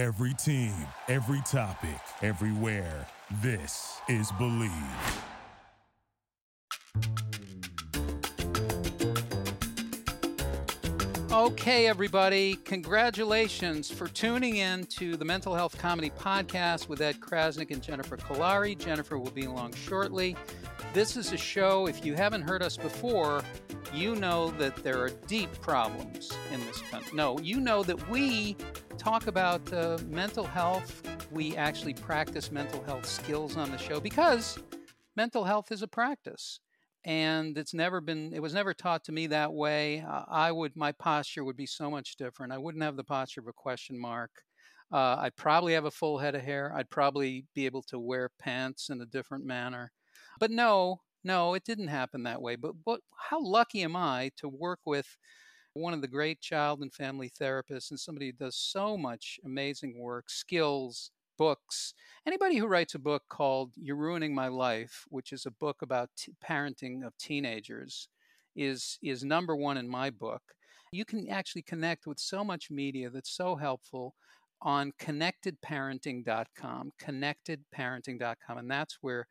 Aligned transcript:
Every 0.00 0.32
team, 0.32 0.72
every 1.08 1.42
topic, 1.42 2.00
everywhere. 2.22 3.06
This 3.42 3.98
is 4.08 4.32
Believe. 4.38 4.72
Okay, 11.30 11.86
everybody, 11.86 12.54
congratulations 12.64 13.90
for 13.90 14.08
tuning 14.08 14.56
in 14.56 14.84
to 14.86 15.18
the 15.18 15.24
Mental 15.26 15.54
Health 15.54 15.76
Comedy 15.76 16.08
Podcast 16.08 16.88
with 16.88 17.02
Ed 17.02 17.20
Crasnick 17.20 17.70
and 17.70 17.82
Jennifer 17.82 18.16
Kolari. 18.16 18.78
Jennifer 18.78 19.18
will 19.18 19.30
be 19.32 19.44
along 19.44 19.74
shortly. 19.74 20.34
This 20.94 21.14
is 21.18 21.34
a 21.34 21.36
show, 21.36 21.86
if 21.86 22.06
you 22.06 22.14
haven't 22.14 22.40
heard 22.40 22.62
us 22.62 22.78
before, 22.78 23.42
you 23.92 24.16
know 24.16 24.50
that 24.52 24.76
there 24.76 24.98
are 24.98 25.10
deep 25.26 25.52
problems 25.60 26.32
in 26.54 26.60
this 26.60 26.80
country. 26.90 27.14
No, 27.14 27.38
you 27.40 27.60
know 27.60 27.82
that 27.82 28.08
we 28.08 28.56
talk 29.00 29.28
about 29.28 29.72
uh, 29.72 29.96
mental 30.08 30.44
health. 30.44 31.02
We 31.30 31.56
actually 31.56 31.94
practice 31.94 32.52
mental 32.52 32.82
health 32.82 33.06
skills 33.06 33.56
on 33.56 33.70
the 33.70 33.78
show 33.78 33.98
because 33.98 34.58
mental 35.16 35.42
health 35.42 35.72
is 35.72 35.80
a 35.80 35.88
practice 35.88 36.60
and 37.06 37.56
it's 37.56 37.72
never 37.72 38.02
been 38.02 38.34
it 38.34 38.42
was 38.42 38.52
never 38.52 38.74
taught 38.74 39.02
to 39.04 39.12
me 39.12 39.26
that 39.28 39.54
way. 39.54 40.04
Uh, 40.06 40.24
i 40.28 40.52
would 40.52 40.76
my 40.76 40.92
posture 40.92 41.44
would 41.44 41.56
be 41.56 41.64
so 41.64 41.90
much 41.90 42.16
different. 42.16 42.52
I 42.52 42.58
wouldn't 42.58 42.84
have 42.84 42.96
the 42.96 43.04
posture 43.04 43.40
of 43.40 43.46
a 43.46 43.54
question 43.54 43.98
mark. 43.98 44.30
Uh, 44.92 45.16
i'd 45.20 45.36
probably 45.36 45.72
have 45.72 45.86
a 45.86 45.90
full 45.90 46.18
head 46.18 46.34
of 46.34 46.42
hair. 46.42 46.70
I'd 46.76 46.90
probably 46.90 47.46
be 47.54 47.64
able 47.64 47.82
to 47.84 47.98
wear 47.98 48.28
pants 48.38 48.90
in 48.90 49.00
a 49.00 49.06
different 49.06 49.46
manner. 49.46 49.92
But 50.38 50.50
no 50.50 51.00
no 51.24 51.54
it 51.54 51.64
didn't 51.64 51.88
happen 51.88 52.24
that 52.24 52.42
way. 52.42 52.56
But, 52.56 52.74
but 52.84 53.00
how 53.16 53.42
lucky 53.42 53.80
am 53.80 53.96
i 53.96 54.30
to 54.36 54.46
work 54.46 54.80
with 54.84 55.16
one 55.74 55.94
of 55.94 56.00
the 56.00 56.08
great 56.08 56.40
child 56.40 56.80
and 56.80 56.92
family 56.92 57.30
therapists 57.40 57.90
and 57.90 58.00
somebody 58.00 58.26
who 58.26 58.32
does 58.32 58.56
so 58.56 58.96
much 58.96 59.38
amazing 59.44 59.98
work 59.98 60.28
skills 60.28 61.10
books. 61.40 61.94
Anybody 62.26 62.58
who 62.58 62.66
writes 62.66 62.94
a 62.94 62.98
book 62.98 63.22
called 63.30 63.72
You're 63.74 63.96
Ruining 63.96 64.34
My 64.34 64.48
Life, 64.48 65.06
which 65.08 65.32
is 65.32 65.46
a 65.46 65.50
book 65.50 65.80
about 65.80 66.10
t- 66.14 66.32
parenting 66.46 67.06
of 67.06 67.16
teenagers, 67.16 68.08
is 68.54 68.98
is 69.02 69.24
number 69.24 69.56
1 69.56 69.78
in 69.78 69.88
my 69.88 70.10
book. 70.10 70.42
You 70.92 71.06
can 71.06 71.30
actually 71.30 71.62
connect 71.62 72.06
with 72.06 72.18
so 72.18 72.44
much 72.44 72.70
media 72.70 73.08
that's 73.08 73.34
so 73.34 73.56
helpful 73.56 74.14
on 74.60 74.92
connectedparenting.com, 75.00 76.92
connectedparenting.com 77.00 78.58
and 78.58 78.70
that's 78.70 78.98
where 79.00 79.26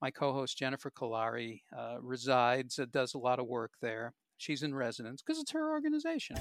my 0.00 0.10
co-host 0.12 0.56
Jennifer 0.56 0.90
Kolari 0.90 1.62
uh, 1.76 1.96
resides, 2.00 2.78
uh, 2.78 2.86
does 2.92 3.14
a 3.14 3.18
lot 3.18 3.40
of 3.40 3.46
work 3.46 3.72
there. 3.82 4.14
She's 4.40 4.62
in 4.62 4.74
residence 4.74 5.20
because 5.22 5.38
it's 5.38 5.52
her 5.52 5.70
organization. 5.70 6.36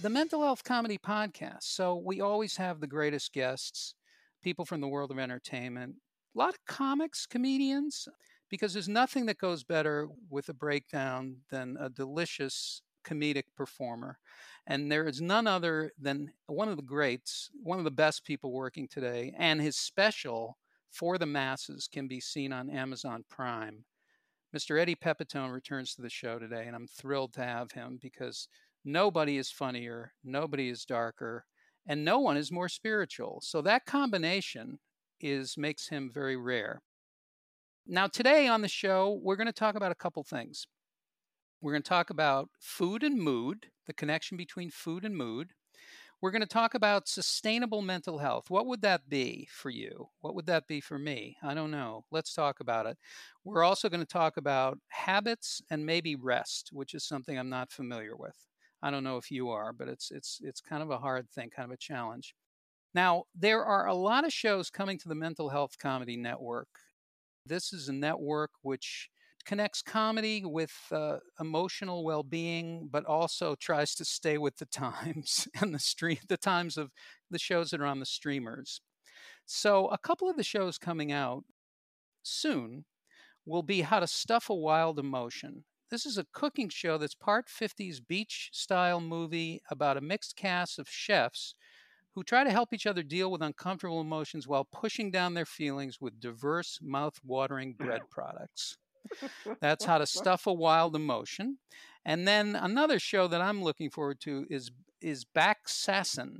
the 0.00 0.08
Mental 0.08 0.42
Health 0.42 0.64
Comedy 0.64 0.96
Podcast. 0.96 1.64
So 1.64 1.96
we 1.96 2.20
always 2.20 2.56
have 2.56 2.80
the 2.80 2.86
greatest 2.86 3.32
guests, 3.32 3.94
people 4.42 4.64
from 4.64 4.80
the 4.80 4.88
world 4.88 5.10
of 5.10 5.18
entertainment, 5.18 5.96
a 6.34 6.38
lot 6.38 6.54
of 6.54 6.64
comics, 6.66 7.26
comedians, 7.26 8.08
because 8.48 8.72
there's 8.72 8.88
nothing 8.88 9.26
that 9.26 9.38
goes 9.38 9.64
better 9.64 10.08
with 10.30 10.48
a 10.48 10.54
breakdown 10.54 11.38
than 11.50 11.76
a 11.78 11.90
delicious 11.90 12.80
comedic 13.04 13.44
performer. 13.54 14.18
And 14.66 14.90
there 14.90 15.06
is 15.06 15.20
none 15.20 15.46
other 15.46 15.92
than 16.00 16.32
one 16.46 16.68
of 16.68 16.76
the 16.76 16.82
greats, 16.82 17.50
one 17.62 17.78
of 17.78 17.84
the 17.84 17.90
best 17.90 18.24
people 18.24 18.52
working 18.52 18.88
today, 18.88 19.34
and 19.36 19.60
his 19.60 19.76
special 19.76 20.56
for 20.90 21.18
the 21.18 21.26
masses 21.26 21.88
can 21.92 22.08
be 22.08 22.20
seen 22.20 22.52
on 22.52 22.70
Amazon 22.70 23.24
Prime. 23.28 23.84
Mr. 24.56 24.80
Eddie 24.80 24.96
Pepitone 24.96 25.52
returns 25.52 25.94
to 25.94 26.02
the 26.02 26.10
show 26.10 26.38
today, 26.38 26.64
and 26.66 26.74
I'm 26.74 26.86
thrilled 26.86 27.34
to 27.34 27.42
have 27.42 27.72
him 27.72 27.98
because 28.00 28.48
Nobody 28.84 29.36
is 29.36 29.50
funnier, 29.50 30.14
nobody 30.24 30.68
is 30.68 30.84
darker, 30.84 31.44
and 31.86 32.04
no 32.04 32.20
one 32.20 32.36
is 32.36 32.52
more 32.52 32.68
spiritual. 32.68 33.40
So 33.42 33.60
that 33.60 33.86
combination 33.86 34.78
is 35.20 35.58
makes 35.58 35.88
him 35.88 36.10
very 36.12 36.36
rare. 36.36 36.80
Now 37.86 38.06
today 38.06 38.46
on 38.46 38.62
the 38.62 38.68
show, 38.68 39.20
we're 39.22 39.36
going 39.36 39.46
to 39.46 39.52
talk 39.52 39.74
about 39.74 39.92
a 39.92 39.96
couple 39.96 40.22
things. 40.22 40.66
We're 41.60 41.72
going 41.72 41.82
to 41.82 41.88
talk 41.88 42.08
about 42.08 42.48
food 42.60 43.02
and 43.02 43.20
mood, 43.20 43.66
the 43.86 43.92
connection 43.92 44.36
between 44.36 44.70
food 44.70 45.04
and 45.04 45.16
mood. 45.16 45.52
We're 46.20 46.32
going 46.32 46.42
to 46.42 46.46
talk 46.46 46.74
about 46.74 47.06
sustainable 47.08 47.80
mental 47.80 48.18
health. 48.18 48.50
What 48.50 48.66
would 48.66 48.82
that 48.82 49.08
be 49.08 49.48
for 49.52 49.70
you? 49.70 50.08
What 50.20 50.34
would 50.34 50.46
that 50.46 50.66
be 50.66 50.80
for 50.80 50.98
me? 50.98 51.36
I 51.42 51.54
don't 51.54 51.70
know. 51.70 52.04
Let's 52.10 52.34
talk 52.34 52.58
about 52.58 52.86
it. 52.86 52.98
We're 53.44 53.62
also 53.62 53.88
going 53.88 54.00
to 54.00 54.06
talk 54.06 54.36
about 54.36 54.78
habits 54.88 55.62
and 55.70 55.86
maybe 55.86 56.16
rest, 56.16 56.70
which 56.72 56.94
is 56.94 57.04
something 57.06 57.38
I'm 57.38 57.48
not 57.48 57.70
familiar 57.70 58.16
with. 58.16 58.34
I 58.82 58.90
don't 58.90 59.04
know 59.04 59.16
if 59.16 59.30
you 59.30 59.50
are, 59.50 59.72
but 59.72 59.88
it's 59.88 60.10
it's 60.10 60.40
it's 60.42 60.60
kind 60.60 60.82
of 60.82 60.90
a 60.90 60.98
hard 60.98 61.28
thing, 61.30 61.50
kind 61.50 61.70
of 61.70 61.74
a 61.74 61.78
challenge. 61.78 62.34
Now, 62.94 63.24
there 63.34 63.64
are 63.64 63.86
a 63.86 63.94
lot 63.94 64.24
of 64.24 64.32
shows 64.32 64.70
coming 64.70 64.98
to 64.98 65.08
the 65.08 65.14
Mental 65.14 65.48
Health 65.48 65.78
Comedy 65.78 66.16
Network. 66.16 66.68
This 67.46 67.72
is 67.72 67.88
a 67.88 67.92
network 67.92 68.50
which 68.62 69.08
connects 69.48 69.80
comedy 69.80 70.44
with 70.44 70.74
uh, 70.92 71.16
emotional 71.40 72.04
well-being, 72.04 72.86
but 72.92 73.06
also 73.06 73.54
tries 73.54 73.94
to 73.94 74.04
stay 74.04 74.36
with 74.36 74.54
the 74.58 74.66
times 74.66 75.48
and 75.60 75.74
the 75.74 75.78
stream, 75.78 76.18
the 76.28 76.36
times 76.36 76.76
of 76.76 76.90
the 77.30 77.38
shows 77.38 77.70
that 77.70 77.80
are 77.80 77.86
on 77.86 77.98
the 77.98 78.04
streamers. 78.04 78.82
So, 79.46 79.86
a 79.86 79.96
couple 79.96 80.28
of 80.28 80.36
the 80.36 80.44
shows 80.44 80.76
coming 80.76 81.12
out 81.12 81.44
soon 82.22 82.84
will 83.46 83.62
be 83.62 83.80
How 83.80 84.00
to 84.00 84.06
Stuff 84.06 84.50
a 84.50 84.54
Wild 84.54 84.98
Emotion. 84.98 85.64
This 85.90 86.04
is 86.04 86.18
a 86.18 86.26
cooking 86.34 86.68
show 86.68 86.98
that's 86.98 87.14
part 87.14 87.46
50s 87.48 88.06
beach 88.06 88.50
style 88.52 89.00
movie 89.00 89.62
about 89.70 89.96
a 89.96 90.02
mixed 90.02 90.36
cast 90.36 90.78
of 90.78 90.90
chefs 90.90 91.54
who 92.14 92.22
try 92.22 92.44
to 92.44 92.50
help 92.50 92.74
each 92.74 92.86
other 92.86 93.02
deal 93.02 93.32
with 93.32 93.40
uncomfortable 93.40 94.02
emotions 94.02 94.46
while 94.46 94.68
pushing 94.70 95.10
down 95.10 95.32
their 95.32 95.46
feelings 95.46 96.02
with 96.02 96.20
diverse, 96.20 96.78
mouth 96.82 97.18
watering 97.24 97.72
bread 97.72 98.02
products. 98.10 98.76
That's 99.60 99.84
how 99.84 99.98
to 99.98 100.06
stuff 100.06 100.46
a 100.46 100.52
wild 100.52 100.94
emotion. 100.94 101.58
And 102.04 102.26
then 102.26 102.56
another 102.56 102.98
show 102.98 103.26
that 103.28 103.40
I'm 103.40 103.62
looking 103.62 103.90
forward 103.90 104.20
to 104.20 104.46
is 104.50 104.70
is 105.00 105.24
Backsassin. 105.24 106.38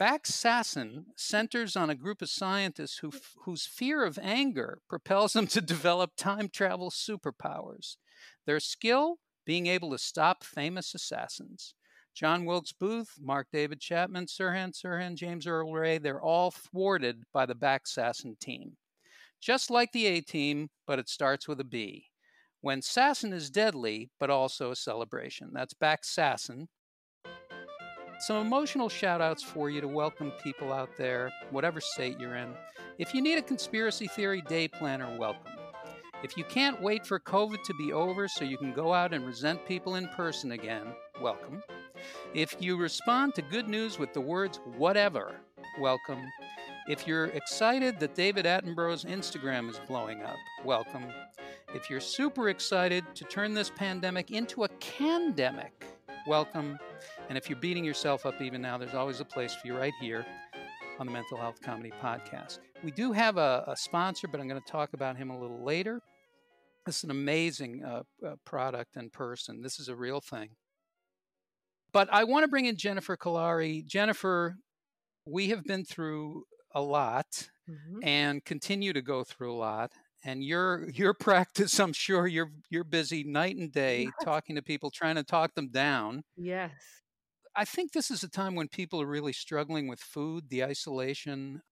Backsassin 0.00 1.04
centers 1.16 1.76
on 1.76 1.88
a 1.88 1.94
group 1.94 2.20
of 2.20 2.28
scientists 2.28 2.98
who, 2.98 3.12
whose 3.44 3.66
fear 3.66 4.04
of 4.04 4.18
anger 4.20 4.80
propels 4.88 5.34
them 5.34 5.46
to 5.48 5.60
develop 5.60 6.12
time 6.16 6.48
travel 6.48 6.90
superpowers. 6.90 7.96
Their 8.44 8.58
skill, 8.58 9.18
being 9.46 9.68
able 9.68 9.90
to 9.92 9.98
stop 9.98 10.42
famous 10.42 10.94
assassins. 10.94 11.74
John 12.14 12.44
Wilkes 12.44 12.72
Booth, 12.72 13.14
Mark 13.20 13.48
David 13.52 13.80
Chapman, 13.80 14.26
Sirhan 14.26 14.72
Sirhan, 14.72 15.14
James 15.14 15.46
Earl 15.46 15.72
Ray, 15.72 15.98
they're 15.98 16.22
all 16.22 16.50
thwarted 16.50 17.22
by 17.32 17.46
the 17.46 17.54
Backsassin 17.54 18.38
team. 18.38 18.76
Just 19.44 19.70
like 19.70 19.92
the 19.92 20.06
A 20.06 20.22
team, 20.22 20.70
but 20.86 20.98
it 20.98 21.06
starts 21.06 21.46
with 21.46 21.60
a 21.60 21.64
B. 21.64 22.06
When 22.62 22.80
Sassin 22.80 23.34
is 23.34 23.50
deadly, 23.50 24.10
but 24.18 24.30
also 24.30 24.70
a 24.70 24.76
celebration. 24.76 25.50
That's 25.52 25.74
Backsassin. 25.74 26.68
Some 28.20 28.46
emotional 28.46 28.88
shout 28.88 29.20
outs 29.20 29.42
for 29.42 29.68
you 29.68 29.82
to 29.82 29.86
welcome 29.86 30.32
people 30.42 30.72
out 30.72 30.96
there, 30.96 31.30
whatever 31.50 31.78
state 31.78 32.18
you're 32.18 32.36
in. 32.36 32.54
If 32.96 33.12
you 33.12 33.20
need 33.20 33.36
a 33.36 33.42
conspiracy 33.42 34.06
theory 34.06 34.42
day 34.48 34.66
planner, 34.66 35.14
welcome. 35.18 35.52
If 36.22 36.38
you 36.38 36.44
can't 36.44 36.80
wait 36.80 37.06
for 37.06 37.20
COVID 37.20 37.62
to 37.64 37.74
be 37.74 37.92
over 37.92 38.26
so 38.28 38.46
you 38.46 38.56
can 38.56 38.72
go 38.72 38.94
out 38.94 39.12
and 39.12 39.26
resent 39.26 39.66
people 39.66 39.96
in 39.96 40.08
person 40.16 40.52
again, 40.52 40.86
welcome. 41.20 41.62
If 42.32 42.56
you 42.60 42.78
respond 42.78 43.34
to 43.34 43.42
good 43.42 43.68
news 43.68 43.98
with 43.98 44.14
the 44.14 44.22
words 44.22 44.58
whatever, 44.78 45.34
welcome. 45.78 46.22
If 46.86 47.06
you're 47.06 47.26
excited 47.28 47.98
that 48.00 48.14
David 48.14 48.44
Attenborough's 48.44 49.04
Instagram 49.04 49.70
is 49.70 49.80
blowing 49.88 50.22
up, 50.22 50.36
welcome. 50.66 51.06
If 51.74 51.88
you're 51.88 51.98
super 51.98 52.50
excited 52.50 53.04
to 53.14 53.24
turn 53.24 53.54
this 53.54 53.70
pandemic 53.70 54.30
into 54.30 54.64
a 54.64 54.68
candemic, 54.80 55.72
welcome. 56.26 56.78
And 57.30 57.38
if 57.38 57.48
you're 57.48 57.58
beating 57.58 57.86
yourself 57.86 58.26
up 58.26 58.38
even 58.42 58.60
now, 58.60 58.76
there's 58.76 58.92
always 58.92 59.20
a 59.20 59.24
place 59.24 59.54
for 59.54 59.66
you 59.66 59.78
right 59.78 59.94
here 59.98 60.26
on 60.98 61.06
the 61.06 61.12
Mental 61.12 61.38
Health 61.38 61.62
Comedy 61.62 61.90
Podcast. 62.02 62.58
We 62.82 62.90
do 62.90 63.12
have 63.12 63.38
a, 63.38 63.64
a 63.66 63.76
sponsor, 63.78 64.28
but 64.28 64.38
I'm 64.38 64.46
going 64.46 64.60
to 64.60 64.70
talk 64.70 64.92
about 64.92 65.16
him 65.16 65.30
a 65.30 65.40
little 65.40 65.64
later. 65.64 66.02
This 66.84 66.98
is 66.98 67.04
an 67.04 67.10
amazing 67.12 67.82
uh, 67.82 68.02
uh, 68.22 68.34
product 68.44 68.96
and 68.96 69.10
person. 69.10 69.62
This 69.62 69.80
is 69.80 69.88
a 69.88 69.96
real 69.96 70.20
thing. 70.20 70.50
But 71.94 72.12
I 72.12 72.24
want 72.24 72.44
to 72.44 72.48
bring 72.48 72.66
in 72.66 72.76
Jennifer 72.76 73.16
Kolari. 73.16 73.86
Jennifer, 73.86 74.56
we 75.24 75.48
have 75.48 75.64
been 75.64 75.86
through 75.86 76.44
a 76.74 76.80
lot 76.80 77.48
mm-hmm. 77.68 77.98
and 78.02 78.44
continue 78.44 78.92
to 78.92 79.02
go 79.02 79.24
through 79.24 79.54
a 79.54 79.56
lot. 79.56 79.92
And 80.24 80.42
your 80.42 80.88
your 80.90 81.14
practice, 81.20 81.78
I'm 81.78 81.92
sure 81.92 82.26
you're 82.26 82.50
you're 82.70 82.84
busy 82.84 83.24
night 83.24 83.56
and 83.56 83.72
day 83.84 84.04
yes. 84.04 84.12
talking 84.22 84.56
to 84.56 84.62
people, 84.62 84.90
trying 84.90 85.16
to 85.16 85.24
talk 85.24 85.54
them 85.54 85.68
down. 85.70 86.22
Yes. 86.36 86.72
I 87.56 87.64
think 87.64 87.92
this 87.92 88.10
is 88.10 88.24
a 88.24 88.28
time 88.28 88.56
when 88.56 88.68
people 88.68 89.00
are 89.00 89.06
really 89.06 89.32
struggling 89.32 89.86
with 89.86 90.00
food, 90.00 90.48
the 90.48 90.64
isolation, 90.64 91.62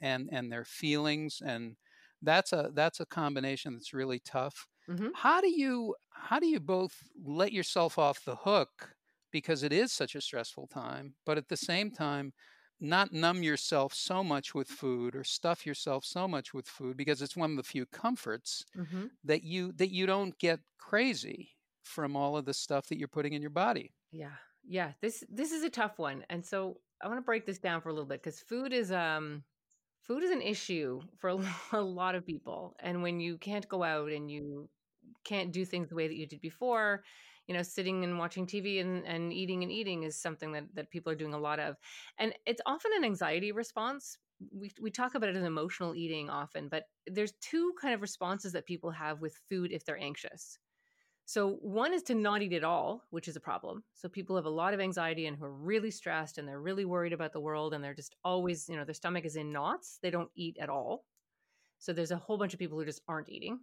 and 0.00 0.28
and 0.30 0.52
their 0.52 0.64
feelings 0.64 1.42
and 1.44 1.76
that's 2.22 2.52
a 2.52 2.70
that's 2.74 3.00
a 3.00 3.06
combination 3.06 3.74
that's 3.74 3.92
really 3.92 4.20
tough. 4.20 4.66
Mm-hmm. 4.88 5.08
How 5.14 5.40
do 5.40 5.48
you 5.48 5.94
how 6.10 6.38
do 6.38 6.46
you 6.46 6.60
both 6.60 6.94
let 7.24 7.52
yourself 7.52 7.98
off 7.98 8.24
the 8.24 8.36
hook? 8.36 8.96
because 9.36 9.62
it 9.62 9.72
is 9.72 9.92
such 9.92 10.14
a 10.14 10.20
stressful 10.20 10.66
time. 10.68 11.14
But 11.26 11.36
at 11.36 11.48
the 11.48 11.58
same 11.58 11.90
time, 11.90 12.32
not 12.80 13.12
numb 13.12 13.42
yourself 13.42 13.94
so 13.94 14.22
much 14.22 14.54
with 14.54 14.68
food 14.68 15.16
or 15.16 15.24
stuff 15.24 15.64
yourself 15.64 16.04
so 16.04 16.28
much 16.28 16.52
with 16.52 16.66
food 16.66 16.96
because 16.96 17.22
it's 17.22 17.36
one 17.36 17.50
of 17.50 17.56
the 17.56 17.62
few 17.62 17.86
comforts 17.86 18.64
mm-hmm. 18.76 19.06
that 19.24 19.42
you 19.42 19.72
that 19.72 19.90
you 19.90 20.06
don't 20.06 20.38
get 20.38 20.60
crazy 20.78 21.50
from 21.82 22.16
all 22.16 22.36
of 22.36 22.44
the 22.44 22.54
stuff 22.54 22.86
that 22.88 22.98
you're 22.98 23.08
putting 23.08 23.32
in 23.32 23.40
your 23.40 23.50
body. 23.50 23.94
Yeah. 24.12 24.34
Yeah, 24.68 24.92
this 25.00 25.22
this 25.28 25.52
is 25.52 25.62
a 25.62 25.70
tough 25.70 25.98
one. 25.98 26.24
And 26.28 26.44
so 26.44 26.80
I 27.02 27.08
want 27.08 27.18
to 27.18 27.24
break 27.24 27.46
this 27.46 27.58
down 27.58 27.80
for 27.80 27.88
a 27.88 27.92
little 27.92 28.08
bit 28.08 28.22
cuz 28.22 28.40
food 28.40 28.72
is 28.72 28.90
um 28.92 29.44
food 30.02 30.22
is 30.22 30.30
an 30.30 30.42
issue 30.42 31.00
for 31.18 31.30
a 31.72 31.80
lot 31.80 32.14
of 32.14 32.26
people. 32.26 32.76
And 32.80 33.02
when 33.02 33.20
you 33.20 33.38
can't 33.38 33.68
go 33.68 33.82
out 33.82 34.10
and 34.10 34.30
you 34.30 34.68
can't 35.24 35.52
do 35.52 35.64
things 35.64 35.88
the 35.88 35.94
way 35.94 36.08
that 36.08 36.16
you 36.16 36.26
did 36.26 36.40
before, 36.40 37.04
you 37.46 37.54
know 37.54 37.62
sitting 37.62 38.04
and 38.04 38.18
watching 38.18 38.46
tv 38.46 38.80
and, 38.80 39.04
and 39.06 39.32
eating 39.32 39.62
and 39.62 39.72
eating 39.72 40.02
is 40.02 40.16
something 40.16 40.52
that, 40.52 40.64
that 40.74 40.90
people 40.90 41.12
are 41.12 41.16
doing 41.16 41.34
a 41.34 41.38
lot 41.38 41.58
of. 41.58 41.76
And 42.18 42.34
it's 42.46 42.62
often 42.66 42.92
an 42.96 43.04
anxiety 43.04 43.52
response. 43.52 44.18
We, 44.52 44.70
we 44.80 44.90
talk 44.90 45.14
about 45.14 45.30
it 45.30 45.36
as 45.36 45.44
emotional 45.44 45.94
eating 45.94 46.28
often 46.28 46.68
but 46.68 46.84
there's 47.06 47.32
two 47.40 47.72
kind 47.80 47.94
of 47.94 48.02
responses 48.02 48.52
that 48.52 48.66
people 48.66 48.90
have 48.90 49.20
with 49.20 49.40
food 49.48 49.72
if 49.72 49.84
they're 49.84 49.98
anxious. 49.98 50.58
So 51.24 51.54
one 51.62 51.92
is 51.92 52.02
to 52.04 52.14
not 52.14 52.42
eat 52.42 52.52
at 52.52 52.64
all 52.64 53.02
which 53.10 53.28
is 53.28 53.36
a 53.36 53.40
problem. 53.40 53.82
So 53.94 54.08
people 54.08 54.36
have 54.36 54.44
a 54.44 54.50
lot 54.50 54.74
of 54.74 54.80
anxiety 54.80 55.26
and 55.26 55.36
who 55.36 55.44
are 55.44 55.52
really 55.52 55.90
stressed 55.90 56.38
and 56.38 56.46
they're 56.46 56.60
really 56.60 56.84
worried 56.84 57.12
about 57.12 57.32
the 57.32 57.40
world 57.40 57.74
and 57.74 57.82
they're 57.82 57.94
just 57.94 58.14
always 58.24 58.68
you 58.68 58.76
know 58.76 58.84
their 58.84 58.94
stomach 58.94 59.24
is 59.24 59.36
in 59.36 59.52
knots. 59.52 59.98
They 60.02 60.10
don't 60.10 60.30
eat 60.34 60.56
at 60.60 60.68
all. 60.68 61.04
So 61.78 61.92
there's 61.92 62.10
a 62.10 62.16
whole 62.16 62.38
bunch 62.38 62.52
of 62.54 62.58
people 62.58 62.78
who 62.78 62.84
just 62.84 63.02
aren't 63.08 63.28
eating 63.28 63.60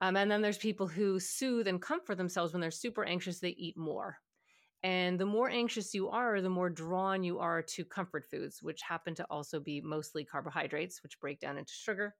um, 0.00 0.16
and 0.16 0.30
then 0.30 0.42
there's 0.42 0.58
people 0.58 0.86
who 0.86 1.18
soothe 1.18 1.66
and 1.66 1.82
comfort 1.82 2.16
themselves 2.16 2.52
when 2.52 2.60
they're 2.60 2.70
super 2.70 3.04
anxious, 3.04 3.40
they 3.40 3.50
eat 3.50 3.76
more. 3.76 4.18
And 4.84 5.18
the 5.18 5.26
more 5.26 5.50
anxious 5.50 5.92
you 5.92 6.08
are, 6.08 6.40
the 6.40 6.48
more 6.48 6.70
drawn 6.70 7.24
you 7.24 7.40
are 7.40 7.62
to 7.62 7.84
comfort 7.84 8.24
foods, 8.30 8.62
which 8.62 8.80
happen 8.80 9.14
to 9.16 9.26
also 9.28 9.58
be 9.58 9.80
mostly 9.80 10.24
carbohydrates, 10.24 11.02
which 11.02 11.18
break 11.18 11.40
down 11.40 11.58
into 11.58 11.72
sugar, 11.72 12.14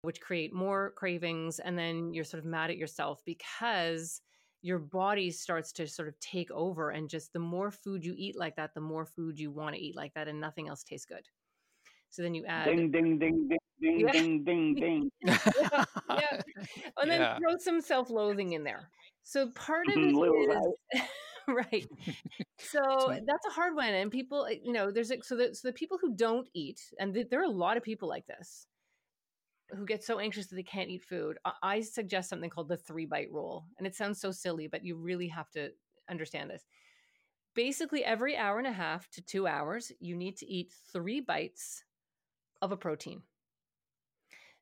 which 0.00 0.20
create 0.22 0.54
more 0.54 0.94
cravings. 0.96 1.58
And 1.58 1.78
then 1.78 2.14
you're 2.14 2.24
sort 2.24 2.42
of 2.42 2.48
mad 2.48 2.70
at 2.70 2.78
yourself 2.78 3.20
because 3.26 4.22
your 4.62 4.78
body 4.78 5.30
starts 5.30 5.72
to 5.72 5.86
sort 5.86 6.08
of 6.08 6.18
take 6.20 6.50
over. 6.50 6.88
And 6.88 7.10
just 7.10 7.34
the 7.34 7.38
more 7.38 7.70
food 7.70 8.02
you 8.02 8.14
eat 8.16 8.38
like 8.38 8.56
that, 8.56 8.72
the 8.72 8.80
more 8.80 9.04
food 9.04 9.38
you 9.38 9.50
want 9.50 9.74
to 9.74 9.80
eat 9.80 9.94
like 9.94 10.14
that, 10.14 10.26
and 10.26 10.40
nothing 10.40 10.68
else 10.68 10.82
tastes 10.82 11.04
good. 11.04 11.28
So 12.08 12.22
then 12.22 12.34
you 12.34 12.46
add 12.46 12.64
ding 12.64 12.90
ding 12.90 13.18
ding 13.18 13.48
ding 13.48 13.57
ding 13.80 14.00
yeah. 14.00 14.12
ding 14.12 14.44
ding 14.44 14.74
ding. 14.74 15.10
yeah, 15.24 15.38
yeah. 16.10 16.40
And 17.00 17.10
then 17.10 17.20
yeah. 17.20 17.38
throw 17.38 17.56
some 17.58 17.80
self-loathing 17.80 18.52
in 18.52 18.64
there. 18.64 18.90
So 19.22 19.50
part 19.50 19.88
of 19.88 19.94
it 19.96 20.00
is 20.00 21.02
right. 21.48 21.86
So 22.58 22.80
that's 23.26 23.46
a 23.46 23.50
hard 23.50 23.74
one, 23.74 23.92
and 23.92 24.10
people, 24.10 24.46
eh, 24.46 24.56
you 24.62 24.72
know, 24.72 24.90
there's 24.90 25.12
so 25.22 25.36
the, 25.36 25.54
so 25.54 25.68
the 25.68 25.72
people 25.72 25.98
who 26.00 26.14
don't 26.14 26.48
eat, 26.54 26.80
and 26.98 27.14
there 27.30 27.40
are 27.40 27.44
a 27.44 27.50
lot 27.50 27.76
of 27.76 27.82
people 27.82 28.08
like 28.08 28.26
this 28.26 28.66
who 29.76 29.84
get 29.84 30.02
so 30.02 30.18
anxious 30.18 30.46
that 30.46 30.56
they 30.56 30.62
can't 30.62 30.88
eat 30.88 31.04
food. 31.04 31.36
I 31.62 31.82
suggest 31.82 32.30
something 32.30 32.48
called 32.48 32.68
the 32.68 32.76
three 32.76 33.06
bite 33.06 33.30
rule, 33.30 33.66
and 33.76 33.86
it 33.86 33.94
sounds 33.94 34.20
so 34.20 34.30
silly, 34.30 34.66
but 34.66 34.84
you 34.84 34.96
really 34.96 35.28
have 35.28 35.50
to 35.50 35.70
understand 36.10 36.50
this. 36.50 36.64
Basically, 37.54 38.04
every 38.04 38.36
hour 38.36 38.58
and 38.58 38.66
a 38.66 38.72
half 38.72 39.10
to 39.10 39.22
two 39.22 39.46
hours, 39.46 39.92
you 40.00 40.16
need 40.16 40.36
to 40.38 40.46
eat 40.46 40.72
three 40.92 41.20
bites 41.20 41.84
of 42.62 42.72
a 42.72 42.76
protein. 42.76 43.22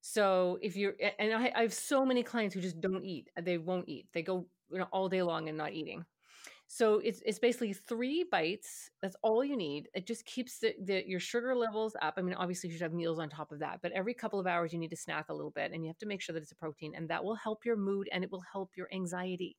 So 0.07 0.59
if 0.63 0.77
you're, 0.77 0.95
and 1.19 1.35
I, 1.35 1.51
I 1.53 1.63
have 1.63 1.75
so 1.75 2.07
many 2.07 2.23
clients 2.23 2.55
who 2.55 2.61
just 2.61 2.81
don't 2.81 3.05
eat, 3.05 3.29
uh, 3.37 3.41
they 3.41 3.59
won't 3.59 3.89
eat. 3.89 4.07
They 4.15 4.23
go 4.23 4.47
you 4.71 4.79
know, 4.79 4.87
all 4.93 5.09
day 5.09 5.21
long 5.21 5.49
and 5.49 5.59
not 5.59 5.73
eating. 5.73 6.05
So 6.69 7.01
it's 7.01 7.23
it's 7.27 7.41
basically 7.41 7.73
three 7.73 8.25
bites. 8.31 8.91
That's 9.03 9.17
all 9.23 9.45
you 9.45 9.57
need. 9.57 9.89
It 9.95 10.07
just 10.07 10.25
keeps 10.25 10.61
the, 10.61 10.75
the, 10.85 11.03
your 11.09 11.21
sugar 11.21 11.57
levels 11.57 11.97
up. 12.03 12.15
I 12.19 12.23
mean, 12.23 12.35
obviously 12.35 12.71
you 12.71 12.77
should 12.77 12.83
have 12.83 12.93
meals 12.93 13.19
on 13.19 13.29
top 13.29 13.53
of 13.53 13.59
that, 13.61 13.81
but 13.83 13.93
every 13.93 14.15
couple 14.15 14.39
of 14.39 14.47
hours 14.47 14.73
you 14.73 14.79
need 14.79 14.91
to 14.91 14.97
snack 14.97 15.27
a 15.29 15.35
little 15.35 15.51
bit, 15.53 15.73
and 15.73 15.85
you 15.85 15.89
have 15.89 15.99
to 15.99 16.07
make 16.07 16.23
sure 16.23 16.35
that 16.35 16.43
it's 16.43 16.53
a 16.53 16.57
protein, 16.57 16.95
and 16.97 17.09
that 17.11 17.25
will 17.25 17.37
help 17.37 17.65
your 17.65 17.77
mood 17.77 18.09
and 18.13 18.23
it 18.25 18.31
will 18.31 18.45
help 18.53 18.71
your 18.77 18.89
anxiety. 18.93 19.57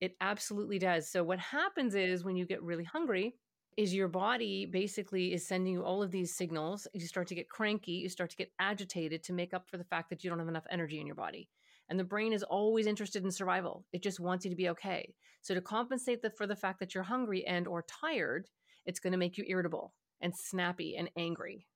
It 0.00 0.16
absolutely 0.20 0.78
does. 0.78 1.10
So 1.10 1.22
what 1.22 1.38
happens 1.38 1.94
is 1.94 2.24
when 2.24 2.36
you 2.36 2.46
get 2.46 2.62
really 2.62 2.84
hungry, 2.84 3.36
is 3.76 3.94
your 3.94 4.08
body 4.08 4.66
basically 4.66 5.32
is 5.32 5.46
sending 5.46 5.72
you 5.72 5.82
all 5.82 6.02
of 6.02 6.10
these 6.10 6.34
signals. 6.34 6.86
You 6.92 7.06
start 7.06 7.28
to 7.28 7.34
get 7.34 7.48
cranky, 7.48 7.92
you 7.92 8.08
start 8.08 8.30
to 8.30 8.36
get 8.36 8.52
agitated 8.58 9.22
to 9.24 9.32
make 9.32 9.54
up 9.54 9.68
for 9.68 9.76
the 9.76 9.84
fact 9.84 10.10
that 10.10 10.22
you 10.22 10.30
don't 10.30 10.38
have 10.38 10.48
enough 10.48 10.66
energy 10.70 11.00
in 11.00 11.06
your 11.06 11.16
body. 11.16 11.48
And 11.88 11.98
the 11.98 12.04
brain 12.04 12.32
is 12.32 12.42
always 12.42 12.86
interested 12.86 13.24
in 13.24 13.30
survival. 13.30 13.84
It 13.92 14.02
just 14.02 14.20
wants 14.20 14.44
you 14.44 14.50
to 14.50 14.56
be 14.56 14.68
okay. 14.70 15.14
So 15.42 15.54
to 15.54 15.60
compensate 15.60 16.22
the, 16.22 16.30
for 16.30 16.46
the 16.46 16.56
fact 16.56 16.78
that 16.80 16.94
you're 16.94 17.04
hungry 17.04 17.44
and 17.46 17.66
or 17.66 17.82
tired, 17.82 18.48
it's 18.86 19.00
going 19.00 19.12
to 19.12 19.18
make 19.18 19.36
you 19.36 19.44
irritable 19.48 19.94
and 20.20 20.32
snappy 20.36 20.96
and 20.96 21.10
angry 21.16 21.66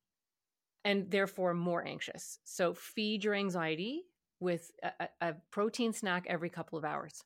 and 0.84 1.10
therefore 1.10 1.54
more 1.54 1.84
anxious. 1.84 2.38
So 2.44 2.74
feed 2.74 3.24
your 3.24 3.34
anxiety 3.34 4.02
with 4.38 4.70
a, 4.82 5.08
a 5.20 5.34
protein 5.50 5.92
snack 5.92 6.26
every 6.28 6.50
couple 6.50 6.78
of 6.78 6.84
hours. 6.84 7.24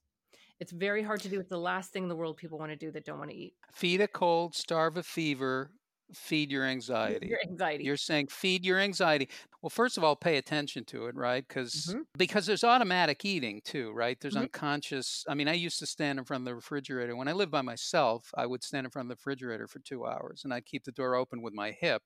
It's 0.60 0.72
very 0.72 1.02
hard 1.02 1.20
to 1.20 1.28
do. 1.28 1.38
It's 1.40 1.50
the 1.50 1.58
last 1.58 1.92
thing 1.92 2.04
in 2.04 2.08
the 2.08 2.16
world 2.16 2.36
people 2.36 2.58
want 2.58 2.72
to 2.72 2.76
do 2.76 2.90
that 2.92 3.04
don't 3.04 3.18
want 3.18 3.30
to 3.30 3.36
eat. 3.36 3.54
Feed 3.72 4.00
a 4.00 4.08
cold, 4.08 4.54
starve 4.54 4.96
a 4.96 5.02
fever, 5.02 5.70
feed 6.12 6.50
your 6.50 6.64
anxiety. 6.64 7.28
Your 7.28 7.40
anxiety. 7.46 7.84
You're 7.84 7.96
saying 7.96 8.28
feed 8.28 8.64
your 8.64 8.78
anxiety. 8.78 9.28
Well, 9.62 9.70
first 9.70 9.98
of 9.98 10.04
all, 10.04 10.16
pay 10.16 10.36
attention 10.36 10.84
to 10.86 11.06
it, 11.06 11.14
right? 11.14 11.46
Because 11.46 11.88
mm-hmm. 11.90 12.02
because 12.16 12.46
there's 12.46 12.64
automatic 12.64 13.24
eating 13.24 13.60
too, 13.64 13.92
right? 13.92 14.18
There's 14.20 14.34
mm-hmm. 14.34 14.44
unconscious. 14.44 15.24
I 15.28 15.34
mean, 15.34 15.48
I 15.48 15.54
used 15.54 15.78
to 15.80 15.86
stand 15.86 16.18
in 16.18 16.24
front 16.24 16.42
of 16.42 16.46
the 16.46 16.54
refrigerator 16.54 17.16
when 17.16 17.28
I 17.28 17.32
lived 17.32 17.52
by 17.52 17.62
myself. 17.62 18.32
I 18.36 18.46
would 18.46 18.62
stand 18.62 18.86
in 18.86 18.90
front 18.90 19.06
of 19.06 19.10
the 19.10 19.20
refrigerator 19.20 19.66
for 19.66 19.80
two 19.80 20.06
hours, 20.06 20.42
and 20.44 20.54
I'd 20.54 20.66
keep 20.66 20.84
the 20.84 20.92
door 20.92 21.14
open 21.14 21.42
with 21.42 21.54
my 21.54 21.72
hip, 21.72 22.02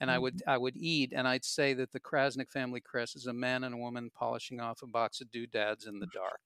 and 0.00 0.08
mm-hmm. 0.08 0.14
I 0.14 0.18
would 0.18 0.36
mm-hmm. 0.36 0.50
I 0.50 0.58
would 0.58 0.76
eat, 0.76 1.12
and 1.14 1.26
I'd 1.26 1.44
say 1.44 1.74
that 1.74 1.92
the 1.92 2.00
Crasnick 2.00 2.50
family 2.50 2.80
crest 2.80 3.16
is 3.16 3.26
a 3.26 3.32
man 3.32 3.64
and 3.64 3.74
a 3.74 3.78
woman 3.78 4.10
polishing 4.14 4.60
off 4.60 4.82
a 4.82 4.86
box 4.86 5.20
of 5.20 5.30
doodads 5.30 5.86
in 5.86 5.98
the 5.98 6.08
dark. 6.12 6.40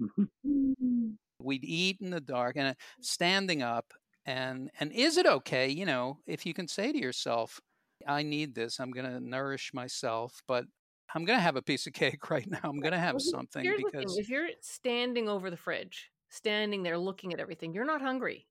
Mm-hmm. 0.00 0.22
Mm-hmm. 0.46 1.08
We'd 1.40 1.64
eat 1.64 1.98
in 2.00 2.10
the 2.10 2.20
dark 2.20 2.56
and 2.56 2.68
uh, 2.68 2.70
mm-hmm. 2.70 3.02
standing 3.02 3.62
up 3.62 3.92
and 4.26 4.70
and 4.80 4.92
is 4.92 5.16
it 5.16 5.26
okay, 5.26 5.68
you 5.68 5.86
know, 5.86 6.18
if 6.26 6.44
you 6.44 6.52
can 6.52 6.68
say 6.68 6.92
to 6.92 6.98
yourself, 6.98 7.60
I 8.06 8.22
need 8.22 8.54
this, 8.54 8.80
I'm 8.80 8.90
going 8.90 9.06
to 9.06 9.20
nourish 9.20 9.72
myself, 9.72 10.42
but 10.48 10.64
I'm 11.14 11.24
going 11.24 11.38
to 11.38 11.42
have 11.42 11.56
a 11.56 11.62
piece 11.62 11.86
of 11.86 11.92
cake 11.94 12.30
right 12.30 12.48
now. 12.48 12.60
I'm 12.64 12.80
going 12.80 12.92
to 12.92 12.98
have 12.98 13.20
something 13.20 13.64
because 13.76 14.18
if 14.18 14.28
you're 14.28 14.48
standing 14.60 15.28
over 15.28 15.50
the 15.50 15.56
fridge, 15.56 16.10
standing 16.30 16.82
there 16.82 16.98
looking 16.98 17.32
at 17.32 17.40
everything, 17.40 17.72
you're 17.72 17.84
not 17.84 18.02
hungry. 18.02 18.46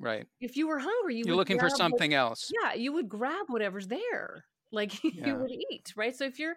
Right. 0.00 0.26
If 0.40 0.56
you 0.56 0.66
were 0.66 0.80
hungry, 0.80 1.16
you 1.16 1.24
you're 1.26 1.36
looking 1.36 1.58
for 1.58 1.70
something 1.70 2.10
what, 2.10 2.18
else. 2.18 2.50
Yeah, 2.62 2.74
you 2.74 2.92
would 2.92 3.08
grab 3.08 3.46
whatever's 3.46 3.86
there, 3.86 4.44
like 4.72 4.92
yeah. 5.04 5.28
you 5.28 5.36
would 5.36 5.52
eat, 5.52 5.92
right? 5.96 6.14
So 6.14 6.24
if 6.24 6.38
you're 6.40 6.56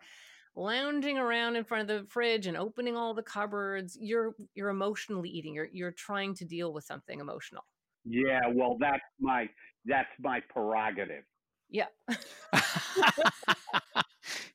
lounging 0.57 1.17
around 1.17 1.55
in 1.55 1.63
front 1.63 1.89
of 1.89 2.01
the 2.01 2.09
fridge 2.09 2.47
and 2.47 2.57
opening 2.57 2.97
all 2.97 3.13
the 3.13 3.21
cupboards 3.21 3.97
you're 4.01 4.33
you're 4.55 4.69
emotionally 4.69 5.29
eating 5.29 5.53
you're 5.53 5.69
you're 5.71 5.91
trying 5.91 6.33
to 6.33 6.43
deal 6.43 6.73
with 6.73 6.83
something 6.83 7.19
emotional. 7.19 7.63
Yeah 8.03 8.41
well 8.53 8.75
that's 8.79 9.03
my 9.19 9.47
that's 9.85 10.09
my 10.19 10.41
prerogative. 10.49 11.23
Yeah. 11.69 11.85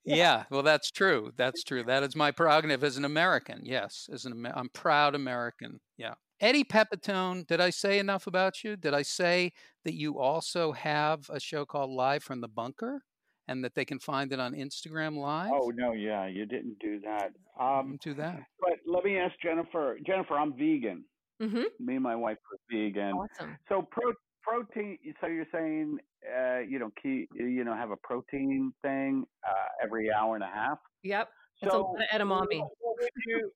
Yeah 0.04 0.44
well 0.50 0.64
that's 0.64 0.90
true 0.90 1.32
that's 1.36 1.62
true 1.62 1.84
that 1.84 2.02
is 2.02 2.16
my 2.16 2.32
prerogative 2.32 2.82
as 2.82 2.96
an 2.96 3.04
american 3.04 3.60
yes 3.62 4.08
as 4.12 4.24
an 4.24 4.50
i'm 4.52 4.68
proud 4.70 5.14
american 5.14 5.80
yeah. 5.96 6.14
Eddie 6.40 6.64
pepitone 6.64 7.46
did 7.46 7.60
i 7.60 7.70
say 7.70 8.00
enough 8.00 8.26
about 8.26 8.64
you? 8.64 8.76
Did 8.76 8.94
i 8.94 9.02
say 9.02 9.52
that 9.84 9.94
you 9.94 10.18
also 10.18 10.72
have 10.72 11.30
a 11.30 11.38
show 11.38 11.64
called 11.64 11.90
live 11.90 12.24
from 12.24 12.40
the 12.40 12.48
bunker 12.48 13.04
and 13.48 13.64
that 13.64 13.74
they 13.74 13.84
can 13.84 13.98
find 13.98 14.32
it 14.32 14.40
on 14.40 14.54
Instagram 14.54 15.16
Live? 15.16 15.50
Oh 15.52 15.72
no, 15.74 15.92
yeah, 15.92 16.26
you 16.26 16.46
didn't 16.46 16.78
do 16.80 17.00
that. 17.00 17.30
Um, 17.60 17.98
do 18.02 18.14
that. 18.14 18.40
But 18.60 18.78
let 18.86 19.04
me 19.04 19.18
ask 19.18 19.34
Jennifer. 19.42 19.98
Jennifer, 20.06 20.34
I'm 20.38 20.52
vegan. 20.52 21.04
Mm-hmm. 21.42 21.62
Me 21.84 21.94
and 21.94 22.02
my 22.02 22.16
wife 22.16 22.38
are 22.52 22.58
vegan. 22.70 23.12
Awesome. 23.12 23.56
So 23.68 23.82
pro- 23.90 24.12
protein. 24.42 24.98
So 25.20 25.26
you're 25.26 25.46
saying, 25.52 25.98
uh, 26.26 26.60
you 26.60 26.78
know, 26.78 26.90
key, 27.02 27.26
you 27.34 27.64
know, 27.64 27.74
have 27.74 27.90
a 27.90 27.96
protein 27.96 28.72
thing 28.82 29.24
uh, 29.46 29.84
every 29.84 30.12
hour 30.12 30.34
and 30.34 30.44
a 30.44 30.48
half. 30.48 30.78
Yep. 31.02 31.28
So 31.64 31.94
edamame. 32.12 32.60
What 32.80 32.96
would 33.00 33.10
you, 33.26 33.50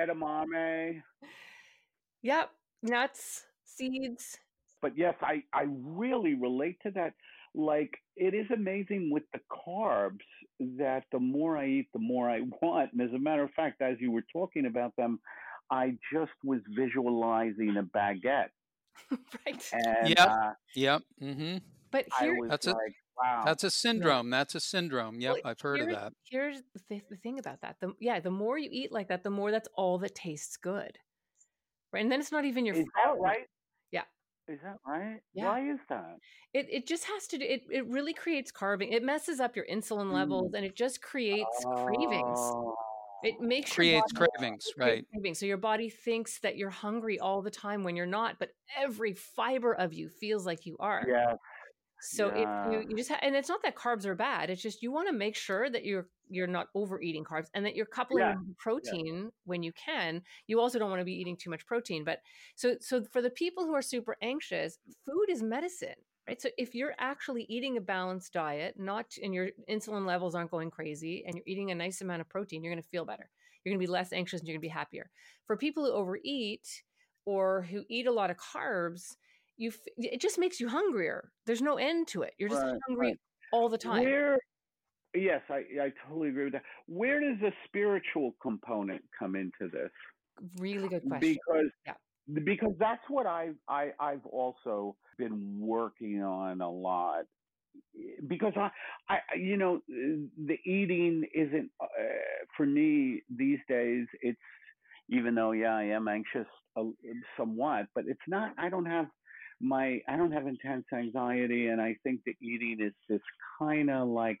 edamame. 0.00 1.02
Yep. 2.22 2.50
Nuts, 2.84 3.44
seeds. 3.64 4.38
But 4.80 4.98
yes, 4.98 5.14
I 5.22 5.44
I 5.52 5.66
really 5.68 6.34
relate 6.34 6.78
to 6.82 6.90
that 6.92 7.14
like 7.54 7.90
it 8.16 8.34
is 8.34 8.46
amazing 8.54 9.10
with 9.12 9.24
the 9.32 9.40
carbs 9.50 10.20
that 10.78 11.04
the 11.12 11.18
more 11.18 11.58
I 11.58 11.66
eat, 11.66 11.88
the 11.92 11.98
more 11.98 12.30
I 12.30 12.40
want. 12.62 12.92
And 12.92 13.02
as 13.02 13.12
a 13.14 13.18
matter 13.18 13.42
of 13.42 13.50
fact, 13.52 13.82
as 13.82 13.96
you 14.00 14.10
were 14.10 14.24
talking 14.32 14.66
about 14.66 14.94
them, 14.96 15.20
I 15.70 15.96
just 16.12 16.32
was 16.44 16.60
visualizing 16.68 17.76
a 17.78 17.82
baguette. 17.82 18.48
right. 19.46 19.70
And, 19.72 20.08
yep. 20.08 20.18
Uh, 20.18 20.50
yep. 20.74 21.02
Mm-hmm. 21.22 21.58
But 21.90 22.06
here, 22.20 22.36
that's 22.48 22.66
like, 22.66 22.76
a 22.76 23.22
wow. 23.22 23.42
That's 23.44 23.64
a 23.64 23.70
syndrome. 23.70 24.28
Yeah. 24.28 24.38
That's 24.38 24.54
a 24.54 24.60
syndrome. 24.60 25.20
Yep, 25.20 25.32
well, 25.32 25.40
I've 25.44 25.60
heard 25.60 25.80
of 25.80 25.88
that. 25.90 26.12
Here's 26.30 26.62
the, 26.88 27.02
the 27.10 27.16
thing 27.16 27.38
about 27.38 27.60
that. 27.60 27.76
The, 27.80 27.92
yeah, 28.00 28.20
the 28.20 28.30
more 28.30 28.56
you 28.58 28.68
eat 28.72 28.92
like 28.92 29.08
that, 29.08 29.22
the 29.24 29.30
more 29.30 29.50
that's 29.50 29.68
all 29.74 29.98
that 29.98 30.14
tastes 30.14 30.56
good. 30.56 30.98
right? 31.92 32.02
And 32.02 32.10
then 32.10 32.20
it's 32.20 32.32
not 32.32 32.44
even 32.46 32.64
your 32.64 32.76
is 32.76 32.86
fault. 33.04 33.18
that 33.18 33.22
right? 33.22 33.46
Yeah. 34.48 34.54
Is 34.54 34.60
that 34.62 34.76
right? 34.86 35.20
Yeah. 35.34 35.44
Why 35.48 35.70
is 35.70 35.78
that? 35.88 36.16
It 36.52 36.66
it 36.70 36.86
just 36.86 37.04
has 37.04 37.26
to 37.28 37.38
do 37.38 37.44
it 37.44 37.62
it 37.70 37.86
really 37.86 38.14
creates 38.14 38.50
carving. 38.50 38.92
It 38.92 39.02
messes 39.02 39.40
up 39.40 39.56
your 39.56 39.66
insulin 39.66 40.12
levels 40.12 40.52
Mm. 40.52 40.56
and 40.56 40.66
it 40.66 40.76
just 40.76 41.00
creates 41.02 41.64
cravings. 41.64 42.38
Oh. 42.38 42.74
It 43.22 43.40
makes 43.40 43.70
your 43.70 43.84
Creates 43.84 44.12
body 44.12 44.30
cravings, 44.36 44.66
it 44.66 44.74
creates 44.80 44.96
right? 44.98 45.06
cravings. 45.12 45.38
So 45.38 45.46
your 45.46 45.56
body 45.56 45.88
thinks 45.90 46.40
that 46.40 46.56
you're 46.56 46.70
hungry 46.70 47.20
all 47.20 47.40
the 47.40 47.52
time 47.52 47.84
when 47.84 47.94
you're 47.94 48.04
not, 48.06 48.40
but 48.40 48.50
every 48.76 49.14
fiber 49.14 49.72
of 49.72 49.92
you 49.92 50.08
feels 50.08 50.44
like 50.44 50.66
you 50.66 50.76
are. 50.80 51.04
Yes. 51.06 51.36
So 52.08 52.28
Yeah. 52.28 52.34
if 52.34 52.50
you 52.62 52.80
you 52.86 52.96
just 52.96 53.10
ha- 53.10 53.18
and 53.22 53.34
it's 53.36 53.48
not 53.48 53.62
that 53.62 53.76
carbs 53.76 54.04
are 54.06 54.14
bad. 54.14 54.50
It's 54.50 54.62
just 54.62 54.82
you 54.82 54.92
want 54.92 55.08
to 55.08 55.12
make 55.14 55.36
sure 55.36 55.70
that 55.70 55.84
you're 55.84 56.08
you're 56.28 56.46
not 56.48 56.68
overeating 56.74 57.24
carbs 57.24 57.48
and 57.54 57.64
that 57.66 57.76
you're 57.76 57.86
coupling 57.86 58.34
Yeah. 58.80 58.94
protein 58.96 59.30
when 59.44 59.62
you 59.62 59.72
can. 59.72 60.22
You 60.46 60.60
also 60.60 60.78
don't 60.78 60.90
want 60.90 61.00
to 61.00 61.04
be 61.06 61.14
eating 61.20 61.36
too 61.36 61.50
much 61.50 61.66
protein. 61.66 62.04
But 62.04 62.20
so 62.56 62.76
so 62.80 63.04
for 63.04 63.22
the 63.22 63.30
people 63.30 63.64
who 63.66 63.74
are 63.74 63.82
super 63.82 64.16
anxious, 64.22 64.78
food 65.04 65.26
is 65.30 65.42
medicine, 65.42 65.94
right? 66.28 66.40
So 66.40 66.50
if 66.58 66.74
you're 66.74 66.94
actually 66.98 67.44
eating 67.44 67.76
a 67.76 67.80
balanced 67.80 68.32
diet, 68.32 68.78
not 68.78 69.16
and 69.22 69.34
your 69.34 69.50
insulin 69.68 70.06
levels 70.06 70.34
aren't 70.34 70.50
going 70.50 70.70
crazy, 70.70 71.24
and 71.26 71.34
you're 71.36 71.44
eating 71.46 71.70
a 71.70 71.74
nice 71.74 72.00
amount 72.00 72.20
of 72.20 72.28
protein, 72.28 72.62
you're 72.64 72.72
going 72.72 72.82
to 72.82 72.88
feel 72.88 73.04
better. 73.04 73.30
You're 73.64 73.72
going 73.72 73.80
to 73.80 73.86
be 73.86 73.92
less 73.92 74.12
anxious 74.12 74.40
and 74.40 74.48
you're 74.48 74.54
going 74.54 74.62
to 74.62 74.66
be 74.68 74.78
happier. 74.80 75.10
For 75.46 75.56
people 75.56 75.84
who 75.84 75.92
overeat 75.92 76.82
or 77.24 77.62
who 77.62 77.84
eat 77.88 78.06
a 78.06 78.12
lot 78.12 78.30
of 78.30 78.36
carbs, 78.36 79.16
you 79.62 79.70
f- 79.70 79.94
it 79.98 80.20
just 80.20 80.38
makes 80.38 80.60
you 80.60 80.68
hungrier. 80.68 81.32
There's 81.46 81.62
no 81.62 81.76
end 81.78 82.08
to 82.08 82.22
it. 82.22 82.34
You're 82.38 82.50
just 82.50 82.64
Right, 82.64 82.78
hungry 82.88 83.10
right. 83.10 83.18
all 83.52 83.68
the 83.70 83.78
time. 83.78 84.04
Where? 84.04 84.38
Yes, 85.14 85.42
I 85.50 85.64
I 85.80 85.92
totally 86.06 86.28
agree 86.30 86.44
with 86.44 86.54
that. 86.54 86.64
Where 86.86 87.20
does 87.20 87.40
the 87.40 87.52
spiritual 87.66 88.36
component 88.42 89.02
come 89.18 89.36
into 89.36 89.68
this? 89.72 89.90
really 90.58 90.88
good 90.88 91.04
question. 91.04 91.40
Because 91.40 91.70
Yeah. 91.86 91.94
because 92.44 92.74
that's 92.78 93.02
what 93.08 93.26
I've 93.26 93.56
I, 93.68 93.90
I've 94.00 94.26
also 94.26 94.96
been 95.18 95.58
working 95.60 96.22
on 96.22 96.60
a 96.60 96.70
lot. 96.70 97.24
Because 98.28 98.52
I, 98.56 98.70
I 99.08 99.18
you 99.36 99.56
know 99.56 99.80
the 99.88 100.56
eating 100.64 101.24
isn't 101.34 101.70
uh, 101.80 101.86
for 102.56 102.66
me 102.66 103.22
these 103.34 103.58
days. 103.68 104.06
It's 104.20 104.38
even 105.08 105.34
though 105.34 105.52
yeah 105.52 105.74
I 105.76 105.84
am 105.84 106.08
anxious 106.08 106.46
uh, 106.76 106.84
somewhat, 107.36 107.86
but 107.94 108.04
it's 108.06 108.20
not. 108.28 108.52
I 108.58 108.68
don't 108.68 108.86
have 108.86 109.06
my 109.62 110.00
I 110.08 110.16
don't 110.16 110.32
have 110.32 110.46
intense 110.46 110.86
anxiety, 110.92 111.68
and 111.68 111.80
I 111.80 111.96
think 112.04 112.20
the 112.26 112.36
eating 112.42 112.78
is 112.80 112.94
just 113.10 113.24
kind 113.58 113.90
of 113.90 114.08
like 114.08 114.38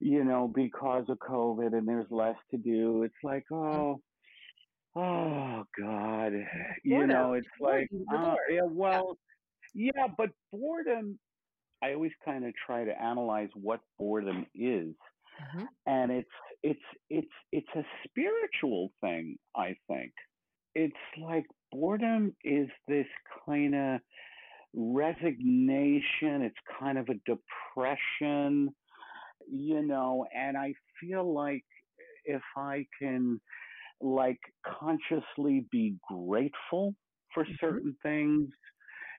you 0.00 0.24
know 0.24 0.48
because 0.48 1.04
of 1.08 1.18
COVID 1.18 1.74
and 1.76 1.86
there's 1.88 2.10
less 2.10 2.36
to 2.50 2.58
do. 2.58 3.04
It's 3.04 3.14
like 3.24 3.44
oh 3.52 4.00
oh 4.96 5.64
God, 5.78 6.32
you 6.84 6.96
Boredom. 6.96 7.08
know 7.08 7.32
it's 7.34 7.48
like 7.60 7.88
uh, 8.14 8.34
yeah 8.50 8.60
well 8.68 9.18
yeah, 9.74 10.08
but 10.16 10.30
boredom. 10.52 11.18
I 11.82 11.94
always 11.94 12.12
kind 12.24 12.44
of 12.46 12.54
try 12.66 12.84
to 12.84 13.02
analyze 13.02 13.50
what 13.54 13.80
boredom 13.98 14.46
is 14.54 14.94
Mhm. 15.40 15.66
and 15.86 16.12
it's 16.12 16.30
it's 16.62 16.80
it's 17.10 17.32
it's 17.52 17.68
a 17.76 17.84
spiritual 18.06 18.92
thing 19.00 19.36
i 19.56 19.74
think 19.88 20.12
it's 20.74 20.94
like 21.20 21.46
boredom 21.72 22.36
is 22.44 22.68
this 22.88 23.06
kind 23.46 23.74
of 23.74 24.00
resignation 24.74 26.42
it's 26.42 26.56
kind 26.78 26.98
of 26.98 27.08
a 27.08 27.14
depression 27.26 28.74
you 29.50 29.82
know 29.82 30.26
and 30.34 30.56
i 30.56 30.72
feel 31.00 31.32
like 31.32 31.64
if 32.24 32.42
i 32.56 32.84
can 33.00 33.40
like 34.00 34.40
consciously 34.66 35.66
be 35.70 35.96
grateful 36.08 36.94
for 37.34 37.44
Mhm. 37.44 37.58
certain 37.60 37.96
things 38.02 38.48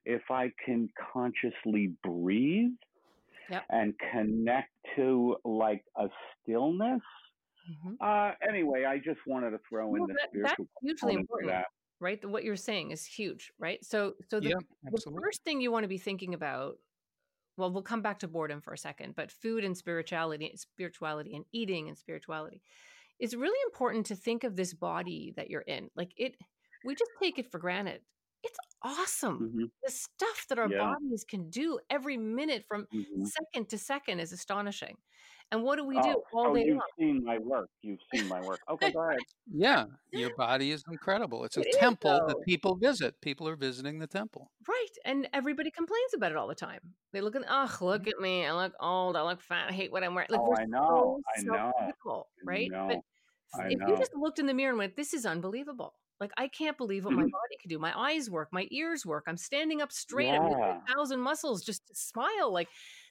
if 0.06 0.22
i 0.32 0.52
can 0.66 0.88
consciously 1.14 1.94
breathe 2.04 2.72
Yep. 3.50 3.66
and 3.70 3.94
connect 4.12 4.72
to 4.96 5.36
like 5.44 5.84
a 5.98 6.08
stillness. 6.42 7.02
Mhm. 7.70 7.98
Uh, 8.00 8.36
anyway, 8.48 8.86
I 8.86 9.00
just 9.00 9.20
wanted 9.28 9.52
to 9.52 9.60
throw 9.70 9.96
in 9.96 10.08
the 10.08 10.14
that- 10.14 10.30
that's 10.34 10.56
spiritual 10.56 10.68
hugely 10.82 11.16
component 11.16 11.20
important, 11.22 11.50
that. 11.52 11.68
Right? 12.04 12.22
The- 12.22 12.30
What 12.30 12.44
you're 12.44 12.56
saying 12.58 12.92
is 12.92 13.06
huge, 13.06 13.52
right? 13.60 13.84
So, 13.86 14.16
so 14.30 14.40
the, 14.40 14.50
Yeah, 14.50 14.56
the 14.84 15.02
first 15.22 15.44
thing 15.44 15.62
you 15.62 15.72
want 15.72 15.86
to 15.86 15.90
be 15.90 15.98
thinking 16.00 16.34
about, 16.36 16.76
well, 17.58 17.72
we'll 17.72 17.84
come 17.84 18.02
back 18.02 18.20
to 18.20 18.28
boredom 18.28 18.62
for 18.62 18.74
a 18.74 18.78
second, 18.78 19.16
but 19.16 19.32
food 19.32 19.64
and 19.64 19.78
spirituality, 19.78 20.52
spirituality 20.58 21.36
and 21.36 21.46
eating 21.54 21.88
and 21.90 21.98
spirituality, 21.98 22.62
it's 23.20 23.36
really 23.36 23.60
important 23.66 24.08
to 24.08 24.16
think 24.16 24.44
of 24.44 24.56
this 24.56 24.74
body 24.74 25.34
that 25.38 25.50
you're 25.50 25.62
in. 25.62 25.90
Like 25.96 26.14
it, 26.18 26.36
we 26.86 26.96
just 26.96 27.12
take 27.22 27.40
it 27.40 27.52
for 27.52 27.60
granted. 27.60 28.02
It's 28.44 28.60
awesome. 28.84 29.54
Mhm, 29.54 29.72
The 29.86 29.92
stuff 29.92 30.48
that 30.50 30.60
our 30.60 30.70
Yeah. 30.70 30.80
bodies 30.80 31.24
can 31.26 31.50
do 31.50 31.80
every 31.90 32.18
minute 32.18 32.66
from 32.68 32.88
mhm. 32.94 33.26
second 33.26 33.70
to 33.70 33.78
second 33.78 34.20
is 34.20 34.34
astonishing. 34.34 34.98
And 35.54 35.62
what 35.62 35.78
do 35.78 35.86
we 35.86 35.94
do 36.02 36.16
Oh, 36.16 36.24
all 36.34 36.46
so 36.46 36.56
day 36.56 36.66
you've 36.66 36.78
long? 36.78 36.88
seen 36.98 37.24
my 37.24 37.38
work. 37.38 37.70
You've 37.84 38.00
seen 38.12 38.28
my 38.28 38.42
work. 38.42 38.60
Okay, 38.72 38.92
go 38.92 39.08
ahead. 39.08 39.20
Yeah, 39.48 39.86
your 40.12 40.36
body 40.36 40.72
is 40.72 40.84
incredible. 40.90 41.44
It's 41.46 41.58
a 41.58 41.62
It 41.62 41.68
is, 41.68 41.76
temple 41.76 42.26
that 42.28 42.38
people 42.44 42.76
visit. 42.76 43.14
People 43.22 43.48
are 43.48 43.56
visiting 43.56 44.00
the 44.00 44.08
temple. 44.08 44.50
Right. 44.68 44.96
And 45.06 45.30
everybody 45.32 45.70
complains 45.70 46.16
about 46.16 46.32
it 46.32 46.38
all 46.38 46.48
the 46.48 46.56
time. 46.56 46.80
They 47.12 47.22
look 47.22 47.36
at, 47.36 47.44
oh, 47.48 47.70
look 47.82 48.02
mm-hmm. 48.02 48.10
at 48.10 48.20
me. 48.20 48.48
I 48.48 48.54
look 48.54 48.74
old. 48.80 49.16
I 49.16 49.22
look 49.22 49.42
fat. 49.44 49.70
I 49.70 49.74
hate 49.74 49.92
what 49.92 50.04
I'm 50.04 50.16
wearing. 50.16 50.30
Like, 50.32 50.42
Oh, 50.42 50.56
I 50.58 50.66
know. 50.66 50.80
so 50.80 51.22
I 51.38 51.44
know. 51.44 51.54
self-critical, 51.54 52.28
I 52.42 52.50
right? 52.50 52.70
But 52.72 52.88
know. 52.88 53.02
I 53.54 53.68
if 53.68 53.80
you 53.80 53.96
just 53.96 54.16
looked 54.16 54.40
in 54.40 54.48
the 54.48 54.56
mirror 54.56 54.70
and 54.72 54.80
went, 54.80 54.96
this 54.96 55.14
is 55.14 55.24
unbelievable. 55.24 55.94
Like, 56.24 56.32
I 56.38 56.48
can't 56.48 56.78
believe 56.78 57.06
what 57.06 57.14
my 57.16 57.22
Mhm. 57.22 57.32
body 57.32 57.58
can 57.62 57.70
do. 57.70 57.80
My 57.80 57.98
eyes 57.98 58.30
work. 58.30 58.50
My 58.54 58.68
ears 58.72 59.06
work. 59.06 59.26
I'm 59.28 59.38
standing 59.38 59.82
up 59.82 59.92
straight. 59.92 60.34
I'm 60.34 60.44
using 60.46 60.72
a 60.72 60.94
thousand 60.96 61.22
muscles 61.22 61.64
just 61.64 61.88
to 61.88 61.96
smile. 61.96 62.52
Like, 62.54 62.70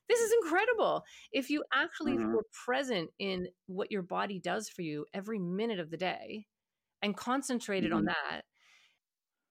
this 0.09 0.21
is 0.21 0.33
incredible. 0.43 1.05
If 1.33 1.51
you 1.51 1.65
actually 1.73 2.19
Mhm. 2.19 2.33
were 2.33 2.47
present 2.65 3.11
in 3.19 3.49
what 3.67 3.93
your 3.93 4.03
body 4.03 4.39
does 4.41 4.69
for 4.69 4.83
you 4.83 5.07
every 5.15 5.39
minute 5.39 5.81
of 5.81 5.91
the 5.91 5.97
day 5.99 6.47
and 7.03 7.17
concentrated 7.17 7.93
on 7.93 8.03
Mhm. 8.03 8.07
that, 8.07 8.43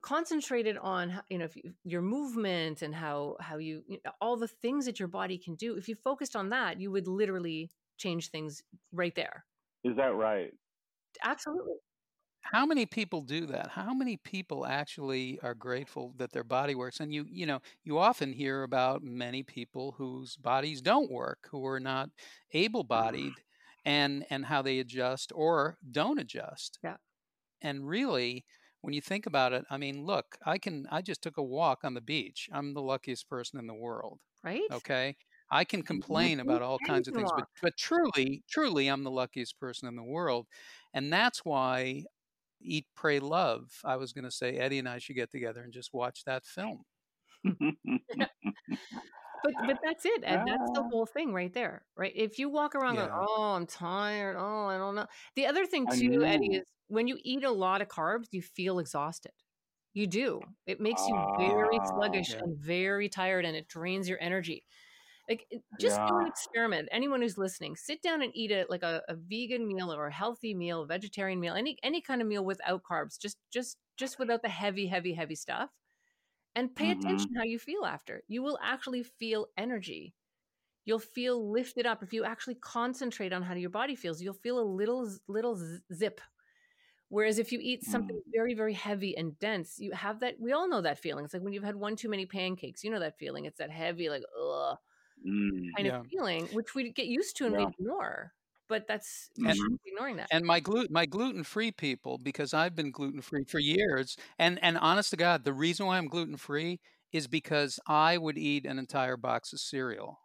concentrated 0.02 0.78
on 0.78 1.22
you 1.30 1.38
know 1.38 1.46
if 1.46 1.56
you, 1.56 1.76
your 1.84 2.02
movement 2.02 2.82
and 2.82 2.96
how 2.96 3.38
how 3.40 3.58
you, 3.58 3.84
you 3.88 4.00
know, 4.04 4.12
all 4.20 4.36
the 4.36 4.48
things 4.48 4.86
that 4.86 5.00
your 5.00 5.08
body 5.08 5.38
can 5.38 5.56
do 5.56 5.76
if 5.78 5.88
you 5.88 5.96
focused 5.96 6.36
on 6.36 6.50
that 6.50 6.80
you 6.82 6.90
would 6.92 7.08
literally 7.08 7.72
change 7.98 8.30
things 8.30 8.64
right 8.92 9.14
there 9.16 9.46
Is 9.84 9.96
that 9.98 10.16
right? 10.16 10.54
absolutely 11.24 11.76
How 12.42 12.66
many 12.66 12.86
people 12.86 13.22
do 13.22 13.46
that? 13.48 13.70
How 13.70 13.94
many 13.94 14.18
people 14.18 14.66
actually 14.66 15.40
are 15.42 15.54
grateful 15.54 16.14
that 16.18 16.32
their 16.32 16.44
body 16.44 16.76
works? 16.76 17.00
And 17.00 17.14
you, 17.14 17.26
you 17.30 17.46
know, 17.46 17.62
you 17.84 17.98
often 18.00 18.34
hear 18.34 18.64
about 18.64 19.04
many 19.04 19.44
people 19.44 19.94
whose 19.94 20.38
bodies 20.38 20.82
don't 20.82 21.12
work, 21.12 21.48
who 21.52 21.66
are 21.66 21.80
not 21.80 22.10
able-bodied, 22.54 23.44
and 23.86 24.26
and 24.30 24.46
how 24.46 24.62
they 24.62 24.80
adjust 24.80 25.32
or 25.34 25.78
don't 25.92 26.20
adjust. 26.20 26.80
Yeah. 26.84 26.98
And 27.62 27.88
really, 27.88 28.46
when 28.82 28.94
you 28.94 29.02
think 29.02 29.26
about 29.28 29.54
it, 29.54 29.66
I 29.70 29.78
mean, 29.78 30.06
look, 30.06 30.38
I 30.46 30.58
can. 30.60 30.88
I 30.92 31.02
just 31.02 31.22
took 31.24 31.38
a 31.38 31.44
walk 31.44 31.84
on 31.84 31.94
the 31.96 32.02
beach. 32.02 32.50
I'm 32.54 32.74
the 32.74 32.82
luckiest 32.82 33.30
person 33.30 33.60
in 33.60 33.68
the 33.68 33.76
world. 33.76 34.20
right 34.44 34.72
Okay. 34.72 35.18
I 35.52 35.66
can 35.66 35.84
complain 35.84 36.40
about 36.40 36.62
all 36.62 36.80
kinds 36.80 37.08
of 37.08 37.14
things, 37.16 37.32
but, 37.34 37.46
but 37.62 37.78
truly, 37.78 38.44
truly, 38.50 38.88
I'm 38.88 39.04
the 39.04 39.12
luckiest 39.12 39.60
person 39.60 39.88
in 39.88 39.96
the 39.96 40.04
world. 40.04 40.48
And 40.94 41.12
that's 41.12 41.44
why 41.46 42.06
Eat, 42.64 42.86
Pray, 42.96 43.20
Love, 43.20 43.72
I 43.84 43.96
was 43.98 44.14
going 44.14 44.26
to 44.26 44.32
say 44.32 44.58
Eddie 44.58 44.80
and 44.80 44.88
I 44.90 45.00
should 45.00 45.16
get 45.16 45.32
together 45.32 45.62
and 45.62 45.74
just 45.74 45.94
watch 45.94 46.24
that 46.26 46.46
film. 46.46 46.84
but 47.44 47.56
but 49.66 49.80
that's 49.84 50.06
it 50.06 50.24
and 50.24 50.48
that's 50.48 50.70
the 50.74 50.82
Ah. 50.82 50.90
whole 50.92 51.06
thing 51.08 51.34
right 51.34 51.52
there 51.54 51.84
right 51.98 52.12
if 52.16 52.38
you 52.38 52.50
walk 52.50 52.76
around 52.76 52.96
going 52.96 53.08
Yeah. 53.08 53.26
oh 53.28 53.54
i'm 53.56 53.66
tired 53.66 54.36
oh 54.38 54.68
i 54.68 54.78
don't 54.78 54.94
know 54.94 55.08
the 55.36 55.48
other 55.48 55.66
thing 55.66 55.88
too 55.92 56.24
eddie 56.24 56.58
is 56.58 56.66
when 56.88 57.08
you 57.08 57.18
eat 57.24 57.44
a 57.44 57.50
lot 57.52 57.82
of 57.82 57.88
carbs 57.88 58.28
you 58.32 58.44
feel 58.44 58.78
exhausted 58.78 59.32
you 59.94 60.06
do 60.06 60.42
it 60.68 60.80
makes 60.80 61.02
you 61.08 61.16
very 61.40 61.80
Ah. 61.80 61.84
sluggish 61.86 62.34
Yeah. 62.34 62.42
and 62.44 62.56
very 62.60 63.10
tired 63.10 63.46
and 63.46 63.58
it 63.58 63.68
drains 63.68 64.08
your 64.08 64.20
energy 64.22 64.64
like 65.32 65.48
just 65.80 66.02
do 66.06 66.14
an 66.20 66.28
experiment 66.28 66.90
anyone 66.92 67.22
who's 67.22 67.38
listening 67.38 67.76
sit 67.76 68.02
down 68.02 68.22
and 68.22 68.32
eat 68.36 68.52
it 68.52 68.70
like 68.70 68.84
a, 68.84 69.02
a 69.10 69.16
vegan 69.16 69.68
meal 69.68 69.94
or 69.94 70.08
a 70.08 70.14
healthy 70.14 70.54
meal 70.56 70.86
vegetarian 70.86 71.40
meal 71.40 71.56
any 71.56 71.78
any 71.84 72.02
kind 72.02 72.22
of 72.22 72.28
meal 72.28 72.46
without 72.46 72.84
carbs 72.84 73.20
just 73.20 73.38
just 73.52 73.78
just 73.98 74.20
without 74.20 74.42
the 74.44 74.50
heavy 74.50 74.88
heavy 74.88 75.14
heavy 75.14 75.36
stuff 75.36 75.70
and 76.56 76.76
pay 76.76 76.90
Mhm. 76.90 76.92
attention 76.92 77.36
how 77.38 77.44
you 77.44 77.60
feel 77.60 77.86
after. 77.86 78.24
You 78.28 78.44
will 78.44 78.60
actually 78.62 79.04
feel 79.04 79.48
energy. 79.58 80.16
You'll 80.86 81.00
feel 81.00 81.52
lifted 81.52 81.86
up. 81.88 82.04
If 82.04 82.14
you 82.14 82.26
actually 82.26 82.56
concentrate 82.56 83.34
on 83.34 83.44
how 83.44 83.56
your 83.56 83.70
body 83.72 83.96
feels 83.96 84.22
you'll 84.22 84.34
feel 84.36 84.60
a 84.60 84.64
little 84.64 85.10
little 85.28 85.60
zip. 85.94 86.22
Whereas 87.10 87.40
if 87.40 87.52
you 87.52 87.60
eat 87.62 87.84
something 87.84 88.18
Mm. 88.18 88.24
very 88.34 88.54
very 88.56 88.74
heavy 88.74 89.18
and 89.18 89.38
dense 89.40 89.80
you 89.80 89.92
have 89.94 90.22
that 90.22 90.40
we 90.40 90.54
all 90.54 90.70
know 90.70 90.82
that 90.82 91.00
feeling. 91.00 91.26
It's 91.26 91.34
like 91.34 91.44
when 91.44 91.54
you've 91.54 91.64
had 91.64 91.76
one 91.78 91.96
too 91.98 92.10
many 92.10 92.26
pancakes 92.26 92.84
you 92.84 92.92
know 92.92 93.00
that 93.00 93.18
feeling. 93.20 93.46
It's 93.46 93.60
that 93.60 93.72
heavy 93.72 94.10
like 94.10 94.24
ugh 94.42 94.78
Mm. 95.28 95.70
kind 95.76 95.88
Yeah. 95.88 96.00
of 96.00 96.08
feeling 96.08 96.48
which 96.48 96.74
we 96.74 96.92
get 96.92 97.06
used 97.06 97.38
to 97.38 97.46
and 97.46 97.56
we 97.56 97.64
ignore 97.64 98.34
but 98.72 98.88
that's 98.88 99.30
mm-hmm. 99.38 99.76
ignoring 99.86 100.16
that. 100.16 100.28
And 100.32 100.46
my 100.46 100.62
gluten 100.62 100.94
my 100.94 101.06
gluten 101.06 101.44
free 101.44 101.74
people, 101.74 102.18
because 102.18 102.54
I've 102.54 102.74
been 102.74 102.90
gluten 102.90 103.20
free 103.20 103.44
for 103.44 103.60
years, 103.60 104.16
and 104.40 104.58
and 104.64 104.78
honest 104.78 105.10
to 105.10 105.18
God, 105.18 105.44
the 105.44 105.52
reason 105.52 105.86
why 105.88 105.98
I'm 105.98 106.08
gluten 106.08 106.38
free 106.38 106.80
is 107.12 107.28
because 107.28 107.82
I 107.86 108.18
would 108.18 108.38
eat 108.38 108.66
an 108.66 108.80
entire 108.80 109.18
box 109.18 109.52
of 109.52 109.60
cereal 109.60 110.20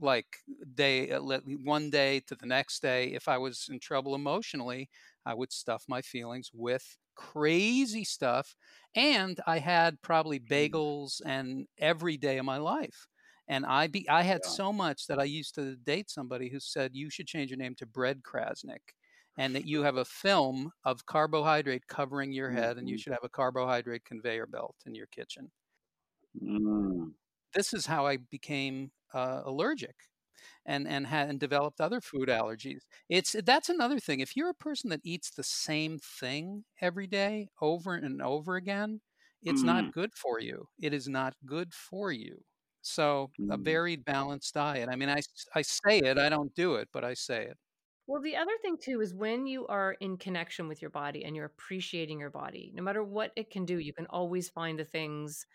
like 0.00 0.26
day 0.74 1.10
uh, 1.10 1.20
one 1.64 1.90
day 1.90 2.20
to 2.20 2.34
the 2.34 2.46
next 2.46 2.80
day 2.80 3.08
if 3.08 3.28
i 3.28 3.36
was 3.36 3.68
in 3.70 3.78
trouble 3.78 4.14
emotionally 4.14 4.88
i 5.26 5.34
would 5.34 5.52
stuff 5.52 5.84
my 5.86 6.00
feelings 6.00 6.50
with 6.54 6.96
crazy 7.14 8.02
stuff 8.02 8.56
and 8.94 9.38
i 9.46 9.58
had 9.58 10.00
probably 10.00 10.40
mm. 10.40 10.48
bagels 10.48 11.20
and 11.26 11.66
every 11.78 12.16
day 12.16 12.38
of 12.38 12.44
my 12.46 12.56
life 12.56 13.06
and 13.48 13.66
i 13.66 13.86
be 13.86 14.08
i 14.08 14.22
had 14.22 14.40
yeah. 14.44 14.50
so 14.50 14.72
much 14.72 15.06
that 15.06 15.18
i 15.18 15.24
used 15.24 15.54
to 15.54 15.76
date 15.76 16.10
somebody 16.10 16.48
who 16.48 16.60
said 16.60 16.90
you 16.94 17.10
should 17.10 17.26
change 17.26 17.50
your 17.50 17.58
name 17.58 17.74
to 17.74 17.86
bread 17.86 18.22
crasnick 18.22 18.94
and 19.38 19.54
that 19.54 19.66
you 19.66 19.82
have 19.84 19.96
a 19.96 20.04
film 20.04 20.70
of 20.84 21.06
carbohydrate 21.06 21.86
covering 21.88 22.32
your 22.32 22.50
head 22.50 22.76
and 22.76 22.88
you 22.88 22.94
mm-hmm. 22.94 23.00
should 23.00 23.12
have 23.12 23.24
a 23.24 23.28
carbohydrate 23.28 24.04
conveyor 24.04 24.46
belt 24.46 24.76
in 24.86 24.94
your 24.94 25.06
kitchen 25.06 25.50
mm. 26.42 27.10
this 27.54 27.72
is 27.72 27.86
how 27.86 28.06
i 28.06 28.16
became 28.30 28.90
uh, 29.14 29.42
allergic 29.44 29.94
and 30.66 30.86
and 30.86 31.06
had 31.06 31.28
and 31.28 31.40
developed 31.40 31.80
other 31.80 32.00
food 32.00 32.28
allergies. 32.28 32.82
It's 33.08 33.34
that's 33.44 33.68
another 33.68 33.98
thing. 33.98 34.20
If 34.20 34.36
you're 34.36 34.50
a 34.50 34.54
person 34.54 34.90
that 34.90 35.00
eats 35.04 35.30
the 35.30 35.42
same 35.42 35.98
thing 35.98 36.64
every 36.80 37.06
day 37.06 37.48
over 37.60 37.94
and 37.94 38.22
over 38.22 38.56
again, 38.56 39.00
it's 39.42 39.62
mm. 39.62 39.66
not 39.66 39.92
good 39.92 40.14
for 40.14 40.40
you. 40.40 40.66
It 40.80 40.94
is 40.94 41.08
not 41.08 41.34
good 41.46 41.74
for 41.74 42.12
you. 42.12 42.42
So 42.82 43.30
mm. 43.40 43.52
a 43.52 43.56
varied, 43.56 44.04
balanced 44.04 44.54
diet. 44.54 44.88
I 44.90 44.96
mean, 44.96 45.08
I 45.08 45.20
I 45.54 45.62
say 45.62 45.98
it. 45.98 46.18
I 46.18 46.28
don't 46.28 46.54
do 46.54 46.74
it, 46.74 46.88
but 46.92 47.04
I 47.04 47.14
say 47.14 47.44
it. 47.46 47.56
Well, 48.08 48.20
the 48.20 48.36
other 48.36 48.52
thing 48.60 48.76
too 48.76 49.00
is 49.00 49.14
when 49.14 49.46
you 49.46 49.66
are 49.68 49.96
in 50.00 50.16
connection 50.16 50.68
with 50.68 50.82
your 50.82 50.90
body 50.90 51.24
and 51.24 51.36
you're 51.36 51.46
appreciating 51.46 52.18
your 52.18 52.30
body, 52.30 52.72
no 52.74 52.82
matter 52.82 53.04
what 53.04 53.32
it 53.36 53.50
can 53.50 53.64
do, 53.64 53.78
you 53.78 53.92
can 53.92 54.06
always 54.06 54.48
find 54.48 54.78
the 54.78 54.84
things 54.84 55.46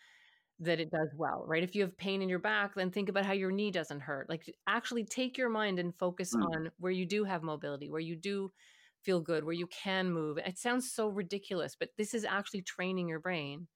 that 0.60 0.80
it 0.80 0.90
does 0.90 1.10
well, 1.14 1.44
right? 1.46 1.62
If 1.62 1.74
you 1.76 1.82
have 1.82 1.96
pain 1.96 2.20
in 2.20 2.28
your 2.28 2.40
back, 2.40 2.74
then 2.74 2.90
think 2.90 3.08
about 3.08 3.26
how 3.26 3.32
your 3.32 3.52
knee 3.52 3.70
doesn't 3.70 4.00
hurt. 4.00 4.28
Like 4.28 4.52
actually 4.66 5.04
take 5.04 5.38
your 5.38 5.50
mind 5.50 5.78
and 5.78 5.94
focus 5.94 6.34
mm. 6.34 6.42
on 6.42 6.70
where 6.78 6.90
you 6.90 7.06
do 7.06 7.22
have 7.24 7.42
mobility, 7.42 7.90
where 7.90 8.00
you 8.00 8.16
do 8.16 8.50
feel 9.02 9.20
good, 9.20 9.44
where 9.44 9.54
you 9.54 9.68
can 9.68 10.10
move. 10.10 10.38
It 10.38 10.58
sounds 10.58 10.90
so 10.90 11.08
ridiculous, 11.08 11.76
but 11.78 11.90
this 11.96 12.14
is 12.14 12.24
actually 12.24 12.62
training 12.62 13.08
your 13.08 13.20
brain 13.20 13.68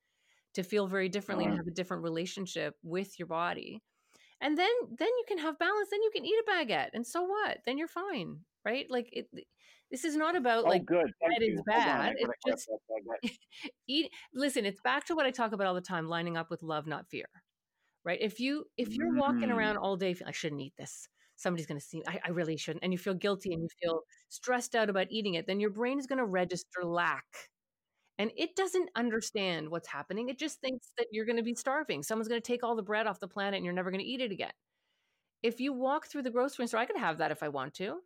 to 0.54 0.62
feel 0.62 0.86
very 0.86 1.08
differently 1.08 1.46
and 1.46 1.56
have 1.56 1.66
a 1.66 1.72
different 1.72 2.02
relationship 2.02 2.74
with 2.82 3.18
your 3.18 3.28
body. 3.28 3.82
And 4.40 4.58
then 4.58 4.70
then 4.98 5.08
you 5.08 5.24
can 5.28 5.38
have 5.38 5.58
balance, 5.58 5.88
then 5.90 6.02
you 6.02 6.10
can 6.12 6.24
eat 6.24 6.34
a 6.46 6.50
baguette. 6.50 6.90
And 6.94 7.06
so 7.06 7.22
what? 7.22 7.58
Then 7.64 7.78
you're 7.78 7.88
fine, 7.88 8.40
right? 8.64 8.86
Like 8.90 9.08
it 9.12 9.28
this 9.92 10.06
is 10.06 10.16
not 10.16 10.34
about 10.34 10.64
oh, 10.64 10.68
like 10.68 10.86
good. 10.86 11.12
that 11.20 11.42
is 11.42 11.60
bad. 11.66 12.14
It's 12.16 12.32
just 12.46 12.68
eat. 13.86 14.10
Listen, 14.34 14.64
it's 14.64 14.80
back 14.80 15.04
to 15.06 15.14
what 15.14 15.26
I 15.26 15.30
talk 15.30 15.52
about 15.52 15.66
all 15.66 15.74
the 15.74 15.82
time: 15.82 16.08
lining 16.08 16.38
up 16.38 16.50
with 16.50 16.62
love, 16.62 16.86
not 16.86 17.06
fear. 17.08 17.26
Right? 18.04 18.18
If 18.20 18.40
you 18.40 18.64
if 18.78 18.88
you're 18.94 19.12
mm. 19.12 19.20
walking 19.20 19.50
around 19.50 19.76
all 19.76 19.96
day, 19.96 20.16
I 20.26 20.32
shouldn't 20.32 20.62
eat 20.62 20.72
this. 20.78 21.06
Somebody's 21.36 21.66
going 21.66 21.78
to 21.78 21.84
see. 21.84 22.02
I, 22.08 22.20
I 22.24 22.30
really 22.30 22.56
shouldn't, 22.56 22.82
and 22.82 22.92
you 22.92 22.98
feel 22.98 23.14
guilty 23.14 23.52
and 23.52 23.62
you 23.62 23.68
feel 23.82 24.00
stressed 24.30 24.74
out 24.74 24.88
about 24.88 25.08
eating 25.10 25.34
it. 25.34 25.46
Then 25.46 25.60
your 25.60 25.70
brain 25.70 25.98
is 25.98 26.06
going 26.06 26.18
to 26.18 26.24
register 26.24 26.84
lack, 26.84 27.24
and 28.18 28.30
it 28.36 28.54
doesn't 28.56 28.90
understand 28.94 29.68
what's 29.68 29.88
happening. 29.88 30.28
It 30.28 30.38
just 30.38 30.60
thinks 30.60 30.88
that 30.98 31.06
you're 31.12 31.24
going 31.24 31.38
to 31.38 31.42
be 31.42 31.54
starving. 31.54 32.02
Someone's 32.02 32.28
going 32.28 32.40
to 32.40 32.46
take 32.46 32.62
all 32.62 32.76
the 32.76 32.82
bread 32.82 33.06
off 33.06 33.20
the 33.20 33.28
planet, 33.28 33.56
and 33.56 33.64
you're 33.64 33.74
never 33.74 33.90
going 33.90 34.02
to 34.02 34.06
eat 34.06 34.20
it 34.20 34.32
again. 34.32 34.52
If 35.42 35.60
you 35.60 35.72
walk 35.72 36.06
through 36.06 36.22
the 36.22 36.30
grocery 36.30 36.66
store, 36.66 36.80
I 36.80 36.86
could 36.86 36.98
have 36.98 37.18
that 37.18 37.30
if 37.30 37.42
I 37.42 37.48
want 37.48 37.74
to. 37.74 37.98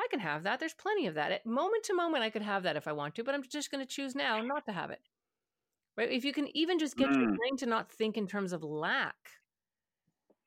I 0.00 0.06
can 0.10 0.20
have 0.20 0.44
that. 0.44 0.58
There's 0.58 0.74
plenty 0.74 1.06
of 1.06 1.14
that. 1.14 1.30
At 1.30 1.46
moment 1.46 1.84
to 1.84 1.94
moment, 1.94 2.24
I 2.24 2.30
could 2.30 2.42
have 2.42 2.62
that 2.62 2.76
if 2.76 2.88
I 2.88 2.92
want 2.92 3.14
to, 3.16 3.24
but 3.24 3.34
I'm 3.34 3.42
just 3.42 3.70
going 3.70 3.84
to 3.84 3.88
choose 3.88 4.14
now 4.14 4.40
not 4.40 4.64
to 4.66 4.72
have 4.72 4.90
it. 4.90 5.00
Right? 5.96 6.10
If 6.10 6.24
you 6.24 6.32
can 6.32 6.48
even 6.56 6.78
just 6.78 6.96
get 6.96 7.10
mm. 7.10 7.20
your 7.20 7.34
brain 7.34 7.56
to 7.58 7.66
not 7.66 7.92
think 7.92 8.16
in 8.16 8.26
terms 8.26 8.54
of 8.54 8.62
lack, 8.62 9.16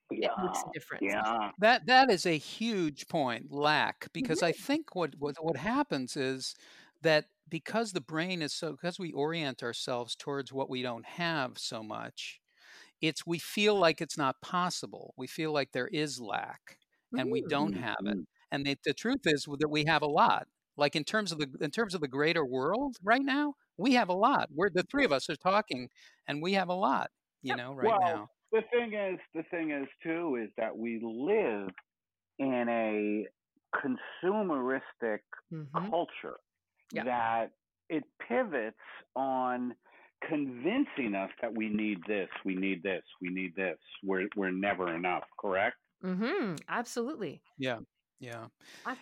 yeah. 0.10 0.29
it 0.38 0.43
makes 0.43 0.60
a 0.60 0.74
difference. 0.74 1.03
Yeah. 1.03 1.51
That 1.59 1.85
that 1.85 2.09
is 2.09 2.25
a 2.25 2.37
huge 2.37 3.07
point, 3.07 3.51
lack, 3.51 4.07
because 4.11 4.40
mm-hmm. 4.40 4.48
I 4.48 4.51
think 4.53 4.96
what, 4.96 5.14
what 5.20 5.35
what 5.40 5.57
happens 5.57 6.18
is 6.18 6.55
that 7.03 7.25
because 7.50 7.92
the 7.92 8.01
brain 8.01 8.42
is 8.42 8.53
so 8.53 8.72
because 8.72 9.00
we 9.00 9.11
orient 9.11 9.63
ourselves 9.63 10.16
towards 10.16 10.51
what 10.51 10.70
we 10.70 10.81
don't 10.81 11.05
have 11.05 11.57
so 11.57 11.83
much, 11.83 12.39
it's 13.01 13.25
we 13.25 13.37
feel 13.37 13.75
like 13.75 14.01
it's 14.01 14.18
not 14.18 14.42
possible. 14.42 15.13
We 15.18 15.27
feel 15.27 15.53
like 15.53 15.72
there 15.72 15.87
is 15.87 16.20
lack 16.20 16.77
and 17.16 17.31
we 17.31 17.44
don't 17.48 17.74
have 17.74 17.98
it. 18.05 18.18
Mm. 18.18 18.25
And 18.51 18.66
the, 18.66 18.77
the 18.85 18.94
truth 18.94 19.22
is 19.25 19.46
that 19.59 19.70
we 19.70 19.85
have 19.85 20.01
a 20.01 20.07
lot. 20.07 20.48
Like 20.77 20.96
in 20.96 21.03
terms 21.03 21.31
of 21.31 21.37
the 21.37 21.48
in 21.61 21.70
terms 21.70 21.94
of 21.94 22.01
the 22.01 22.07
greater 22.07 22.46
world 22.46 22.98
right 23.03 23.22
now, 23.24 23.53
we 23.77 23.94
have 23.94 24.09
a 24.09 24.13
lot. 24.13 24.50
We're 24.53 24.70
the 24.74 24.83
three 24.83 25.05
of 25.05 25.11
us 25.11 25.29
are 25.29 25.35
talking, 25.35 25.89
and 26.27 26.42
we 26.42 26.53
have 26.53 26.70
a 26.70 26.74
lot. 26.74 27.11
You 27.44 27.55
know, 27.55 27.74
right 27.74 27.89
well, 27.89 28.00
now. 28.01 28.27
The 28.51 28.61
thing 28.72 28.94
is, 28.94 29.20
the 29.35 29.44
thing 29.51 29.72
is 29.72 29.87
too, 30.01 30.39
is 30.42 30.50
that 30.57 30.75
we 30.75 31.00
live 31.03 31.70
in 32.39 32.68
a 32.70 33.27
consumeristic 33.75 35.20
mm-hmm. 35.51 35.89
culture 35.89 36.37
yeah. 36.94 37.03
that 37.03 37.51
it 37.90 38.03
pivots 38.27 38.77
on 39.16 39.74
convincing 40.27 41.16
us 41.16 41.29
that 41.42 41.53
we 41.53 41.70
need 41.70 42.00
this, 42.08 42.29
we 42.46 42.56
need 42.56 42.82
this, 42.84 43.03
we 43.22 43.29
need 43.29 43.56
this. 43.56 43.77
We're 44.03 44.27
we're 44.36 44.51
never 44.51 44.96
enough. 44.96 45.24
Correct? 45.40 45.75
Mm-hmm. 46.03 46.56
Absolutely. 46.70 47.42
Yeah. 47.58 47.79
Yeah. 48.20 48.46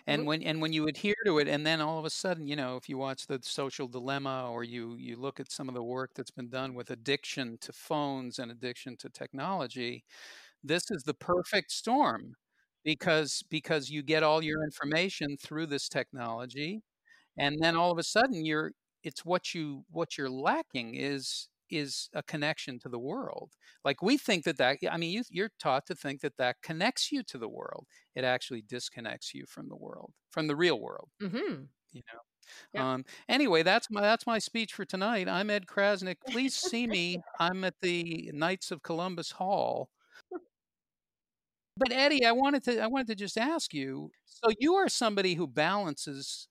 And 0.08 0.26
when 0.26 0.42
and 0.42 0.60
when 0.60 0.72
you 0.72 0.88
adhere 0.88 1.14
to 1.26 1.38
it 1.38 1.46
and 1.46 1.64
then 1.64 1.80
all 1.80 1.98
of 1.98 2.04
a 2.04 2.10
sudden, 2.10 2.48
you 2.48 2.56
know, 2.56 2.76
if 2.76 2.88
you 2.88 2.98
watch 2.98 3.26
the 3.26 3.38
social 3.42 3.86
dilemma 3.86 4.48
or 4.50 4.64
you 4.64 4.96
you 4.96 5.16
look 5.16 5.38
at 5.38 5.52
some 5.52 5.68
of 5.68 5.74
the 5.74 5.82
work 5.82 6.10
that's 6.16 6.32
been 6.32 6.48
done 6.48 6.74
with 6.74 6.90
addiction 6.90 7.56
to 7.60 7.72
phones 7.72 8.40
and 8.40 8.50
addiction 8.50 8.96
to 8.98 9.08
technology, 9.08 10.02
this 10.64 10.90
is 10.90 11.04
the 11.04 11.14
perfect 11.14 11.70
storm 11.70 12.34
because 12.84 13.44
because 13.48 13.88
you 13.88 14.02
get 14.02 14.24
all 14.24 14.42
your 14.42 14.64
information 14.64 15.36
through 15.36 15.66
this 15.66 15.88
technology 15.88 16.82
and 17.38 17.56
then 17.60 17.76
all 17.76 17.90
of 17.90 17.98
a 17.98 18.02
sudden 18.02 18.44
you're 18.44 18.72
it's 19.02 19.24
what 19.24 19.54
you 19.54 19.84
what 19.90 20.16
you're 20.16 20.30
lacking 20.30 20.94
is 20.94 21.48
is 21.72 22.10
a 22.14 22.22
connection 22.22 22.78
to 22.78 22.88
the 22.88 22.98
world. 22.98 23.52
Like 23.84 24.02
we 24.02 24.18
think 24.18 24.44
that 24.44 24.58
that, 24.58 24.78
I 24.90 24.98
mean, 24.98 25.24
you, 25.30 25.44
are 25.44 25.50
taught 25.58 25.86
to 25.86 25.94
think 25.94 26.20
that 26.20 26.36
that 26.36 26.56
connects 26.62 27.10
you 27.10 27.22
to 27.24 27.38
the 27.38 27.48
world. 27.48 27.86
It 28.14 28.24
actually 28.24 28.62
disconnects 28.62 29.34
you 29.34 29.46
from 29.48 29.68
the 29.68 29.76
world, 29.76 30.12
from 30.30 30.46
the 30.46 30.54
real 30.54 30.78
world. 30.78 31.08
Mm-hmm. 31.20 31.64
You 31.92 32.02
know. 32.12 32.20
Yeah. 32.74 32.92
Um, 32.92 33.04
anyway, 33.28 33.62
that's 33.62 33.90
my 33.90 34.02
that's 34.02 34.26
my 34.26 34.38
speech 34.38 34.74
for 34.74 34.84
tonight. 34.84 35.28
I'm 35.28 35.48
Ed 35.48 35.66
Crasnick. 35.66 36.16
Please 36.28 36.54
see 36.54 36.86
me. 36.86 37.22
I'm 37.40 37.64
at 37.64 37.74
the 37.80 38.30
Knights 38.34 38.70
of 38.70 38.82
Columbus 38.82 39.30
Hall. 39.32 39.88
But 41.78 41.90
Eddie, 41.90 42.26
I 42.26 42.32
wanted 42.32 42.64
to 42.64 42.80
I 42.80 42.86
wanted 42.86 43.06
to 43.08 43.14
just 43.14 43.38
ask 43.38 43.72
you. 43.72 44.10
So 44.26 44.50
you 44.58 44.74
are 44.74 44.88
somebody 44.88 45.34
who 45.34 45.46
balances 45.46 46.48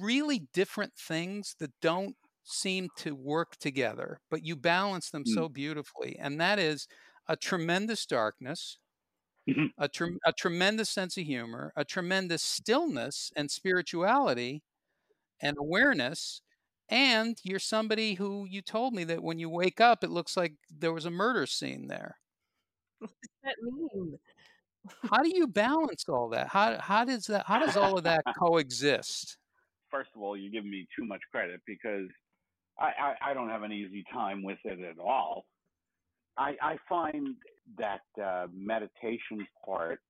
really 0.00 0.48
different 0.52 0.92
things 0.94 1.54
that 1.60 1.70
don't 1.80 2.16
seem 2.44 2.88
to 2.96 3.14
work 3.14 3.56
together, 3.58 4.20
but 4.30 4.44
you 4.44 4.56
balance 4.56 5.10
them 5.10 5.24
mm. 5.24 5.34
so 5.34 5.48
beautifully. 5.48 6.16
And 6.18 6.40
that 6.40 6.58
is 6.58 6.88
a 7.28 7.36
tremendous 7.36 8.04
darkness, 8.04 8.78
mm-hmm. 9.48 9.66
a, 9.78 9.88
tre- 9.88 10.18
a 10.26 10.32
tremendous 10.32 10.90
sense 10.90 11.16
of 11.16 11.24
humor, 11.24 11.72
a 11.76 11.84
tremendous 11.84 12.42
stillness 12.42 13.30
and 13.36 13.50
spirituality 13.50 14.62
and 15.40 15.56
awareness. 15.58 16.42
And 16.88 17.38
you're 17.42 17.58
somebody 17.58 18.14
who 18.14 18.44
you 18.44 18.60
told 18.60 18.92
me 18.92 19.04
that 19.04 19.22
when 19.22 19.38
you 19.38 19.48
wake 19.48 19.80
up, 19.80 20.02
it 20.02 20.10
looks 20.10 20.36
like 20.36 20.54
there 20.70 20.92
was 20.92 21.06
a 21.06 21.10
murder 21.10 21.46
scene 21.46 21.88
there. 21.88 22.16
What 22.98 23.10
does 23.20 23.30
that 23.42 23.56
mean? 23.62 24.18
how 25.10 25.22
do 25.22 25.30
you 25.34 25.46
balance 25.46 26.04
all 26.08 26.28
that? 26.30 26.48
How, 26.48 26.78
how 26.80 27.04
does 27.04 27.26
that, 27.26 27.46
how 27.46 27.64
does 27.64 27.76
all 27.76 27.98
of 27.98 28.04
that 28.04 28.22
coexist? 28.38 29.38
First 29.92 30.10
of 30.16 30.22
all, 30.22 30.36
you're 30.36 30.50
giving 30.50 30.70
me 30.70 30.88
too 30.98 31.04
much 31.04 31.20
credit 31.30 31.60
because 31.66 32.08
I, 32.80 32.90
I, 33.00 33.30
I 33.30 33.34
don't 33.34 33.50
have 33.50 33.62
an 33.62 33.72
easy 33.72 34.04
time 34.12 34.42
with 34.42 34.58
it 34.64 34.80
at 34.80 34.98
all. 34.98 35.44
I, 36.38 36.56
I 36.62 36.76
find 36.88 37.36
that 37.78 38.00
uh, 38.22 38.46
meditation 38.54 39.46
part 39.64 40.00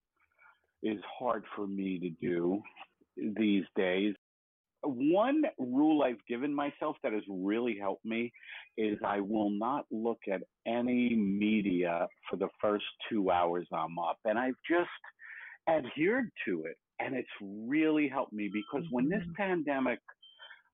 is 0.82 0.98
hard 1.18 1.44
for 1.56 1.66
me 1.66 1.98
to 1.98 2.10
do 2.24 2.62
these 3.36 3.64
days. 3.76 4.14
One 4.84 5.42
rule 5.58 6.02
I've 6.02 6.24
given 6.28 6.52
myself 6.54 6.96
that 7.02 7.12
has 7.12 7.22
really 7.28 7.76
helped 7.78 8.04
me 8.04 8.32
is 8.76 8.98
I 9.04 9.20
will 9.20 9.50
not 9.50 9.84
look 9.90 10.18
at 10.32 10.42
any 10.66 11.14
media 11.14 12.08
for 12.28 12.36
the 12.36 12.48
first 12.60 12.84
two 13.08 13.30
hours 13.30 13.66
I'm 13.72 13.98
up. 13.98 14.18
And 14.24 14.38
I've 14.38 14.54
just 14.68 14.88
adhered 15.68 16.30
to 16.46 16.64
it. 16.64 16.76
And 17.04 17.14
it's 17.14 17.28
really 17.40 18.08
helped 18.08 18.32
me 18.32 18.50
because 18.52 18.86
when 18.90 19.08
this 19.08 19.22
mm-hmm. 19.22 19.42
pandemic 19.42 19.98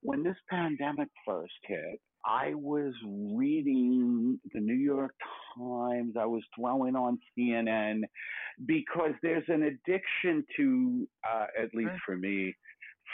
when 0.02 0.22
this 0.22 0.36
pandemic 0.48 1.08
first 1.26 1.52
hit, 1.66 2.00
I 2.24 2.54
was 2.54 2.92
reading 3.04 4.38
the 4.52 4.60
New 4.60 4.74
York 4.74 5.14
Times. 5.56 6.14
I 6.18 6.26
was 6.26 6.42
dwelling 6.56 6.96
on 6.96 7.18
CNN 7.36 8.02
because 8.66 9.12
there's 9.22 9.44
an 9.48 9.62
addiction 9.62 10.44
to, 10.56 11.08
uh, 11.28 11.46
at 11.60 11.74
least 11.74 11.94
for 12.04 12.16
me, 12.16 12.54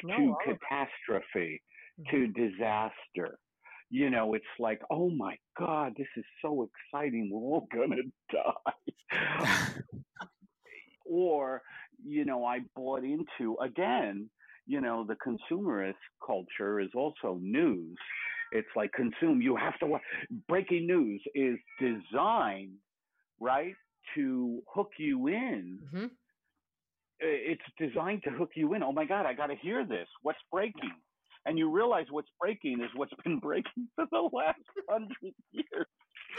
no, 0.03 0.16
to 0.16 0.35
catastrophe, 0.44 1.62
mm-hmm. 2.00 2.16
to 2.16 2.27
disaster. 2.29 3.38
You 3.90 4.11
know, 4.11 4.35
it's 4.35 4.44
like, 4.59 4.81
oh 4.90 5.11
my 5.11 5.37
God, 5.59 5.92
this 5.96 6.09
is 6.16 6.24
so 6.42 6.68
exciting. 6.92 7.31
We're 7.31 7.40
all 7.40 7.68
gonna 7.72 8.03
die. 8.33 9.70
or, 11.07 11.62
you 12.05 12.25
know, 12.25 12.45
I 12.45 12.61
bought 12.77 13.05
into 13.05 13.57
again 13.61 14.31
you 14.67 14.81
know, 14.81 15.07
the 15.07 15.17
consumerist 15.17 15.95
culture 16.25 16.81
is 16.81 16.88
also 16.95 17.38
news. 17.40 17.97
It's 18.53 18.69
like 18.77 18.93
consume. 18.93 19.43
You 19.43 19.57
have 19.57 19.79
to 19.81 19.87
watch. 19.87 20.03
Breaking 20.49 20.87
news 20.87 21.23
is 21.35 21.57
designed, 21.81 22.75
right, 23.40 23.75
to 24.14 24.62
hook 24.73 24.90
you 24.99 25.27
in. 25.29 25.79
Mm-hmm. 25.85 26.07
It's 27.21 27.62
designed 27.79 28.23
to 28.25 28.31
hook 28.31 28.51
you 28.55 28.75
in. 28.75 28.83
Oh 28.83 28.93
my 28.93 29.05
God, 29.05 29.27
I 29.27 29.35
got 29.35 29.47
to 29.47 29.57
hear 29.57 29.85
this. 29.85 30.07
What's 30.23 30.38
breaking? 30.53 30.93
And 31.47 31.59
you 31.59 31.71
realize 31.71 32.07
what's 32.11 32.29
breaking 32.40 32.81
is 32.81 32.90
what's 32.95 33.12
been 33.23 33.38
breaking 33.38 33.88
for 33.97 34.07
the 34.11 34.29
last 34.33 34.61
hundred 34.88 35.35
years. 35.53 35.87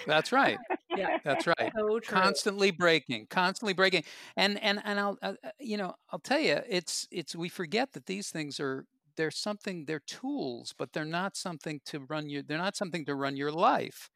That's 0.06 0.32
right. 0.32 0.58
yeah, 0.96 1.20
that's 1.24 1.48
right. 1.48 1.72
So 1.76 2.00
constantly 2.08 2.72
breaking, 2.72 3.28
constantly 3.30 3.74
breaking, 3.74 4.04
and 4.38 4.62
and 4.64 4.82
and 4.84 5.00
I'll 5.00 5.18
uh, 5.22 5.34
uh, 5.44 5.50
you 5.60 5.78
know 5.78 5.96
I'll 6.12 6.20
tell 6.20 6.40
you 6.40 6.60
it's 6.70 7.08
it's 7.12 7.36
we 7.36 7.50
forget 7.50 7.94
that 7.94 8.06
these 8.06 8.30
things 8.30 8.60
are 8.60 8.86
they're 9.16 9.32
something 9.32 9.86
they're 9.86 10.02
tools, 10.06 10.74
but 10.78 10.94
they're 10.94 11.06
not 11.06 11.36
something 11.36 11.82
to 11.86 12.00
run 12.00 12.30
your 12.30 12.44
they're 12.44 12.58
not 12.58 12.76
something 12.76 13.06
to 13.06 13.16
run 13.16 13.38
your 13.38 13.52
life. 13.52 14.10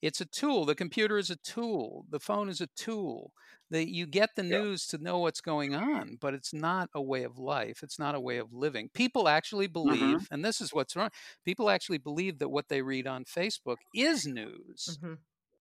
It's 0.00 0.20
a 0.20 0.26
tool. 0.26 0.64
The 0.64 0.74
computer 0.74 1.16
is 1.18 1.30
a 1.30 1.36
tool. 1.36 2.06
The 2.10 2.18
phone 2.18 2.48
is 2.48 2.60
a 2.60 2.68
tool. 2.76 3.32
That 3.70 3.88
you 3.88 4.06
get 4.06 4.30
the 4.36 4.42
news 4.42 4.86
yeah. 4.92 4.98
to 4.98 5.04
know 5.04 5.18
what's 5.20 5.40
going 5.40 5.74
on, 5.74 6.18
but 6.20 6.34
it's 6.34 6.52
not 6.52 6.90
a 6.94 7.00
way 7.00 7.22
of 7.22 7.38
life. 7.38 7.82
It's 7.82 7.98
not 7.98 8.14
a 8.14 8.20
way 8.20 8.36
of 8.36 8.52
living. 8.52 8.90
People 8.92 9.28
actually 9.28 9.66
mm-hmm. 9.66 9.72
believe, 9.72 10.16
mm-hmm. 10.16 10.34
and 10.34 10.44
this 10.44 10.60
is 10.60 10.74
what's 10.74 10.94
wrong. 10.94 11.08
People 11.44 11.70
actually 11.70 11.96
believe 11.96 12.38
that 12.40 12.50
what 12.50 12.68
they 12.68 12.82
read 12.82 13.06
on 13.06 13.24
Facebook 13.24 13.76
is 13.94 14.26
news. 14.26 14.98
Mm-hmm 14.98 15.14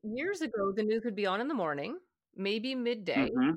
years 0.03 0.41
ago, 0.41 0.71
the 0.71 0.83
news 0.83 1.03
would 1.05 1.15
be 1.15 1.25
on 1.25 1.41
in 1.41 1.47
the 1.47 1.53
morning, 1.53 1.97
maybe 2.35 2.75
midday, 2.75 3.29
mm-hmm. 3.29 3.51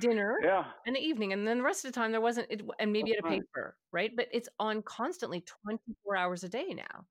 Dinner, 0.00 0.38
yeah. 0.42 0.64
and 0.86 0.96
the 0.96 1.00
evening, 1.00 1.32
and 1.32 1.46
then 1.46 1.58
the 1.58 1.64
rest 1.64 1.84
of 1.84 1.92
the 1.92 1.98
time 1.98 2.12
there 2.12 2.20
wasn't. 2.20 2.46
It, 2.50 2.62
and 2.78 2.92
maybe 2.92 3.10
That's 3.10 3.18
at 3.18 3.24
a 3.24 3.28
right. 3.28 3.40
paper, 3.40 3.76
right? 3.92 4.12
But 4.14 4.28
it's 4.32 4.48
on 4.58 4.82
constantly, 4.82 5.44
twenty 5.62 5.96
four 6.04 6.16
hours 6.16 6.44
a 6.44 6.48
day 6.48 6.74
now, 6.74 7.06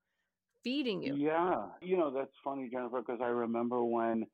feeding 0.64 1.02
you. 1.02 1.16
Yeah, 1.16 1.66
you 1.82 1.98
know 1.98 2.12
that's 2.12 2.34
funny, 2.44 2.70
Jennifer, 2.72 3.02
because 3.02 3.22
I 3.22 3.30
remember 3.30 3.84
when. 3.84 4.26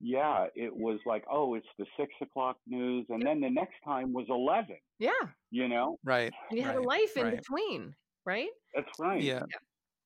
Yeah, 0.00 0.46
it 0.54 0.72
was 0.72 1.00
like, 1.06 1.24
oh, 1.28 1.54
it's 1.56 1.66
the 1.76 1.84
six 1.98 2.12
o'clock 2.22 2.56
news, 2.68 3.04
and 3.08 3.20
then 3.20 3.40
the 3.40 3.50
next 3.50 3.74
time 3.84 4.12
was 4.12 4.26
eleven. 4.28 4.76
Yeah, 5.00 5.10
you 5.50 5.66
know, 5.66 5.98
right? 6.04 6.32
And 6.50 6.58
you 6.58 6.64
right, 6.64 6.74
had 6.74 6.80
a 6.80 6.86
life 6.86 7.16
in 7.16 7.24
right. 7.24 7.36
between, 7.36 7.96
right? 8.24 8.50
That's 8.76 8.86
right. 9.00 9.20
Yeah. 9.20 9.40
yeah. 9.50 9.58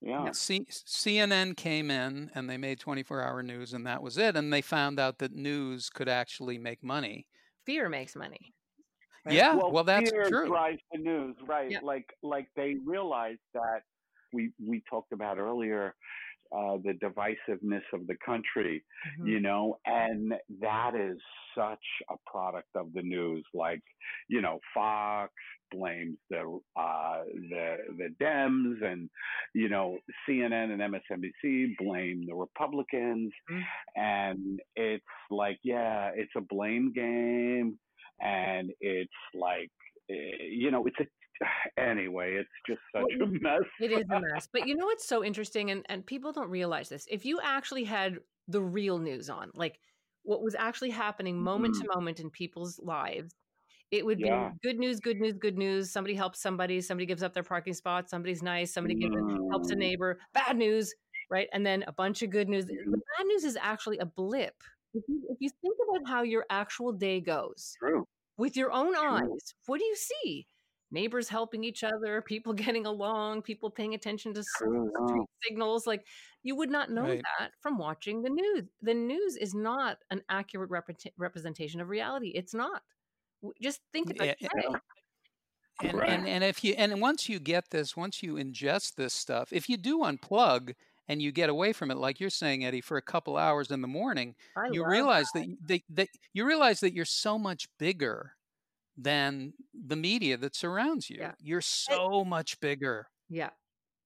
Yeah. 0.04 0.32
C- 0.32 0.66
CNN 0.68 1.56
came 1.56 1.88
in 1.88 2.30
and 2.34 2.50
they 2.50 2.56
made 2.56 2.80
24 2.80 3.22
hour 3.22 3.42
news, 3.42 3.72
and 3.72 3.86
that 3.86 4.02
was 4.02 4.18
it. 4.18 4.36
And 4.36 4.52
they 4.52 4.60
found 4.60 4.98
out 4.98 5.18
that 5.18 5.32
news 5.32 5.88
could 5.90 6.08
actually 6.08 6.58
make 6.58 6.82
money. 6.82 7.26
Fear 7.66 7.88
makes 7.88 8.16
money. 8.16 8.54
Right? 9.24 9.34
Yeah, 9.34 9.54
well, 9.54 9.70
well 9.70 9.84
that's 9.84 10.10
fear 10.10 10.28
true. 10.28 10.48
drives 10.48 10.80
the 10.92 10.98
news, 10.98 11.36
right? 11.46 11.70
Yeah. 11.70 11.78
Like, 11.82 12.12
like 12.22 12.48
they 12.56 12.76
realized 12.84 13.40
that 13.54 13.82
we 14.32 14.50
we 14.64 14.82
talked 14.90 15.12
about 15.12 15.38
earlier 15.38 15.94
uh, 16.56 16.76
the 16.84 16.92
divisiveness 17.02 17.82
of 17.92 18.06
the 18.06 18.16
country, 18.24 18.84
mm-hmm. 19.18 19.26
you 19.28 19.40
know, 19.40 19.78
and 19.86 20.34
that 20.60 20.94
is 20.94 21.18
such 21.56 21.84
a 22.10 22.14
product 22.30 22.68
of 22.74 22.92
the 22.94 23.02
news. 23.02 23.44
Like, 23.54 23.82
you 24.28 24.42
know, 24.42 24.58
Fox 24.74 25.32
blames 25.70 26.18
the 26.30 26.60
uh, 26.76 27.22
the 27.50 27.76
the 27.96 28.08
Dems, 28.22 28.84
and 28.84 29.08
you 29.54 29.68
know, 29.68 29.98
CNN 30.28 30.72
and 30.72 30.80
MSNBC 30.80 31.76
blame 31.78 32.24
the 32.26 32.34
Republicans, 32.34 33.32
mm-hmm. 33.50 33.60
and 33.96 34.60
it's 34.76 35.04
like, 35.30 35.58
yeah, 35.62 36.10
it's 36.14 36.32
a 36.36 36.40
blame 36.40 36.92
game, 36.94 37.78
and 38.20 38.70
it's 38.80 39.10
like, 39.34 39.70
eh, 40.10 40.44
you 40.50 40.70
know, 40.70 40.86
it's 40.86 41.00
a 41.00 41.06
anyway, 41.78 42.34
it's 42.34 42.48
just 42.66 42.80
such 42.94 43.04
well, 43.18 43.28
a 43.28 43.32
mess. 43.40 43.68
it 43.80 43.92
is 43.92 44.04
a 44.10 44.20
mess. 44.20 44.48
But 44.52 44.66
you 44.66 44.76
know 44.76 44.86
what's 44.86 45.06
so 45.06 45.24
interesting, 45.24 45.70
and, 45.70 45.84
and 45.88 46.04
people 46.04 46.32
don't 46.32 46.50
realize 46.50 46.88
this. 46.88 47.06
If 47.10 47.24
you 47.24 47.40
actually 47.42 47.84
had 47.84 48.18
the 48.48 48.62
real 48.62 48.98
news 48.98 49.30
on, 49.30 49.50
like 49.54 49.78
what 50.24 50.42
was 50.42 50.54
actually 50.54 50.90
happening 50.90 51.40
moment 51.40 51.74
mm-hmm. 51.74 51.88
to 51.88 51.94
moment 51.94 52.20
in 52.20 52.30
people's 52.30 52.78
lives, 52.80 53.34
it 53.90 54.06
would 54.06 54.18
yeah. 54.18 54.50
be 54.50 54.68
good 54.68 54.78
news, 54.78 55.00
good 55.00 55.20
news, 55.20 55.34
good 55.34 55.58
news. 55.58 55.90
Somebody 55.90 56.14
helps 56.14 56.40
somebody, 56.40 56.80
somebody 56.80 57.04
gives 57.04 57.22
up 57.22 57.34
their 57.34 57.42
parking 57.42 57.74
spot, 57.74 58.08
somebody's 58.08 58.42
nice, 58.42 58.72
somebody 58.72 58.94
gives, 58.94 59.14
helps 59.50 59.70
a 59.70 59.74
mm. 59.74 59.78
neighbor. 59.78 60.18
Bad 60.32 60.56
news, 60.56 60.94
right? 61.30 61.48
And 61.52 61.64
then 61.64 61.84
a 61.86 61.92
bunch 61.92 62.22
of 62.22 62.30
good 62.30 62.48
news. 62.48 62.64
The 62.64 62.72
mm-hmm. 62.72 62.92
bad 62.92 63.26
news 63.26 63.44
is 63.44 63.58
actually 63.60 63.98
a 63.98 64.06
blip. 64.06 64.54
If 64.94 65.04
you, 65.08 65.22
if 65.28 65.36
you 65.40 65.50
think 65.60 65.76
about 65.88 66.08
how 66.08 66.22
your 66.22 66.46
actual 66.48 66.92
day 66.92 67.20
goes, 67.20 67.74
True. 67.78 68.06
with 68.38 68.56
your 68.56 68.72
own 68.72 68.94
True. 68.94 69.08
eyes, 69.08 69.54
what 69.66 69.78
do 69.78 69.84
you 69.84 69.96
see? 69.96 70.46
Neighbors 70.92 71.28
helping 71.28 71.64
each 71.64 71.82
other, 71.82 72.22
people 72.22 72.52
getting 72.52 72.86
along, 72.86 73.42
people 73.42 73.70
paying 73.70 73.94
attention 73.94 74.32
to 74.34 74.44
street 74.44 75.26
signals. 75.42 75.86
Like 75.86 76.06
you 76.42 76.54
would 76.56 76.70
not 76.70 76.90
know 76.90 77.02
right. 77.02 77.22
that 77.38 77.50
from 77.60 77.78
watching 77.78 78.22
the 78.22 78.30
news. 78.30 78.64
The 78.82 78.94
news 78.94 79.36
is 79.36 79.54
not 79.54 79.98
an 80.10 80.22
accurate 80.28 80.70
rep- 80.70 80.90
representation 81.16 81.80
of 81.80 81.88
reality. 81.88 82.28
It's 82.34 82.54
not. 82.54 82.82
Just 83.60 83.80
think 83.92 84.10
about 84.10 84.26
yeah, 84.26 84.34
it. 84.40 84.80
And, 85.82 85.98
right. 85.98 86.10
and 86.10 86.28
and 86.28 86.44
if 86.44 86.62
you 86.62 86.74
and 86.78 87.00
once 87.00 87.28
you 87.28 87.40
get 87.40 87.70
this, 87.70 87.96
once 87.96 88.22
you 88.22 88.34
ingest 88.34 88.94
this 88.94 89.12
stuff, 89.12 89.52
if 89.52 89.68
you 89.68 89.76
do 89.76 90.00
unplug 90.00 90.74
and 91.08 91.20
you 91.20 91.32
get 91.32 91.48
away 91.48 91.72
from 91.72 91.90
it, 91.90 91.96
like 91.96 92.20
you're 92.20 92.30
saying, 92.30 92.64
Eddie, 92.64 92.80
for 92.80 92.96
a 92.96 93.02
couple 93.02 93.36
hours 93.36 93.72
in 93.72 93.82
the 93.82 93.88
morning, 93.88 94.36
I 94.56 94.68
you 94.70 94.86
realize 94.86 95.26
that. 95.34 95.46
That, 95.66 95.66
that, 95.66 95.80
that 95.96 96.08
you 96.32 96.46
realize 96.46 96.78
that 96.80 96.94
you're 96.94 97.04
so 97.04 97.36
much 97.36 97.66
bigger 97.78 98.34
than 98.96 99.52
the 99.86 99.96
media 99.96 100.36
that 100.36 100.54
surrounds 100.54 101.08
you. 101.08 101.18
Yeah. 101.20 101.32
You're 101.40 101.60
so 101.60 102.24
much 102.24 102.60
bigger. 102.60 103.08
Yeah. 103.28 103.50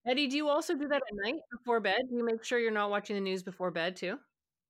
Eddie, 0.06 0.28
do 0.28 0.36
you 0.36 0.48
also 0.48 0.74
do 0.74 0.86
that 0.88 1.02
at 1.08 1.16
night 1.24 1.40
before 1.50 1.80
bed? 1.80 2.02
Do 2.08 2.16
you 2.16 2.24
make 2.24 2.44
sure 2.44 2.58
you're 2.58 2.70
not 2.70 2.90
watching 2.90 3.16
the 3.16 3.20
news 3.20 3.42
before 3.42 3.70
bed 3.70 3.96
too? 3.96 4.18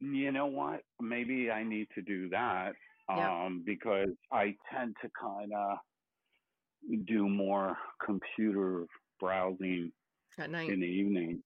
You 0.00 0.33
know 0.33 0.46
what? 0.46 0.81
Maybe 1.00 1.50
I 1.50 1.62
need 1.62 1.88
to 1.94 2.02
do 2.02 2.29
that 2.31 2.72
yeah. 3.09 3.44
um, 3.44 3.62
because 3.64 4.09
I 4.33 4.55
tend 4.72 4.96
to 5.02 5.11
kind 5.20 5.52
of 5.52 5.79
do 7.07 7.29
more 7.29 7.76
computer 8.05 8.87
browsing 9.20 9.92
at 10.38 10.50
night 10.50 10.70
in 10.70 10.81
the 10.81 10.87
evening. 10.87 11.42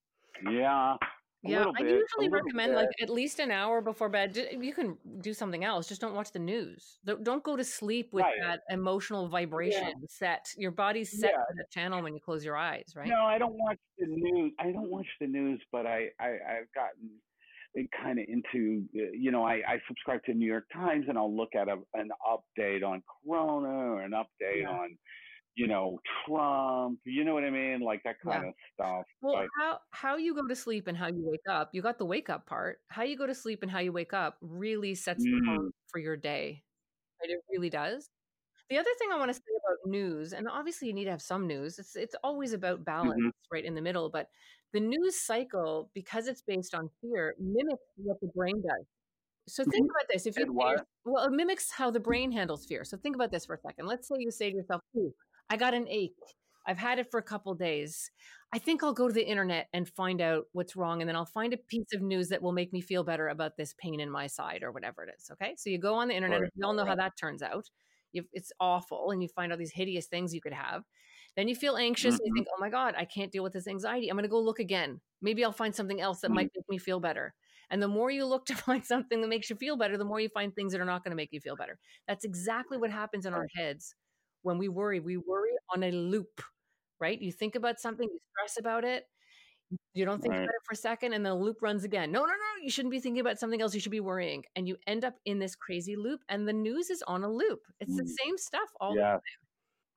Yeah, 0.48 0.96
yeah, 1.42 1.66
I 1.78 1.82
bit, 1.82 1.90
usually 1.90 2.28
recommend 2.28 2.72
bit. 2.72 2.76
like 2.76 2.88
at 3.00 3.08
least 3.08 3.38
an 3.38 3.50
hour 3.50 3.80
before 3.80 4.08
bed. 4.08 4.36
You 4.58 4.74
can 4.74 4.98
do 5.20 5.32
something 5.32 5.64
else. 5.64 5.88
Just 5.88 6.00
don't 6.00 6.14
watch 6.14 6.32
the 6.32 6.38
news. 6.38 6.98
Don't 7.22 7.42
go 7.42 7.56
to 7.56 7.64
sleep 7.64 8.12
with 8.12 8.24
right. 8.24 8.34
that 8.42 8.60
emotional 8.68 9.28
vibration 9.28 9.88
yeah. 9.88 10.06
set. 10.08 10.46
Your 10.56 10.70
body's 10.70 11.18
set 11.18 11.30
yeah. 11.30 11.38
to 11.38 11.54
the 11.56 11.64
channel 11.70 12.02
when 12.02 12.14
you 12.14 12.20
close 12.20 12.44
your 12.44 12.56
eyes, 12.56 12.92
right? 12.94 13.08
No, 13.08 13.22
I 13.22 13.38
don't 13.38 13.54
watch 13.54 13.78
the 13.98 14.06
news. 14.06 14.52
I 14.58 14.70
don't 14.70 14.90
watch 14.90 15.06
the 15.20 15.26
news, 15.26 15.60
but 15.72 15.86
I, 15.86 16.08
I 16.20 16.28
I've 16.28 16.72
gotten 16.74 17.10
kind 18.02 18.18
of 18.18 18.26
into 18.28 18.84
uh, 18.96 19.12
you 19.12 19.30
know 19.30 19.44
I, 19.44 19.62
I 19.66 19.80
subscribe 19.88 20.22
to 20.24 20.32
the 20.32 20.38
New 20.38 20.46
York 20.46 20.66
Times 20.72 21.06
and 21.08 21.16
I'll 21.16 21.34
look 21.34 21.54
at 21.54 21.68
a, 21.68 21.76
an 21.94 22.10
update 22.26 22.84
on 22.84 23.02
Corona 23.24 23.68
or 23.68 24.02
an 24.02 24.12
update 24.12 24.62
yeah. 24.62 24.68
on 24.68 24.96
you 25.60 25.66
know, 25.66 26.00
Trump, 26.24 27.00
you 27.04 27.22
know 27.22 27.34
what 27.34 27.44
I 27.44 27.50
mean? 27.50 27.80
Like 27.80 28.02
that 28.04 28.16
kind 28.24 28.44
yeah. 28.44 28.48
of 28.48 28.54
stuff. 28.72 29.04
Well, 29.20 29.34
like, 29.34 29.48
how 29.60 29.78
how 29.90 30.16
you 30.16 30.34
go 30.34 30.46
to 30.48 30.56
sleep 30.56 30.86
and 30.86 30.96
how 30.96 31.08
you 31.08 31.22
wake 31.22 31.46
up, 31.50 31.68
you 31.74 31.82
got 31.82 31.98
the 31.98 32.06
wake 32.06 32.30
up 32.30 32.46
part. 32.46 32.78
How 32.88 33.02
you 33.02 33.14
go 33.14 33.26
to 33.26 33.34
sleep 33.34 33.62
and 33.62 33.70
how 33.70 33.80
you 33.80 33.92
wake 33.92 34.14
up 34.14 34.38
really 34.40 34.94
sets 34.94 35.22
mm. 35.22 35.30
the 35.30 35.46
tone 35.46 35.66
mm. 35.66 35.70
for 35.92 35.98
your 35.98 36.16
day. 36.16 36.62
Right? 37.20 37.30
It 37.30 37.40
really 37.52 37.68
does. 37.68 38.08
The 38.70 38.78
other 38.78 38.90
thing 38.98 39.10
I 39.12 39.18
want 39.18 39.28
to 39.28 39.34
say 39.34 39.42
about 39.66 39.90
news, 39.90 40.32
and 40.32 40.48
obviously 40.48 40.88
you 40.88 40.94
need 40.94 41.04
to 41.04 41.10
have 41.10 41.20
some 41.20 41.46
news. 41.46 41.78
It's 41.78 41.94
it's 41.94 42.14
always 42.24 42.54
about 42.54 42.86
balance, 42.86 43.20
mm-hmm. 43.20 43.52
right 43.52 43.64
in 43.64 43.74
the 43.74 43.82
middle. 43.82 44.08
But 44.08 44.28
the 44.72 44.80
news 44.80 45.20
cycle, 45.20 45.90
because 45.92 46.26
it's 46.26 46.40
based 46.40 46.74
on 46.74 46.88
fear, 47.02 47.34
mimics 47.38 47.84
what 47.96 48.18
the 48.22 48.30
brain 48.34 48.62
does. 48.62 48.86
So 49.46 49.64
think 49.64 49.74
mm-hmm. 49.74 49.90
about 49.90 50.08
this. 50.10 50.24
If 50.24 50.38
you 50.38 50.46
well, 51.04 51.24
it 51.24 51.32
mimics 51.32 51.70
how 51.70 51.90
the 51.90 52.00
brain 52.00 52.32
handles 52.32 52.64
fear. 52.64 52.84
So 52.84 52.96
think 52.96 53.14
about 53.14 53.30
this 53.30 53.44
for 53.44 53.56
a 53.56 53.60
second. 53.60 53.86
Let's 53.86 54.08
say 54.08 54.14
you 54.18 54.30
say 54.30 54.50
to 54.50 54.56
yourself, 54.56 54.80
"Ooh, 54.96 55.12
I 55.50 55.56
got 55.56 55.74
an 55.74 55.86
ache. 55.88 56.14
I've 56.66 56.78
had 56.78 56.98
it 56.98 57.10
for 57.10 57.18
a 57.18 57.22
couple 57.22 57.54
days. 57.54 58.10
I 58.52 58.58
think 58.58 58.82
I'll 58.82 58.92
go 58.92 59.08
to 59.08 59.14
the 59.14 59.26
internet 59.26 59.68
and 59.72 59.88
find 59.88 60.20
out 60.20 60.44
what's 60.52 60.76
wrong. 60.76 61.00
And 61.00 61.08
then 61.08 61.16
I'll 61.16 61.26
find 61.26 61.52
a 61.52 61.56
piece 61.56 61.92
of 61.94 62.02
news 62.02 62.28
that 62.28 62.42
will 62.42 62.52
make 62.52 62.72
me 62.72 62.80
feel 62.80 63.04
better 63.04 63.28
about 63.28 63.56
this 63.56 63.74
pain 63.78 64.00
in 64.00 64.10
my 64.10 64.26
side 64.26 64.62
or 64.62 64.72
whatever 64.72 65.04
it 65.04 65.14
is. 65.18 65.30
Okay. 65.32 65.54
So 65.56 65.70
you 65.70 65.78
go 65.78 65.94
on 65.94 66.08
the 66.08 66.14
internet. 66.14 66.40
Right. 66.40 66.50
You 66.54 66.66
all 66.66 66.74
know 66.74 66.84
how 66.84 66.96
that 66.96 67.16
turns 67.18 67.42
out. 67.42 67.68
You've, 68.12 68.26
it's 68.32 68.52
awful. 68.60 69.10
And 69.10 69.22
you 69.22 69.28
find 69.28 69.52
all 69.52 69.58
these 69.58 69.72
hideous 69.72 70.06
things 70.06 70.34
you 70.34 70.40
could 70.40 70.52
have. 70.52 70.84
Then 71.36 71.48
you 71.48 71.54
feel 71.54 71.76
anxious 71.76 72.14
mm-hmm. 72.14 72.24
and 72.24 72.28
you 72.28 72.34
think, 72.34 72.48
oh 72.52 72.60
my 72.60 72.70
God, 72.70 72.94
I 72.98 73.04
can't 73.04 73.30
deal 73.30 73.44
with 73.44 73.52
this 73.52 73.68
anxiety. 73.68 74.08
I'm 74.08 74.16
going 74.16 74.24
to 74.24 74.28
go 74.28 74.40
look 74.40 74.58
again. 74.58 75.00
Maybe 75.22 75.44
I'll 75.44 75.52
find 75.52 75.74
something 75.74 76.00
else 76.00 76.20
that 76.20 76.28
mm-hmm. 76.28 76.34
might 76.36 76.50
make 76.54 76.68
me 76.68 76.78
feel 76.78 76.98
better. 76.98 77.34
And 77.70 77.80
the 77.80 77.88
more 77.88 78.10
you 78.10 78.26
look 78.26 78.46
to 78.46 78.56
find 78.56 78.84
something 78.84 79.20
that 79.20 79.28
makes 79.28 79.48
you 79.48 79.56
feel 79.56 79.76
better, 79.76 79.96
the 79.96 80.04
more 80.04 80.20
you 80.20 80.28
find 80.28 80.54
things 80.54 80.72
that 80.72 80.80
are 80.80 80.84
not 80.84 81.04
going 81.04 81.12
to 81.12 81.16
make 81.16 81.32
you 81.32 81.40
feel 81.40 81.56
better. 81.56 81.78
That's 82.08 82.24
exactly 82.24 82.78
what 82.78 82.90
happens 82.90 83.26
in 83.26 83.34
our 83.34 83.46
heads 83.54 83.94
when 84.42 84.58
we 84.58 84.68
worry. 84.68 85.00
We 85.00 85.16
worry 85.16 85.50
on 85.74 85.82
a 85.82 85.90
loop, 85.90 86.42
right? 87.00 87.20
You 87.20 87.32
think 87.32 87.54
about 87.54 87.80
something, 87.80 88.08
you 88.10 88.18
stress 88.32 88.58
about 88.58 88.84
it, 88.84 89.06
you 89.94 90.04
don't 90.04 90.20
think 90.20 90.32
right. 90.32 90.42
about 90.42 90.48
it 90.48 90.62
for 90.64 90.72
a 90.72 90.76
second, 90.76 91.12
and 91.12 91.24
the 91.24 91.34
loop 91.34 91.62
runs 91.62 91.84
again. 91.84 92.10
No, 92.10 92.20
no, 92.20 92.26
no, 92.26 92.62
you 92.62 92.70
shouldn't 92.70 92.92
be 92.92 93.00
thinking 93.00 93.20
about 93.20 93.38
something 93.38 93.60
else. 93.60 93.74
You 93.74 93.80
should 93.80 93.92
be 93.92 94.00
worrying. 94.00 94.44
And 94.56 94.66
you 94.66 94.76
end 94.86 95.04
up 95.04 95.14
in 95.24 95.38
this 95.38 95.54
crazy 95.54 95.96
loop, 95.96 96.20
and 96.28 96.46
the 96.46 96.52
news 96.52 96.90
is 96.90 97.02
on 97.06 97.22
a 97.22 97.30
loop. 97.30 97.60
It's 97.78 97.92
mm. 97.92 97.98
the 97.98 98.06
same 98.06 98.36
stuff 98.36 98.68
all 98.80 98.96
yeah. 98.96 99.02
the 99.02 99.08
time. 99.12 99.22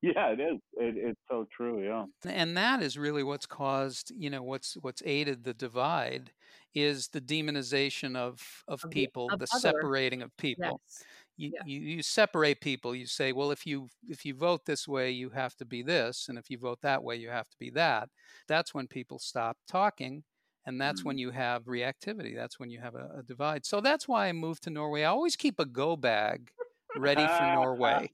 Yeah, 0.03 0.33
it 0.33 0.39
is. 0.41 0.59
It, 0.73 0.95
it's 0.97 1.19
so 1.29 1.47
true. 1.55 1.81
Yeah, 1.81 2.05
and 2.29 2.57
that 2.57 2.83
is 2.83 2.97
really 2.97 3.23
what's 3.23 3.45
caused. 3.45 4.11
You 4.13 4.29
know, 4.29 4.43
what's 4.43 4.75
what's 4.81 5.01
aided 5.05 5.45
the 5.45 5.53
divide 5.53 6.31
is 6.75 7.07
the 7.07 7.21
demonization 7.21 8.17
of 8.17 8.63
of, 8.67 8.83
of 8.83 8.91
people, 8.91 9.29
the, 9.29 9.35
of 9.35 9.39
the 9.39 9.47
separating 9.47 10.21
of 10.21 10.35
people. 10.35 10.81
Yes. 10.85 11.03
You, 11.35 11.51
yeah. 11.53 11.61
you 11.65 11.79
you 11.79 12.03
separate 12.03 12.61
people. 12.61 12.93
You 12.95 13.07
say, 13.07 13.31
well, 13.31 13.51
if 13.51 13.65
you 13.65 13.89
if 14.07 14.25
you 14.25 14.35
vote 14.35 14.65
this 14.65 14.87
way, 14.87 15.11
you 15.11 15.29
have 15.31 15.55
to 15.55 15.65
be 15.65 15.81
this, 15.81 16.27
and 16.29 16.37
if 16.37 16.49
you 16.49 16.57
vote 16.57 16.79
that 16.81 17.03
way, 17.03 17.15
you 17.15 17.29
have 17.29 17.49
to 17.49 17.57
be 17.59 17.71
that. 17.71 18.09
That's 18.47 18.73
when 18.73 18.87
people 18.87 19.19
stop 19.19 19.57
talking, 19.67 20.23
and 20.65 20.79
that's 20.79 21.01
mm-hmm. 21.01 21.07
when 21.09 21.17
you 21.17 21.31
have 21.31 21.63
reactivity. 21.63 22.35
That's 22.35 22.59
when 22.59 22.69
you 22.69 22.79
have 22.81 22.95
a, 22.95 23.19
a 23.19 23.23
divide. 23.23 23.65
So 23.65 23.81
that's 23.81 24.07
why 24.07 24.27
I 24.27 24.31
moved 24.33 24.63
to 24.63 24.69
Norway. 24.69 25.03
I 25.03 25.05
always 25.05 25.35
keep 25.35 25.59
a 25.59 25.65
go 25.65 25.95
bag 25.95 26.51
ready 26.97 27.25
for 27.25 27.53
Norway. 27.55 28.11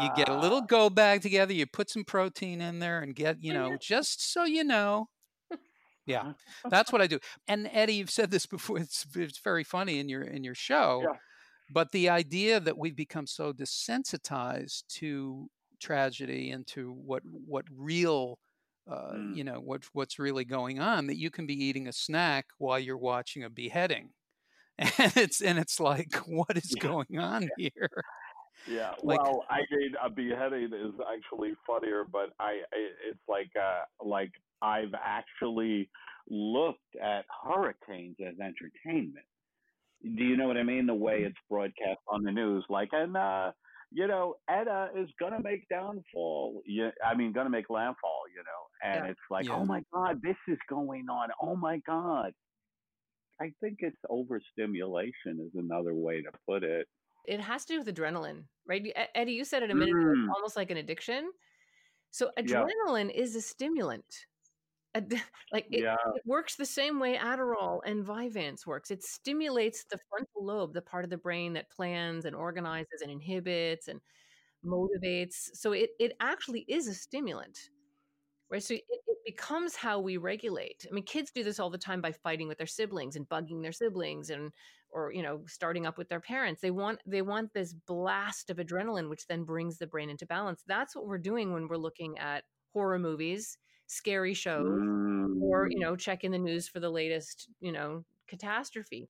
you 0.00 0.08
get 0.16 0.28
a 0.28 0.36
little 0.36 0.60
go 0.66 0.90
bag 0.90 1.22
together, 1.22 1.52
you 1.52 1.66
put 1.66 1.90
some 1.90 2.04
protein 2.04 2.60
in 2.60 2.78
there 2.78 3.00
and 3.00 3.14
get, 3.14 3.42
you 3.42 3.52
know, 3.52 3.76
just 3.80 4.32
so 4.32 4.44
you 4.44 4.64
know. 4.64 5.08
Yeah. 6.06 6.32
That's 6.68 6.92
what 6.92 7.00
I 7.02 7.06
do. 7.06 7.18
And 7.48 7.68
Eddie, 7.72 7.94
you've 7.94 8.10
said 8.10 8.30
this 8.30 8.46
before. 8.46 8.78
It's 8.78 9.06
it's 9.14 9.38
very 9.38 9.64
funny 9.64 9.98
in 9.98 10.08
your 10.08 10.22
in 10.22 10.44
your 10.44 10.54
show. 10.54 11.02
Yeah. 11.02 11.16
But 11.70 11.92
the 11.92 12.08
idea 12.08 12.60
that 12.60 12.76
we've 12.76 12.96
become 12.96 13.26
so 13.26 13.52
desensitized 13.52 14.84
to 14.98 15.48
tragedy 15.80 16.50
and 16.50 16.66
to 16.66 16.92
what 16.92 17.22
what 17.24 17.64
real 17.74 18.38
uh, 18.90 19.12
mm. 19.14 19.36
you 19.36 19.44
know 19.44 19.60
what 19.60 19.82
what's 19.92 20.18
really 20.18 20.44
going 20.44 20.78
on 20.78 21.06
that 21.06 21.16
you 21.16 21.30
can 21.30 21.46
be 21.46 21.54
eating 21.54 21.88
a 21.88 21.92
snack 21.92 22.46
while 22.58 22.78
you're 22.78 22.98
watching 22.98 23.44
a 23.44 23.50
beheading. 23.50 24.10
And 24.98 25.16
it's 25.16 25.40
and 25.40 25.58
it's 25.58 25.78
like 25.78 26.14
what 26.26 26.56
is 26.56 26.72
yeah. 26.76 26.82
going 26.82 27.18
on 27.18 27.48
here? 27.56 27.90
Yeah. 28.66 28.92
Like, 29.02 29.22
well 29.22 29.44
i 29.50 29.60
mean 29.70 29.92
a 30.02 30.08
beheading 30.08 30.70
is 30.72 30.94
actually 31.12 31.52
funnier 31.66 32.04
but 32.10 32.30
i 32.40 32.62
it's 32.72 33.20
like 33.28 33.50
uh 33.60 33.82
like 34.02 34.32
i've 34.62 34.94
actually 34.94 35.90
looked 36.30 36.96
at 37.02 37.26
hurricanes 37.44 38.16
as 38.26 38.34
entertainment 38.40 39.26
do 40.16 40.24
you 40.24 40.36
know 40.36 40.46
what 40.46 40.56
i 40.56 40.62
mean 40.62 40.86
the 40.86 40.94
way 40.94 41.22
it's 41.22 41.36
broadcast 41.48 42.00
on 42.08 42.22
the 42.22 42.30
news 42.30 42.64
like 42.68 42.90
and 42.92 43.16
uh 43.16 43.50
you 43.94 44.08
know, 44.08 44.34
Eta 44.50 44.88
is 44.96 45.08
gonna 45.20 45.40
make 45.40 45.68
downfall. 45.68 46.62
Yeah, 46.66 46.90
I 47.06 47.14
mean, 47.14 47.32
gonna 47.32 47.48
make 47.48 47.70
landfall. 47.70 48.22
You 48.34 48.42
know, 48.42 48.92
and 48.92 49.04
yeah. 49.04 49.10
it's 49.12 49.20
like, 49.30 49.46
oh 49.48 49.54
yeah. 49.54 49.60
oh 49.60 49.64
my 49.64 49.82
God, 49.94 50.20
this 50.20 50.36
is 50.48 50.58
going 50.68 51.08
on. 51.08 51.28
Oh 51.40 51.54
my 51.54 51.78
God, 51.86 52.32
I 53.40 53.52
think 53.60 53.78
it's 53.78 53.96
overstimulation 54.10 55.38
is 55.40 55.52
another 55.54 55.94
way 55.94 56.22
to 56.22 56.30
put 56.48 56.64
it. 56.64 56.88
It 57.26 57.40
has 57.40 57.64
to 57.66 57.74
do 57.74 57.78
with 57.78 57.94
adrenaline, 57.94 58.42
right? 58.68 58.84
Eddie, 59.14 59.32
you 59.32 59.44
said 59.44 59.62
it 59.62 59.70
a 59.70 59.74
minute 59.74 59.94
mm. 59.94 60.12
ago, 60.12 60.32
almost 60.34 60.56
like 60.56 60.72
an 60.72 60.76
addiction. 60.76 61.30
So 62.10 62.30
adrenaline 62.38 63.14
is 63.14 63.36
a 63.36 63.40
stimulant. 63.40 64.04
like 65.52 65.66
it, 65.70 65.82
yeah. 65.82 65.96
it, 66.14 66.22
works 66.24 66.56
the 66.56 66.66
same 66.66 67.00
way 67.00 67.16
Adderall 67.16 67.80
and 67.84 68.04
Vyvanse 68.04 68.66
works. 68.66 68.90
It 68.90 69.02
stimulates 69.02 69.84
the 69.90 69.98
frontal 70.08 70.44
lobe, 70.44 70.72
the 70.72 70.82
part 70.82 71.04
of 71.04 71.10
the 71.10 71.18
brain 71.18 71.52
that 71.54 71.70
plans 71.70 72.24
and 72.24 72.36
organizes 72.36 73.02
and 73.02 73.10
inhibits 73.10 73.88
and 73.88 74.00
motivates. 74.64 75.50
So 75.54 75.72
it 75.72 75.90
it 75.98 76.12
actually 76.20 76.64
is 76.68 76.88
a 76.88 76.94
stimulant 76.94 77.58
right 78.50 78.62
so 78.62 78.74
it, 78.74 78.82
it, 78.88 79.00
becomes 79.26 79.74
how 79.74 79.98
we 79.98 80.18
regulate 80.18 80.84
i 80.86 80.92
mean 80.92 81.02
kids 81.02 81.30
do 81.30 81.42
this 81.42 81.58
all 81.58 81.70
the 81.70 81.78
time 81.78 82.02
by 82.02 82.12
fighting 82.12 82.46
with 82.46 82.58
their 82.58 82.66
siblings 82.66 83.16
and 83.16 83.26
bugging 83.30 83.62
their 83.62 83.72
siblings 83.72 84.28
and 84.28 84.52
or 84.90 85.10
you 85.14 85.22
know 85.22 85.40
starting 85.46 85.86
up 85.86 85.96
with 85.96 86.10
their 86.10 86.20
parents 86.20 86.60
they 86.60 86.70
want 86.70 87.00
they 87.06 87.22
want 87.22 87.50
this 87.54 87.72
blast 87.72 88.50
of 88.50 88.58
adrenaline 88.58 89.08
which 89.08 89.26
then 89.26 89.42
brings 89.42 89.78
the 89.78 89.86
brain 89.86 90.10
into 90.10 90.26
balance 90.26 90.62
that's 90.66 90.94
what 90.94 91.06
we're 91.06 91.16
doing 91.16 91.54
when 91.54 91.66
we're 91.68 91.76
looking 91.78 92.18
at 92.18 92.44
horror 92.74 92.98
movies 92.98 93.56
scary 93.86 94.34
shows 94.34 94.80
mm. 94.80 95.40
or 95.42 95.68
you 95.70 95.76
mm. 95.76 95.80
know 95.80 95.96
checking 95.96 96.30
the 96.30 96.38
news 96.38 96.68
for 96.68 96.80
the 96.80 96.90
latest 96.90 97.48
you 97.60 97.72
know 97.72 98.04
catastrophe 98.26 99.08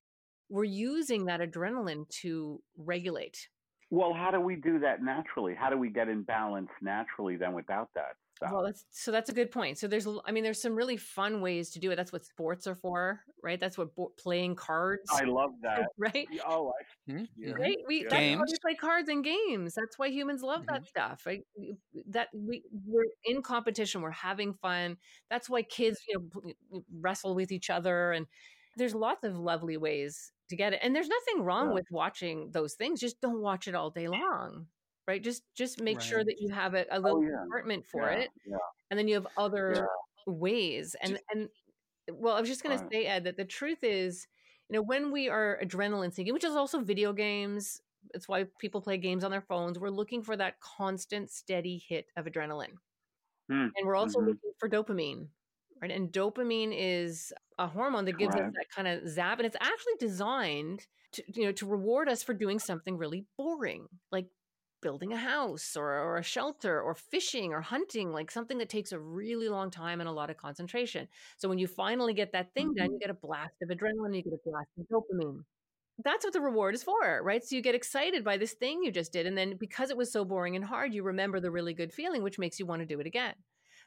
we're 0.48 0.64
using 0.64 1.24
that 1.24 1.40
adrenaline 1.40 2.08
to 2.08 2.60
regulate 2.76 3.48
well 3.90 4.12
how 4.12 4.30
do 4.30 4.40
we 4.40 4.56
do 4.56 4.78
that 4.78 5.02
naturally 5.02 5.54
how 5.54 5.70
do 5.70 5.78
we 5.78 5.88
get 5.88 6.08
in 6.08 6.22
balance 6.22 6.70
naturally 6.82 7.36
then 7.36 7.52
without 7.52 7.88
that 7.94 8.16
well, 8.42 8.64
that's 8.64 8.84
so 8.90 9.10
that's 9.10 9.30
a 9.30 9.32
good 9.32 9.50
point. 9.50 9.78
So 9.78 9.86
there's, 9.86 10.06
I 10.26 10.32
mean, 10.32 10.42
there's 10.42 10.60
some 10.60 10.74
really 10.74 10.96
fun 10.96 11.40
ways 11.40 11.70
to 11.70 11.78
do 11.78 11.90
it. 11.90 11.96
That's 11.96 12.12
what 12.12 12.24
sports 12.24 12.66
are 12.66 12.74
for, 12.74 13.20
right? 13.42 13.60
That's 13.60 13.78
what 13.78 13.94
bo- 13.94 14.12
playing 14.18 14.56
cards. 14.56 15.08
I 15.12 15.24
love 15.24 15.52
that. 15.62 15.86
right? 15.98 16.26
Oh, 16.46 16.72
I, 16.72 17.12
hmm, 17.12 17.24
yeah. 17.36 17.52
right. 17.52 17.78
We 17.86 18.02
yeah. 18.02 18.08
that's 18.10 18.40
why 18.40 18.44
we 18.46 18.58
play 18.62 18.74
cards 18.74 19.08
and 19.08 19.24
games. 19.24 19.74
That's 19.74 19.98
why 19.98 20.08
humans 20.08 20.42
love 20.42 20.62
mm-hmm. 20.62 20.74
that 20.74 20.86
stuff. 20.86 21.22
Right? 21.26 21.42
That 22.08 22.28
we 22.34 22.62
we're 22.86 23.04
in 23.24 23.42
competition. 23.42 24.02
We're 24.02 24.10
having 24.10 24.54
fun. 24.54 24.96
That's 25.30 25.48
why 25.48 25.62
kids, 25.62 26.00
you 26.08 26.30
know, 26.72 26.82
wrestle 27.00 27.34
with 27.34 27.52
each 27.52 27.70
other, 27.70 28.12
and 28.12 28.26
there's 28.76 28.94
lots 28.94 29.24
of 29.24 29.36
lovely 29.36 29.76
ways 29.76 30.32
to 30.48 30.56
get 30.56 30.72
it. 30.72 30.80
And 30.82 30.94
there's 30.94 31.08
nothing 31.08 31.44
wrong 31.44 31.68
yeah. 31.68 31.74
with 31.74 31.86
watching 31.90 32.50
those 32.50 32.74
things. 32.74 33.00
Just 33.00 33.20
don't 33.20 33.40
watch 33.40 33.68
it 33.68 33.74
all 33.74 33.90
day 33.90 34.08
long 34.08 34.66
right? 35.06 35.22
Just 35.22 35.42
just 35.54 35.80
make 35.80 35.98
right. 35.98 36.04
sure 36.04 36.24
that 36.24 36.36
you 36.40 36.50
have 36.50 36.74
a, 36.74 36.84
a 36.90 37.00
little 37.00 37.18
oh, 37.18 37.22
yeah. 37.22 37.36
compartment 37.42 37.84
for 37.86 38.02
yeah. 38.02 38.18
it, 38.18 38.30
yeah. 38.46 38.56
and 38.90 38.98
then 38.98 39.08
you 39.08 39.14
have 39.14 39.26
other 39.36 39.88
ways. 40.26 40.96
And 41.00 41.18
and 41.32 41.48
well, 42.12 42.36
I 42.36 42.40
was 42.40 42.48
just 42.48 42.62
going 42.62 42.78
right. 42.78 42.90
to 42.90 42.96
say, 42.96 43.06
Ed, 43.06 43.24
that 43.24 43.36
the 43.36 43.44
truth 43.44 43.82
is, 43.82 44.26
you 44.68 44.76
know, 44.76 44.82
when 44.82 45.10
we 45.10 45.28
are 45.28 45.58
adrenaline 45.62 46.12
seeking, 46.12 46.32
which 46.34 46.44
is 46.44 46.54
also 46.54 46.80
video 46.80 47.12
games, 47.12 47.80
it's 48.12 48.28
why 48.28 48.46
people 48.58 48.80
play 48.80 48.98
games 48.98 49.24
on 49.24 49.30
their 49.30 49.40
phones. 49.40 49.78
We're 49.78 49.90
looking 49.90 50.22
for 50.22 50.36
that 50.36 50.60
constant, 50.60 51.30
steady 51.30 51.82
hit 51.88 52.06
of 52.16 52.26
adrenaline, 52.26 52.74
mm. 53.50 53.70
and 53.76 53.86
we're 53.86 53.96
also 53.96 54.18
mm-hmm. 54.18 54.28
looking 54.28 54.52
for 54.58 54.68
dopamine. 54.68 55.28
Right? 55.82 55.90
And 55.90 56.10
dopamine 56.10 56.72
is 56.74 57.30
a 57.58 57.66
hormone 57.66 58.06
that 58.06 58.16
gives 58.16 58.34
right. 58.34 58.44
us 58.44 58.52
that 58.54 58.70
kind 58.74 58.88
of 58.88 59.06
zap, 59.06 59.38
and 59.38 59.44
it's 59.44 59.56
actually 59.60 59.94
designed 59.98 60.86
to, 61.12 61.22
you 61.34 61.44
know, 61.44 61.52
to 61.52 61.66
reward 61.66 62.08
us 62.08 62.22
for 62.22 62.32
doing 62.32 62.58
something 62.58 62.96
really 62.96 63.26
boring, 63.36 63.86
like 64.10 64.26
building 64.84 65.14
a 65.14 65.16
house 65.16 65.76
or, 65.76 65.98
or 65.98 66.18
a 66.18 66.22
shelter 66.22 66.80
or 66.80 66.94
fishing 66.94 67.54
or 67.54 67.62
hunting, 67.62 68.12
like 68.12 68.30
something 68.30 68.58
that 68.58 68.68
takes 68.68 68.92
a 68.92 68.98
really 68.98 69.48
long 69.48 69.70
time 69.70 69.98
and 69.98 70.08
a 70.08 70.12
lot 70.12 70.28
of 70.28 70.36
concentration. 70.36 71.08
So 71.38 71.48
when 71.48 71.58
you 71.58 71.66
finally 71.66 72.12
get 72.12 72.32
that 72.32 72.52
thing 72.52 72.68
mm-hmm. 72.68 72.76
done, 72.76 72.92
you 72.92 72.98
get 73.00 73.08
a 73.08 73.14
blast 73.14 73.54
of 73.62 73.70
adrenaline, 73.70 74.14
you 74.14 74.22
get 74.22 74.34
a 74.34 74.48
blast 74.48 74.68
of 74.78 74.86
dopamine. 74.86 75.40
That's 76.04 76.22
what 76.24 76.34
the 76.34 76.40
reward 76.42 76.74
is 76.74 76.82
for, 76.82 77.22
right? 77.22 77.42
So 77.42 77.56
you 77.56 77.62
get 77.62 77.74
excited 77.74 78.24
by 78.24 78.36
this 78.36 78.52
thing 78.52 78.82
you 78.82 78.92
just 78.92 79.12
did. 79.12 79.26
And 79.26 79.38
then 79.38 79.56
because 79.58 79.88
it 79.88 79.96
was 79.96 80.12
so 80.12 80.22
boring 80.22 80.54
and 80.54 80.64
hard, 80.64 80.92
you 80.92 81.02
remember 81.02 81.40
the 81.40 81.50
really 81.50 81.72
good 81.72 81.92
feeling, 81.92 82.22
which 82.22 82.38
makes 82.38 82.58
you 82.60 82.66
want 82.66 82.82
to 82.82 82.86
do 82.86 83.00
it 83.00 83.06
again. 83.06 83.34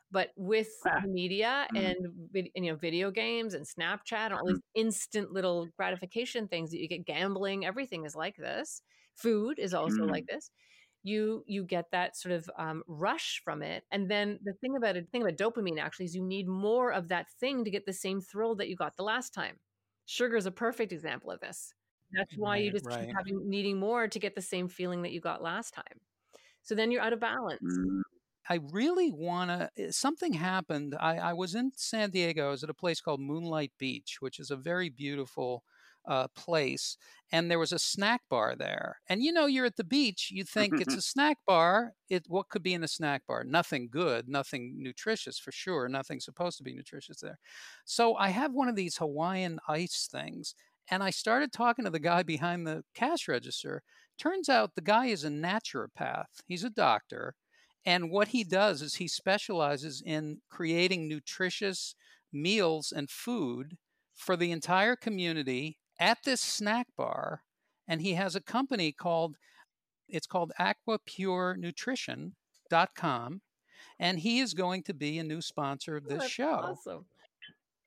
But 0.10 0.32
with 0.36 0.70
ah. 0.88 1.02
media 1.06 1.68
mm-hmm. 1.76 1.86
and, 1.86 2.50
and, 2.56 2.66
you 2.66 2.72
know 2.72 2.78
video 2.78 3.12
games 3.12 3.54
and 3.54 3.68
Snapchat 3.68 4.32
and 4.32 4.34
all 4.34 4.48
these 4.48 4.62
instant 4.74 5.32
little 5.32 5.68
gratification 5.78 6.48
things 6.48 6.72
that 6.72 6.80
you 6.80 6.88
get, 6.88 7.06
gambling, 7.06 7.66
everything 7.66 8.04
is 8.06 8.16
like 8.16 8.38
this. 8.38 8.82
Food 9.14 9.60
is 9.60 9.74
also 9.76 9.98
mm-hmm. 9.98 10.12
like 10.12 10.26
this 10.28 10.50
you 11.04 11.44
you 11.48 11.64
get 11.64 11.86
that 11.92 12.16
sort 12.16 12.34
of 12.34 12.50
um, 12.58 12.84
rush 12.88 13.42
from 13.44 13.62
it 13.62 13.84
and 13.92 14.10
then 14.10 14.40
the 14.44 14.54
thing 14.54 14.76
about 14.76 14.96
it 14.96 15.08
thing 15.12 15.22
about 15.22 15.38
dopamine 15.38 15.80
actually 15.80 16.06
is 16.06 16.16
you 16.16 16.24
need 16.24 16.48
more 16.48 16.92
of 16.92 17.08
that 17.08 17.28
thing 17.40 17.64
to 17.64 17.72
get 17.72 17.86
the 17.86 17.94
same 17.94 18.22
thrill 18.22 18.56
that 18.56 18.68
you 18.68 18.76
got 18.76 18.96
the 18.98 19.04
last 19.04 19.34
time 19.34 19.58
sugar 20.06 20.36
is 20.36 20.46
a 20.46 20.52
perfect 20.52 20.92
example 20.92 21.32
of 21.32 21.40
this 21.40 21.74
that's 22.14 22.36
why 22.38 22.52
right, 22.52 22.64
you 22.64 22.72
just 22.72 22.86
right. 22.86 23.06
keep 23.06 23.16
having 23.16 23.50
needing 23.50 23.80
more 23.80 24.08
to 24.08 24.20
get 24.20 24.36
the 24.36 24.42
same 24.42 24.68
feeling 24.68 25.02
that 25.02 25.12
you 25.12 25.22
got 25.22 25.42
last 25.42 25.74
time 25.74 25.84
so 26.64 26.76
then 26.76 26.92
you're 26.92 27.02
out 27.02 27.14
of 27.14 27.20
balance 27.20 27.62
mm. 27.64 28.02
I 28.50 28.60
really 28.72 29.12
want 29.12 29.50
to. 29.50 29.70
Eh, 29.78 29.92
something 29.92 30.34
happened. 30.34 30.96
I, 31.00 31.18
I 31.18 31.34
was 31.34 31.54
in 31.54 31.72
San 31.76 32.12
Diego. 32.12 32.48
I 32.48 32.52
was 32.52 32.64
at 32.64 32.70
a 32.70 32.74
place 32.74 33.02
called 33.02 33.20
Moonlight 33.20 33.74
Beach, 33.78 34.18
which 34.22 34.40
is 34.40 34.52
a 34.52 34.56
very 34.56 34.90
beautiful 34.90 35.64
uh, 36.08 36.28
place, 36.36 36.98
and 37.32 37.52
there 37.52 37.60
was 37.60 37.72
a 37.72 37.80
snack 37.80 38.22
bar 38.30 38.56
there. 38.58 39.00
And 39.08 39.22
you 39.22 39.32
know, 39.32 39.46
you're 39.46 39.66
at 39.66 39.76
the 39.76 39.84
beach, 39.84 40.30
you 40.32 40.44
think 40.44 40.80
it's 40.80 40.96
a 40.96 41.02
snack 41.02 41.38
bar. 41.46 41.94
It 42.10 42.26
what 42.28 42.50
could 42.50 42.64
be 42.64 42.74
in 42.74 42.84
a 42.84 42.88
snack 42.88 43.24
bar? 43.28 43.44
Nothing 43.44 43.90
good, 43.92 44.28
nothing 44.28 44.76
nutritious 44.78 45.38
for 45.38 45.52
sure. 45.52 45.88
Nothing 45.90 46.20
supposed 46.20 46.58
to 46.58 46.64
be 46.64 46.74
nutritious 46.74 47.20
there. 47.22 47.40
So 47.86 48.16
I 48.16 48.30
have 48.30 48.54
one 48.54 48.70
of 48.70 48.76
these 48.76 48.98
Hawaiian 48.98 49.60
ice 49.68 50.08
things, 50.12 50.56
and 50.90 51.04
I 51.04 51.10
started 51.10 51.52
talking 51.52 51.86
to 51.86 51.92
the 51.92 52.00
guy 52.00 52.24
behind 52.24 52.66
the 52.66 52.84
cash 52.94 53.28
register. 53.28 53.84
Turns 54.18 54.50
out 54.50 54.76
the 54.76 54.82
guy 54.82 55.08
is 55.08 55.24
a 55.24 55.30
naturopath. 55.30 56.42
He's 56.48 56.64
a 56.64 56.70
doctor. 56.70 57.36
And 57.86 58.12
what 58.12 58.30
he 58.30 58.44
does 58.44 58.82
is 58.82 58.96
he 58.96 59.08
specializes 59.08 60.02
in 60.06 60.42
creating 60.50 61.08
nutritious 61.08 61.96
meals 62.34 62.92
and 62.92 63.10
food 63.10 63.78
for 64.16 64.36
the 64.36 64.52
entire 64.52 64.96
community 64.96 65.78
at 66.00 66.20
this 66.24 66.42
snack 66.42 66.88
bar, 66.98 67.44
and 67.88 68.02
he 68.02 68.14
has 68.14 68.36
a 68.36 68.42
company 68.42 68.92
called 68.92 69.36
it's 70.10 70.28
called 70.28 70.54
aquapurenutrition.com 70.60 73.42
and 74.00 74.20
he 74.20 74.40
is 74.40 74.54
going 74.54 74.84
to 74.84 74.94
be 74.94 75.18
a 75.18 75.24
new 75.24 75.42
sponsor 75.42 75.98
of 75.98 76.06
this 76.06 76.20
that's 76.20 76.32
show. 76.32 76.50
awesome. 76.50 77.06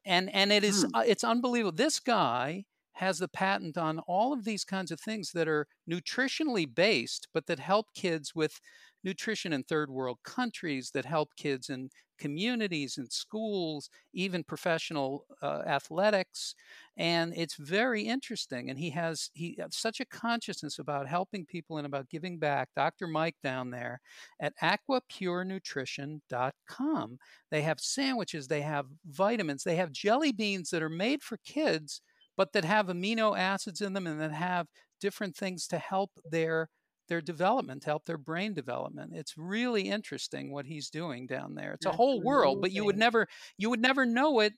And 0.04 0.32
and 0.34 0.52
it 0.52 0.64
is 0.64 0.86
uh, 0.94 1.04
it's 1.06 1.24
unbelievable. 1.24 1.76
This 1.76 2.00
guy 2.00 2.64
has 2.94 3.18
the 3.18 3.28
patent 3.28 3.78
on 3.78 3.98
all 4.00 4.32
of 4.32 4.44
these 4.44 4.64
kinds 4.64 4.90
of 4.90 5.00
things 5.00 5.32
that 5.32 5.48
are 5.48 5.66
nutritionally 5.88 6.72
based, 6.72 7.28
but 7.32 7.46
that 7.46 7.58
help 7.58 7.86
kids 7.94 8.34
with 8.34 8.60
nutrition 9.04 9.52
in 9.52 9.62
third 9.62 9.90
world 9.90 10.18
countries, 10.24 10.90
that 10.92 11.04
help 11.04 11.30
kids 11.36 11.70
in 11.70 11.90
communities 12.20 12.98
and 12.98 13.10
schools, 13.10 13.90
even 14.12 14.44
professional 14.44 15.24
uh, 15.42 15.62
athletics. 15.66 16.54
And 16.96 17.32
it's 17.36 17.56
very 17.56 18.02
interesting. 18.02 18.70
And 18.70 18.78
he 18.78 18.90
has 18.90 19.30
he 19.32 19.56
has 19.58 19.76
such 19.76 19.98
a 20.00 20.04
consciousness 20.04 20.78
about 20.78 21.08
helping 21.08 21.44
people 21.46 21.78
and 21.78 21.86
about 21.86 22.10
giving 22.10 22.38
back. 22.38 22.68
Dr. 22.76 23.08
Mike 23.08 23.36
down 23.42 23.70
there 23.70 24.00
at 24.40 24.52
aquapurenutrition.com. 24.62 27.18
They 27.50 27.62
have 27.62 27.80
sandwiches, 27.80 28.46
they 28.46 28.60
have 28.60 28.86
vitamins, 29.06 29.64
they 29.64 29.76
have 29.76 29.90
jelly 29.90 30.32
beans 30.32 30.70
that 30.70 30.82
are 30.82 30.88
made 30.88 31.22
for 31.22 31.38
kids, 31.44 32.02
but 32.36 32.52
that 32.52 32.64
have 32.64 32.86
amino 32.86 33.36
acids 33.36 33.80
in 33.80 33.94
them 33.94 34.06
and 34.06 34.20
that 34.20 34.30
have 34.32 34.68
different 35.00 35.34
things 35.34 35.66
to 35.68 35.78
help 35.78 36.10
their 36.30 36.68
their 37.10 37.20
development, 37.20 37.82
to 37.82 37.90
help 37.90 38.06
their 38.06 38.16
brain 38.16 38.54
development. 38.54 39.12
It's 39.14 39.36
really 39.36 39.90
interesting 39.90 40.50
what 40.50 40.64
he's 40.64 40.88
doing 40.88 41.26
down 41.26 41.54
there. 41.54 41.72
It's 41.74 41.84
a 41.84 41.90
That's 41.90 41.96
whole 41.98 42.22
world, 42.22 42.62
but 42.62 42.72
you 42.72 42.86
would 42.86 42.96
never 42.96 43.26
you 43.58 43.68
would 43.68 43.82
never 43.82 44.06
know 44.06 44.40
it. 44.40 44.54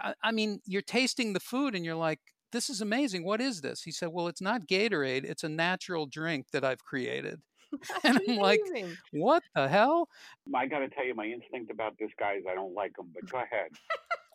I, 0.00 0.14
I 0.22 0.32
mean, 0.32 0.60
you're 0.66 0.82
tasting 0.82 1.32
the 1.32 1.40
food 1.40 1.76
and 1.76 1.84
you're 1.84 1.94
like, 1.94 2.18
this 2.50 2.68
is 2.68 2.80
amazing. 2.80 3.24
What 3.24 3.40
is 3.40 3.60
this? 3.60 3.82
He 3.82 3.92
said, 3.92 4.08
Well, 4.12 4.26
it's 4.26 4.40
not 4.40 4.66
Gatorade, 4.66 5.24
it's 5.24 5.44
a 5.44 5.48
natural 5.48 6.06
drink 6.06 6.46
that 6.52 6.64
I've 6.64 6.82
created. 6.82 7.40
And 8.02 8.18
I'm 8.28 8.36
like. 8.36 8.60
What 9.12 9.44
the 9.54 9.68
hell? 9.68 10.08
I 10.52 10.66
got 10.66 10.80
to 10.80 10.88
tell 10.88 11.04
you, 11.04 11.14
my 11.14 11.26
instinct 11.26 11.70
about 11.70 11.94
this 12.00 12.10
guy 12.18 12.34
is 12.34 12.42
I 12.50 12.54
don't 12.56 12.74
like 12.74 12.98
him. 12.98 13.12
But 13.14 13.30
go 13.30 13.38
ahead. 13.38 13.70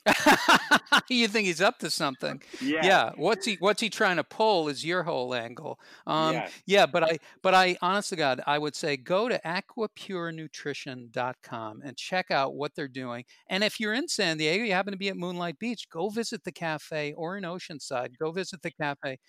you 1.09 1.27
think 1.27 1.47
he's 1.47 1.61
up 1.61 1.79
to 1.79 1.89
something? 1.89 2.41
Yeah. 2.61 2.85
Yeah. 2.85 3.11
What's 3.15 3.45
he 3.45 3.55
What's 3.59 3.81
he 3.81 3.89
trying 3.89 4.17
to 4.17 4.23
pull? 4.23 4.67
Is 4.67 4.85
your 4.85 5.03
whole 5.03 5.33
angle? 5.33 5.79
Um, 6.05 6.33
Yes. 6.33 6.51
Yeah, 6.65 6.85
but 6.85 7.03
I, 7.03 7.17
but 7.41 7.53
I, 7.53 7.77
honest 7.81 8.09
to 8.09 8.15
God, 8.15 8.41
I 8.45 8.57
would 8.57 8.75
say 8.75 8.97
go 8.97 9.29
to 9.29 9.39
aquapurenutrition.com 9.45 11.81
and 11.83 11.97
check 11.97 12.31
out 12.31 12.55
what 12.55 12.75
they're 12.75 12.87
doing. 12.87 13.25
And 13.49 13.63
if 13.63 13.79
you're 13.79 13.93
in 13.93 14.07
San 14.07 14.37
Diego, 14.37 14.63
you 14.63 14.73
happen 14.73 14.91
to 14.91 14.97
be 14.97 15.09
at 15.09 15.17
Moonlight 15.17 15.59
Beach, 15.59 15.89
go 15.89 16.09
visit 16.09 16.43
the 16.43 16.51
cafe 16.51 17.13
or 17.13 17.37
in 17.37 17.43
Oceanside. 17.43 18.17
Go 18.17 18.31
visit 18.31 18.61
the 18.61 18.71
cafe. 18.71 19.19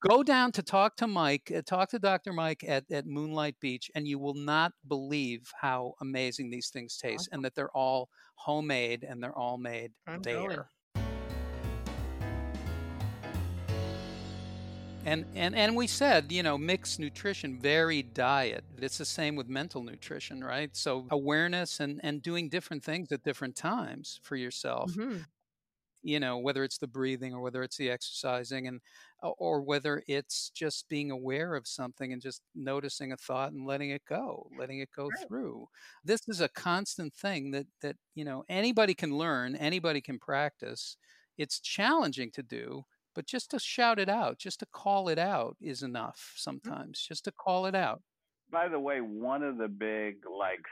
Go 0.00 0.22
down 0.22 0.52
to 0.52 0.62
talk 0.62 0.96
to 0.98 1.06
Mike, 1.06 1.50
uh, 1.54 1.62
talk 1.62 1.88
to 1.90 1.98
Dr. 1.98 2.32
Mike 2.34 2.62
at, 2.66 2.90
at 2.90 3.06
Moonlight 3.06 3.58
Beach, 3.60 3.90
and 3.94 4.06
you 4.06 4.18
will 4.18 4.34
not 4.34 4.72
believe 4.86 5.50
how 5.58 5.94
amazing 6.02 6.50
these 6.50 6.68
things 6.68 6.98
taste 6.98 7.28
and 7.32 7.42
that 7.44 7.54
they're 7.54 7.70
all 7.74 8.10
homemade 8.34 9.04
and 9.04 9.22
they're 9.22 9.36
all 9.36 9.56
made 9.56 9.92
I'm 10.06 10.20
going. 10.20 10.48
there. 10.50 10.68
And, 15.06 15.26
and 15.34 15.54
and 15.54 15.76
we 15.76 15.86
said, 15.86 16.32
you 16.32 16.42
know, 16.42 16.56
mixed 16.56 16.98
nutrition, 16.98 17.58
varied 17.60 18.14
diet. 18.14 18.64
It's 18.78 18.96
the 18.96 19.04
same 19.04 19.36
with 19.36 19.48
mental 19.48 19.82
nutrition, 19.82 20.42
right? 20.42 20.74
So 20.74 21.06
awareness 21.10 21.80
and 21.80 22.00
and 22.02 22.22
doing 22.22 22.48
different 22.48 22.82
things 22.82 23.12
at 23.12 23.22
different 23.22 23.54
times 23.54 24.18
for 24.22 24.36
yourself. 24.36 24.92
Mhm. 24.92 25.26
You 26.04 26.20
know, 26.20 26.36
whether 26.38 26.62
it's 26.64 26.78
the 26.78 26.86
breathing 26.86 27.32
or 27.34 27.40
whether 27.40 27.62
it's 27.62 27.78
the 27.78 27.90
exercising 27.90 28.68
and 28.68 28.80
uh, 29.22 29.30
or 29.38 29.62
whether 29.62 30.02
it's 30.06 30.50
just 30.54 30.88
being 30.88 31.10
aware 31.10 31.54
of 31.54 31.66
something 31.66 32.12
and 32.12 32.20
just 32.22 32.42
noticing 32.54 33.12
a 33.12 33.16
thought 33.16 33.52
and 33.52 33.66
letting 33.66 33.90
it 33.90 34.02
go, 34.08 34.48
letting 34.58 34.80
it 34.80 34.90
go 34.94 35.04
Right. 35.08 35.26
through. 35.26 35.66
This 36.04 36.20
is 36.28 36.40
a 36.42 36.48
constant 36.50 37.14
thing 37.14 37.50
that 37.52 37.66
that, 37.80 37.96
you 38.14 38.24
know, 38.24 38.44
anybody 38.48 38.94
can 38.94 39.16
learn, 39.16 39.56
anybody 39.56 40.00
can 40.02 40.18
practice. 40.18 40.96
It's 41.38 41.58
challenging 41.60 42.30
to 42.32 42.42
do, 42.42 42.84
but 43.14 43.26
just 43.26 43.50
to 43.52 43.58
shout 43.58 43.98
it 43.98 44.08
out, 44.08 44.38
just 44.38 44.60
to 44.60 44.66
call 44.66 45.08
it 45.08 45.18
out 45.18 45.56
is 45.60 45.82
enough 45.82 46.34
mm. 46.36 46.38
sometimes, 46.40 47.00
just 47.00 47.24
to 47.24 47.32
call 47.32 47.66
it 47.66 47.74
out. 47.74 48.02
By 48.50 48.68
the 48.68 48.78
way, 48.78 49.00
one 49.00 49.42
of 49.42 49.56
the 49.58 49.68
big 49.68 50.16
like 50.30 50.64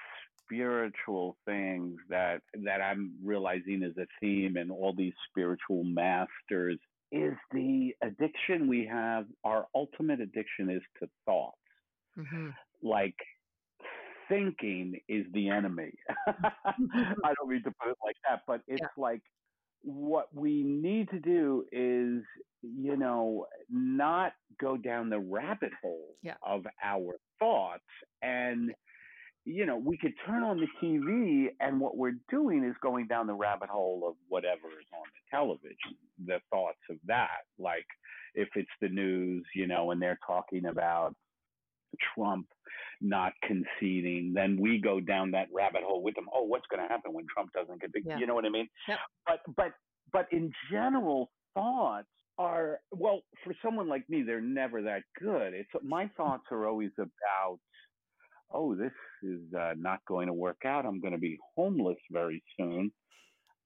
spiritual 0.45 1.37
things 1.47 1.99
that 2.09 2.43
that 2.65 2.81
I'm 2.81 3.15
realizing 3.23 3.83
is 3.83 3.97
a 3.99 4.07
theme 4.21 4.57
in 4.57 4.71
all 4.71 4.95
these 4.95 5.15
spiritual 5.29 5.85
masters 5.85 6.79
is 7.11 7.35
the 7.53 7.95
addiction 8.03 8.69
we 8.69 8.87
have. 8.87 9.27
Our 9.45 9.67
ultimate 9.75 10.21
addiction 10.21 10.71
is 10.71 10.83
to 11.01 11.09
thoughts. 11.27 11.59
Mhm. 12.17 12.55
Like 12.83 13.17
thinking 14.29 15.01
is 15.09 15.27
the 15.33 15.49
enemy. 15.51 15.93
I 16.27 17.35
don't 17.37 17.49
mean 17.49 17.63
to 17.65 17.73
put 17.83 17.91
it 17.91 17.99
like 18.05 18.17
that, 18.29 18.43
but 18.47 18.63
it's 18.67 18.81
Yeah. 18.81 18.89
like 18.97 19.23
what 19.83 20.33
we 20.35 20.63
need 20.63 21.11
to 21.11 21.19
do 21.21 21.67
is, 21.73 22.25
you 22.63 22.97
know, 22.97 23.47
not 23.69 24.33
go 24.61 24.77
down 24.77 25.11
the 25.11 25.21
rabbit 25.21 25.73
hole 25.83 26.17
Yeah. 26.23 26.37
of 26.43 26.67
our 26.83 27.19
thoughts. 27.39 27.85
And, 28.23 28.75
you 29.45 29.67
know, 29.67 29.77
we 29.77 29.99
could 29.99 30.13
turn 30.25 30.43
on 30.43 30.59
the 30.61 30.69
TV, 30.81 31.49
and 31.61 31.81
what 31.81 31.97
we're 31.97 32.19
doing 32.31 32.65
is 32.65 32.75
going 32.81 33.09
down 33.09 33.27
the 33.27 33.35
rabbit 33.35 33.69
hole 33.69 34.05
of 34.07 34.15
whatever 34.29 34.69
is 34.69 34.87
on 34.93 35.03
the 35.03 35.37
television, 35.37 35.97
the 36.27 36.39
thoughts 36.51 36.79
of 36.91 36.97
that. 37.07 37.43
Like 37.59 37.87
if 38.35 38.49
it's 38.55 38.71
the 38.81 38.89
news, 38.89 39.45
you 39.55 39.67
know, 39.67 39.91
and 39.91 40.01
they're 40.01 40.19
talking 40.27 40.67
about 40.67 41.15
Trump 42.15 42.47
not 43.01 43.33
conceding, 43.43 44.33
then 44.33 44.57
we 44.61 44.79
go 44.79 45.01
down 45.01 45.33
that 45.33 45.49
rabbit 45.53 45.83
hole 45.83 46.03
with 46.03 46.15
them. 46.15 46.27
Oh, 46.33 46.45
what's 46.45 46.67
going 46.71 46.83
to 46.83 46.89
happen 46.89 47.13
when 47.13 47.27
Trump 47.33 47.53
doesn't 47.53 47.81
concede? 47.81 48.05
Yeah. 48.07 48.19
You 48.19 48.27
know 48.27 48.35
what 48.35 48.47
I 48.47 48.51
mean? 48.51 48.69
Yep. 48.89 48.99
But 49.27 49.41
but 49.57 49.73
but 50.13 50.29
in 50.33 50.53
general, 50.71 51.31
thoughts 51.55 52.07
are 52.39 52.79
well 52.93 53.23
for 53.45 53.55
someone 53.63 53.89
like 53.89 54.09
me, 54.09 54.23
they're 54.23 54.41
never 54.41 54.83
that 54.83 55.03
good. 55.21 55.53
It's 55.53 55.69
my 55.83 56.09
thoughts 56.17 56.45
are 56.53 56.67
always 56.67 56.93
about. 56.97 57.59
Oh, 58.53 58.75
this 58.75 58.93
is 59.23 59.41
uh, 59.59 59.75
not 59.77 60.01
going 60.07 60.27
to 60.27 60.33
work 60.33 60.63
out. 60.65 60.85
I'm 60.87 61.01
going 61.01 61.13
to 61.15 61.19
be 61.19 61.39
homeless 61.57 61.99
very 62.11 62.43
soon. 62.59 62.93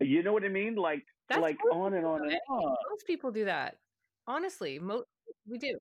You 0.01 0.23
know 0.23 0.33
what 0.33 0.45
I 0.45 0.49
mean? 0.49 0.75
Like 0.77 1.03
That's 1.29 1.41
like 1.41 1.57
on 1.73 1.95
and 1.95 2.05
on 2.07 2.23
and 2.23 2.39
on. 2.49 2.77
Most 2.91 3.07
people 3.07 3.31
do 3.33 3.47
that. 3.47 3.77
Honestly, 4.27 4.79
most 4.79 5.07
we 5.49 5.59
do. 5.59 5.79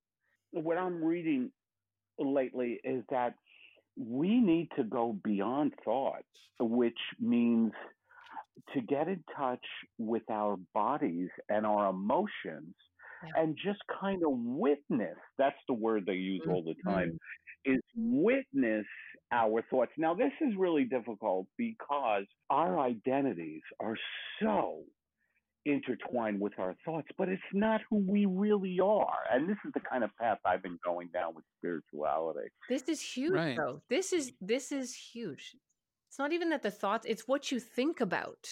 what 0.51 0.77
I'm 0.77 1.03
reading 1.03 1.51
lately 2.17 2.79
is 2.83 3.03
that 3.09 3.33
we 3.97 4.39
need 4.39 4.69
to 4.77 4.83
go 4.83 5.17
beyond 5.23 5.73
thought, 5.83 6.23
which 6.59 6.97
means 7.19 7.71
to 8.73 8.81
get 8.81 9.07
in 9.07 9.23
touch 9.37 9.65
with 9.97 10.23
our 10.31 10.57
bodies 10.73 11.29
and 11.49 11.65
our 11.65 11.89
emotions 11.89 12.73
Yeah. 13.23 13.41
and 13.43 13.57
just 13.57 13.79
kind 13.99 14.21
of 14.25 14.31
witness 14.33 15.17
that's 15.37 15.57
the 15.67 15.73
word 15.73 16.05
they 16.05 16.13
use 16.15 16.41
all 16.47 16.63
the 16.63 16.75
time 16.89 17.09
Mhm. 17.09 17.13
is 17.15 17.19
witness 17.95 18.86
our 19.31 19.63
thoughts. 19.69 19.91
Now, 19.97 20.13
this 20.15 20.31
is 20.41 20.55
really 20.58 20.86
difficult 20.86 21.47
because 21.58 22.25
our 22.49 22.79
identities 22.79 23.62
are 23.79 23.97
so 24.41 24.84
intertwined 25.65 26.39
with 26.39 26.53
our 26.60 26.75
thoughts, 26.86 27.08
but 27.17 27.29
it's 27.29 27.41
not 27.53 27.81
who 27.89 27.97
we 27.97 28.25
really 28.25 28.79
are. 28.79 29.19
And 29.31 29.49
this 29.49 29.58
is 29.65 29.71
the 29.73 29.81
kind 29.81 30.03
of 30.03 30.12
path 30.19 30.39
I've 30.45 30.63
been 30.63 30.79
going 30.84 31.10
down 31.10 31.36
with 31.36 31.45
spirituality. 31.58 32.49
This 32.67 32.84
is 32.89 33.01
huge, 33.01 33.34
Right. 33.34 33.55
though. 33.55 33.81
This 33.89 34.12
is 34.13 34.34
this 34.41 34.71
is 34.71 34.95
huge. 34.95 35.55
It's 36.10 36.19
not 36.19 36.34
even 36.34 36.49
that 36.49 36.63
the 36.63 36.71
thoughts; 36.71 37.05
it's 37.08 37.27
what 37.27 37.51
you 37.51 37.60
think 37.60 38.01
about. 38.01 38.47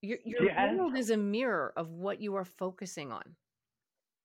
Your 0.00 0.18
your 0.24 0.46
Yes. 0.46 0.58
world 0.58 0.96
is 0.96 1.10
a 1.10 1.16
mirror 1.16 1.72
of 1.76 1.90
what 1.90 2.20
you 2.20 2.34
are 2.34 2.44
focusing 2.44 3.12
on. 3.12 3.36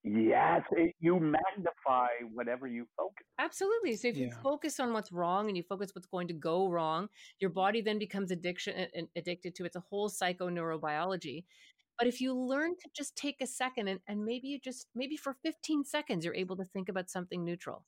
Yes, 0.09 0.61
it, 0.71 0.95
you 0.99 1.19
magnify 1.19 2.07
whatever 2.33 2.67
you 2.67 2.87
focus. 2.95 3.25
Absolutely. 3.39 3.95
So 3.95 4.07
if 4.07 4.17
you 4.17 4.31
focus 4.43 4.79
on 4.79 4.93
what's 4.93 5.11
wrong 5.11 5.47
and 5.47 5.57
you 5.57 5.63
focus 5.63 5.91
what's 5.93 6.07
going 6.07 6.27
to 6.29 6.33
go 6.33 6.69
wrong, 6.69 7.09
your 7.39 7.49
body 7.49 7.81
then 7.81 7.99
becomes 7.99 8.31
addiction 8.31 8.87
addicted 9.15 9.55
to 9.55 9.63
it. 9.63 9.67
it's 9.67 9.75
a 9.75 9.83
whole 9.89 10.09
psychoneurobiology. 10.09 11.43
But 11.97 12.07
if 12.07 12.21
you 12.21 12.33
learn 12.33 12.75
to 12.75 12.89
just 12.95 13.15
take 13.15 13.41
a 13.41 13.47
second 13.47 13.87
and, 13.87 13.99
and 14.07 14.23
maybe 14.23 14.47
you 14.47 14.59
just 14.59 14.87
maybe 14.95 15.17
for 15.17 15.33
15 15.33 15.83
seconds 15.83 16.23
you're 16.23 16.35
able 16.35 16.55
to 16.57 16.65
think 16.65 16.89
about 16.89 17.09
something 17.09 17.43
neutral 17.43 17.83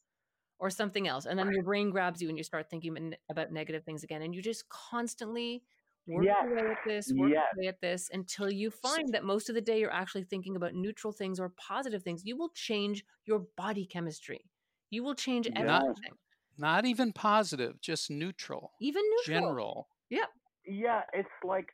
or 0.59 0.69
something 0.69 1.07
else. 1.07 1.25
And 1.25 1.39
then 1.39 1.51
your 1.51 1.63
brain 1.63 1.89
grabs 1.89 2.21
you 2.21 2.27
and 2.27 2.37
you 2.37 2.43
start 2.43 2.69
thinking 2.69 3.13
about 3.29 3.51
negative 3.51 3.85
things 3.85 4.03
again. 4.03 4.21
And 4.21 4.35
you 4.35 4.41
just 4.41 4.67
constantly 4.67 5.63
work 6.09 6.25
Yes. 6.25 6.45
away 6.45 6.71
at 6.71 6.77
this, 6.85 7.13
work 7.15 7.31
Yes. 7.31 7.45
away 7.55 7.67
at 7.67 7.81
this 7.81 8.09
until 8.11 8.51
you 8.51 8.71
find 8.71 9.09
that 9.13 9.23
most 9.23 9.49
of 9.49 9.55
the 9.55 9.61
day 9.61 9.79
you're 9.79 9.91
actually 9.93 10.23
thinking 10.23 10.55
about 10.55 10.73
neutral 10.73 11.13
things 11.13 11.39
or 11.39 11.49
positive 11.49 12.03
things. 12.03 12.25
You 12.25 12.37
will 12.37 12.49
change 12.49 13.05
your 13.25 13.39
body 13.55 13.85
chemistry. 13.85 14.45
You 14.89 15.03
will 15.03 15.15
change 15.15 15.47
Yes. 15.47 15.55
everything. 15.55 16.17
Not 16.57 16.85
even 16.85 17.13
positive, 17.13 17.79
just 17.79 18.09
neutral, 18.09 18.73
Even 18.81 19.03
neutral. 19.09 19.41
general. 19.41 19.89
Yep. 20.09 20.29
Yeah, 20.65 21.01
it's 21.13 21.29
like 21.43 21.69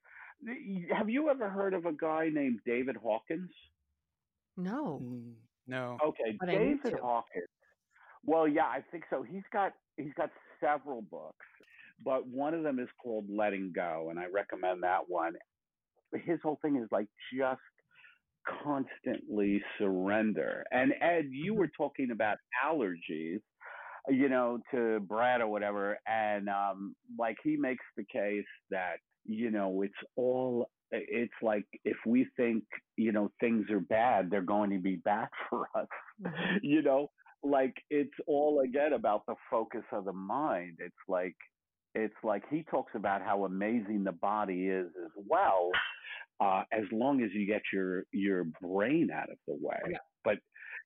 have 0.92 1.10
you 1.10 1.30
ever 1.30 1.50
heard 1.50 1.74
of 1.74 1.86
a 1.86 1.94
guy 1.94 2.30
named 2.30 2.60
David 2.66 2.98
Hawkins? 2.98 3.50
No. 4.58 5.00
Mm, 5.02 5.34
no. 5.66 5.98
Okay, 6.06 6.38
but 6.40 6.50
David 6.50 6.94
Hawkins. 7.02 7.48
Well, 8.24 8.48
yeah, 8.48 8.66
I 8.66 8.84
think 8.92 9.06
so. 9.10 9.24
He's 9.24 9.44
got 9.52 9.74
he's 9.98 10.14
got 10.16 10.30
several 10.60 11.02
books, 11.02 11.46
but 12.04 12.28
one 12.28 12.54
of 12.54 12.64
them 12.64 12.80
is 12.80 12.90
called 13.02 13.26
Letting 13.30 13.72
Go, 13.76 14.08
and 14.10 14.20
I 14.20 14.26
recommend 14.26 14.84
that 14.84 15.02
one. 15.08 15.34
His 16.14 16.40
whole 16.44 16.60
thing 16.62 16.78
is 16.78 16.88
like 16.92 17.08
just 17.38 17.60
constantly 18.64 19.62
surrender. 19.78 20.64
And 20.72 20.94
Ed, 21.02 21.26
you 21.32 21.52
mm-hmm. 21.52 21.60
were 21.60 21.72
talking 21.76 22.12
about 22.12 22.38
allergies, 22.64 23.42
you 24.08 24.30
know, 24.30 24.60
to 24.72 25.00
Brad 25.02 25.42
or 25.42 25.48
whatever, 25.48 25.98
and 26.08 26.48
um, 26.50 26.96
like 27.18 27.38
he 27.44 27.58
makes 27.58 27.86
the 27.98 28.06
case 28.06 28.46
that 28.70 28.98
you 29.26 29.50
know 29.50 29.82
it's 29.82 29.94
all 30.16 30.70
it's 30.92 31.34
like 31.42 31.66
if 31.84 31.98
we 32.06 32.28
think 32.38 32.64
you 32.96 33.12
know 33.12 33.32
things 33.40 33.66
are 33.72 33.80
bad 33.80 34.30
they're 34.30 34.42
going 34.42 34.70
to 34.70 34.80
be 34.80 34.98
bad 34.98 35.28
for 35.50 35.68
us 35.76 35.88
mm-hmm. 36.22 36.58
you 36.62 36.82
know 36.82 37.10
like 37.44 37.74
it's 37.90 38.14
all 38.28 38.62
again 38.64 38.94
about 38.94 39.24
the 39.28 39.36
focus 39.50 39.84
of 39.92 40.06
the 40.06 40.14
mind 40.14 40.78
it's 40.80 40.96
like 41.08 41.36
it's 41.96 42.14
like 42.24 42.44
he 42.50 42.64
talks 42.70 42.92
about 42.96 43.22
how 43.22 43.46
amazing 43.46 44.04
the 44.04 44.12
body 44.12 44.68
is 44.68 44.88
as 44.88 45.12
well 45.28 45.72
uh, 46.40 46.64
as 46.72 46.84
long 46.92 47.24
as 47.24 47.30
you 47.34 47.48
get 47.48 47.62
your 47.74 48.04
your 48.12 48.46
brain 48.62 49.10
out 49.14 49.30
of 49.30 49.38
the 49.48 49.56
way. 49.60 49.80
Yeah. 49.90 49.98
But 50.24 50.36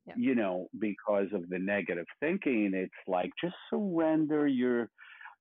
yeah. 0.06 0.14
you 0.18 0.36
know, 0.36 0.68
because 0.80 1.28
of 1.34 1.50
the 1.50 1.60
negative 1.60 2.06
thinking, 2.20 2.72
it's 2.74 2.94
like 3.08 3.32
just 3.42 3.56
surrender 3.70 4.48
your 4.48 4.90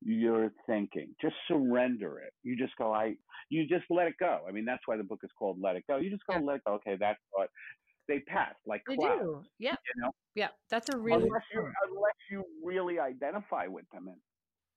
your 0.02 0.52
thinking. 0.66 1.14
Just 1.20 1.34
surrender 1.46 2.20
it. 2.20 2.32
You 2.42 2.56
just 2.56 2.76
go, 2.76 2.92
I 2.92 3.14
you 3.50 3.66
just 3.66 3.84
let 3.90 4.06
it 4.06 4.14
go. 4.18 4.40
I 4.48 4.52
mean, 4.52 4.64
that's 4.64 4.82
why 4.86 4.96
the 4.96 5.04
book 5.04 5.20
is 5.22 5.30
called 5.38 5.58
Let 5.62 5.76
It 5.76 5.84
Go. 5.88 5.96
You 5.96 6.10
just 6.10 6.22
go 6.28 6.36
yeah. 6.36 6.44
let 6.44 6.56
it 6.56 6.62
go. 6.66 6.74
Okay, 6.74 6.96
that's 6.98 7.20
what 7.32 7.50
they 8.08 8.20
pass 8.20 8.54
like 8.66 8.82
they 8.88 8.96
clouds. 8.96 9.20
do. 9.20 9.42
Yeah. 9.58 9.72
You 9.72 10.02
know? 10.02 10.10
Yeah. 10.34 10.48
That's 10.70 10.88
a 10.88 10.96
really 10.96 11.24
unless 11.24 11.42
you 11.52 11.60
unless 11.60 12.16
you 12.30 12.44
really 12.64 12.98
identify 12.98 13.66
with 13.66 13.84
them 13.92 14.08
and 14.08 14.16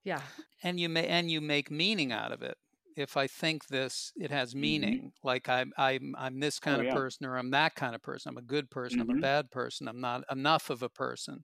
yeah. 0.03 0.21
And 0.63 0.79
you 0.79 0.89
may 0.89 1.07
and 1.07 1.29
you 1.29 1.41
make 1.41 1.71
meaning 1.71 2.11
out 2.11 2.31
of 2.31 2.41
it 2.41 2.57
if 2.95 3.17
I 3.17 3.27
think 3.27 3.67
this, 3.67 4.11
it 4.15 4.31
has 4.31 4.51
mm-hmm. 4.51 4.61
meaning. 4.61 4.97
Mm-hmm. 4.97 5.27
Like 5.27 5.49
I'm, 5.49 5.71
I'm, 5.77 6.15
I'm 6.17 6.39
this 6.39 6.59
kind 6.59 6.77
oh, 6.77 6.81
of 6.81 6.85
yeah. 6.87 6.93
person, 6.93 7.25
or 7.25 7.37
I'm 7.37 7.51
that 7.51 7.75
kind 7.75 7.95
of 7.95 8.01
person. 8.01 8.29
I'm 8.29 8.37
a 8.37 8.41
good 8.41 8.69
person. 8.69 8.99
Mm-hmm. 8.99 9.09
I'm 9.09 9.09
a 9.09 9.13
mm-hmm. 9.13 9.21
bad 9.21 9.51
person. 9.51 9.87
I'm 9.87 10.01
not 10.01 10.23
enough 10.31 10.69
of 10.69 10.83
a 10.83 10.89
person. 10.89 11.43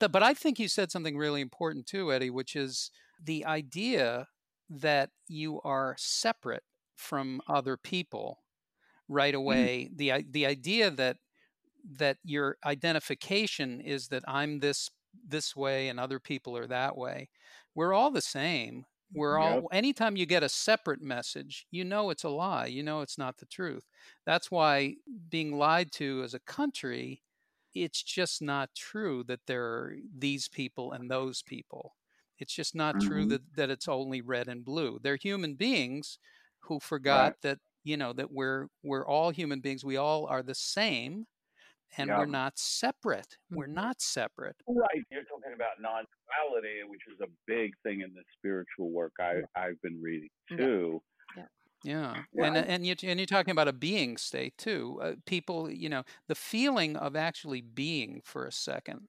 But 0.00 0.22
I 0.22 0.32
think 0.32 0.58
you 0.58 0.68
said 0.68 0.92
something 0.92 1.16
really 1.16 1.40
important 1.40 1.86
too, 1.86 2.12
Eddie, 2.12 2.30
which 2.30 2.54
is 2.54 2.90
the 3.22 3.44
idea 3.44 4.28
that 4.70 5.10
you 5.26 5.60
are 5.62 5.96
separate 5.98 6.62
from 6.94 7.40
other 7.48 7.76
people 7.76 8.38
right 9.08 9.34
mm. 9.34 9.38
away. 9.38 9.88
Mm-hmm. 9.90 9.96
The 9.96 10.24
the 10.30 10.46
idea 10.46 10.90
that 10.92 11.16
that 11.98 12.18
your 12.22 12.58
identification 12.64 13.80
is 13.80 14.08
that 14.08 14.22
I'm 14.28 14.60
this 14.60 14.88
this 15.26 15.56
way 15.56 15.88
and 15.88 15.98
other 15.98 16.20
people 16.20 16.56
are 16.56 16.66
that 16.68 16.96
way. 16.96 17.28
We're 17.78 17.94
all 17.94 18.10
the 18.10 18.20
same 18.20 18.86
we're 19.14 19.38
all, 19.38 19.54
yep. 19.54 19.64
anytime 19.72 20.16
you 20.16 20.26
get 20.26 20.42
a 20.42 20.48
separate 20.48 21.00
message, 21.00 21.66
you 21.70 21.84
know 21.84 22.10
it's 22.10 22.24
a 22.24 22.28
lie. 22.28 22.66
You 22.66 22.82
know 22.82 23.00
it's 23.00 23.16
not 23.16 23.38
the 23.38 23.46
truth. 23.46 23.84
That's 24.26 24.50
why 24.50 24.96
being 25.30 25.56
lied 25.56 25.92
to 25.92 26.22
as 26.24 26.34
a 26.34 26.40
country, 26.40 27.22
it's 27.74 28.02
just 28.02 28.42
not 28.42 28.70
true 28.76 29.24
that 29.28 29.40
there 29.46 29.64
are 29.64 29.94
these 30.16 30.48
people 30.48 30.92
and 30.92 31.10
those 31.10 31.42
people. 31.42 31.94
It's 32.38 32.52
just 32.52 32.74
not 32.74 32.96
mm-hmm. 32.96 33.08
true 33.08 33.26
that, 33.26 33.42
that 33.56 33.70
it's 33.70 33.88
only 33.88 34.20
red 34.20 34.48
and 34.48 34.64
blue. 34.64 34.98
They're 35.02 35.16
human 35.16 35.54
beings 35.54 36.18
who 36.60 36.78
forgot 36.78 37.22
right. 37.22 37.34
that, 37.42 37.58
you 37.84 37.96
know, 37.96 38.12
that 38.12 38.30
we're 38.30 38.66
we're 38.82 39.06
all 39.06 39.30
human 39.30 39.60
beings. 39.60 39.84
We 39.84 39.96
all 39.96 40.26
are 40.26 40.42
the 40.42 40.54
same 40.54 41.26
and 41.96 42.10
we're 42.10 42.26
not 42.26 42.58
separate. 42.58 43.38
We're 43.50 43.66
not 43.66 44.00
separate. 44.00 44.56
Right. 44.66 45.04
You're 45.10 45.24
talking 45.24 45.54
about 45.54 45.80
non-duality, 45.80 46.88
which 46.88 47.02
is 47.12 47.20
a 47.22 47.28
big 47.46 47.72
thing 47.82 48.02
in 48.02 48.12
the 48.14 48.22
spiritual 48.36 48.90
work 48.90 49.12
I, 49.20 49.40
I've 49.56 49.80
been 49.82 50.00
reading 50.02 50.28
too. 50.48 51.00
Yeah. 51.36 51.44
Yeah, 51.84 52.22
yeah. 52.34 52.44
and 52.44 52.56
and 52.56 52.86
you 52.86 52.96
and 53.04 53.20
you're 53.20 53.26
talking 53.26 53.52
about 53.52 53.68
a 53.68 53.72
being 53.72 54.16
state 54.16 54.58
too. 54.58 54.98
Uh, 55.00 55.12
people, 55.26 55.70
you 55.70 55.88
know, 55.88 56.02
the 56.26 56.34
feeling 56.34 56.96
of 56.96 57.14
actually 57.14 57.60
being 57.60 58.20
for 58.24 58.46
a 58.46 58.52
second, 58.52 59.02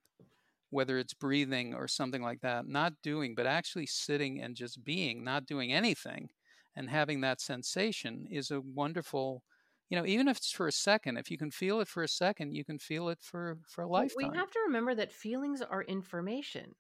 whether 0.69 0.99
it's 0.99 1.15
breathing 1.15 1.73
or 1.73 1.87
something 1.87 2.21
like 2.21 2.41
that, 2.41 2.67
not 2.67 2.93
doing, 3.01 3.33
but 3.33 3.47
actually 3.47 3.87
sitting 3.87 4.39
and 4.39 4.55
just 4.55 4.83
being, 4.83 5.23
not 5.23 5.47
doing 5.47 5.73
anything, 5.73 6.29
and 6.75 6.91
having 6.91 7.21
that 7.21 7.41
sensation 7.41 8.27
is 8.29 8.51
a 8.51 8.61
wonderful 8.61 9.41
you 9.89 9.97
know 9.97 10.05
even 10.05 10.27
if 10.27 10.37
it's 10.37 10.51
for 10.51 10.67
a 10.67 10.71
second 10.71 11.17
if 11.17 11.29
you 11.29 11.37
can 11.37 11.51
feel 11.51 11.79
it 11.79 11.87
for 11.87 12.03
a 12.03 12.07
second 12.07 12.53
you 12.53 12.63
can 12.63 12.79
feel 12.79 13.09
it 13.09 13.19
for 13.21 13.57
for 13.67 13.83
a 13.83 13.87
lifetime 13.87 14.29
we 14.31 14.37
have 14.37 14.51
to 14.51 14.59
remember 14.67 14.95
that 14.95 15.11
feelings 15.11 15.61
are 15.61 15.83
information. 15.83 16.75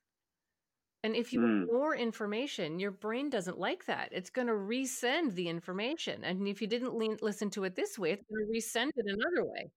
And 1.01 1.15
if 1.15 1.31
you 1.31 1.39
mm. 1.39 1.63
ignore 1.63 1.95
information 1.95 2.79
your 2.79 2.91
brain 2.91 3.29
doesn't 3.29 3.57
like 3.57 3.85
that. 3.85 4.09
It's 4.11 4.29
going 4.29 4.47
to 4.47 4.53
resend 4.53 5.33
the 5.33 5.47
information. 5.47 6.23
And 6.25 6.45
if 6.47 6.61
you 6.61 6.67
didn't 6.67 6.93
lean, 6.93 7.17
listen 7.21 7.49
to 7.51 7.63
it 7.63 7.75
this 7.75 7.97
way 7.97 8.11
it's 8.11 8.25
going 8.29 8.45
to 8.45 8.51
resend 8.51 8.89
it 8.95 9.05
another 9.05 9.45
way 9.45 9.71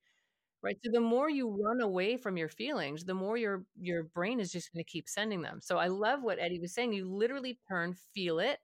right? 0.64 0.76
So 0.84 0.92
the 0.92 1.00
more 1.00 1.28
you 1.28 1.48
run 1.48 1.80
away 1.80 2.16
from 2.16 2.36
your 2.36 2.48
feelings 2.48 3.04
the 3.04 3.14
more 3.14 3.36
your 3.36 3.64
your 3.80 4.04
brain 4.04 4.40
is 4.40 4.52
just 4.52 4.72
going 4.72 4.84
to 4.84 4.90
keep 4.90 5.08
sending 5.08 5.42
them. 5.42 5.60
So 5.60 5.78
i 5.78 5.88
love 5.88 6.22
what 6.22 6.38
eddie 6.38 6.60
was 6.60 6.74
saying. 6.74 6.92
You 6.92 7.08
literally 7.08 7.58
turn 7.68 7.94
feel 8.14 8.38
it 8.38 8.58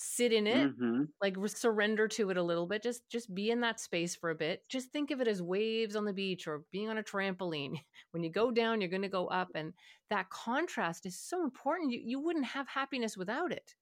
sit 0.00 0.32
in 0.32 0.46
it 0.46 0.78
mm-hmm. 0.78 1.02
like 1.20 1.36
surrender 1.48 2.06
to 2.06 2.30
it 2.30 2.36
a 2.36 2.42
little 2.42 2.68
bit 2.68 2.84
just 2.84 3.10
just 3.10 3.34
be 3.34 3.50
in 3.50 3.62
that 3.62 3.80
space 3.80 4.14
for 4.14 4.30
a 4.30 4.34
bit. 4.34 4.62
Just 4.68 4.92
think 4.92 5.10
of 5.10 5.20
it 5.20 5.26
as 5.26 5.42
waves 5.42 5.96
on 5.96 6.04
the 6.04 6.12
beach 6.12 6.46
or 6.46 6.62
being 6.70 6.88
on 6.88 6.98
a 6.98 7.02
trampoline. 7.02 7.80
When 8.12 8.22
you 8.22 8.30
go 8.30 8.52
down 8.52 8.80
you're 8.80 8.90
going 8.90 9.02
to 9.02 9.08
go 9.08 9.26
up 9.26 9.48
and 9.56 9.72
that 10.08 10.30
contrast 10.30 11.04
is 11.04 11.18
so 11.18 11.42
important 11.42 11.90
you, 11.90 12.00
you 12.04 12.20
wouldn't 12.20 12.46
have 12.46 12.68
happiness 12.68 13.16
without 13.16 13.50
it. 13.50 13.74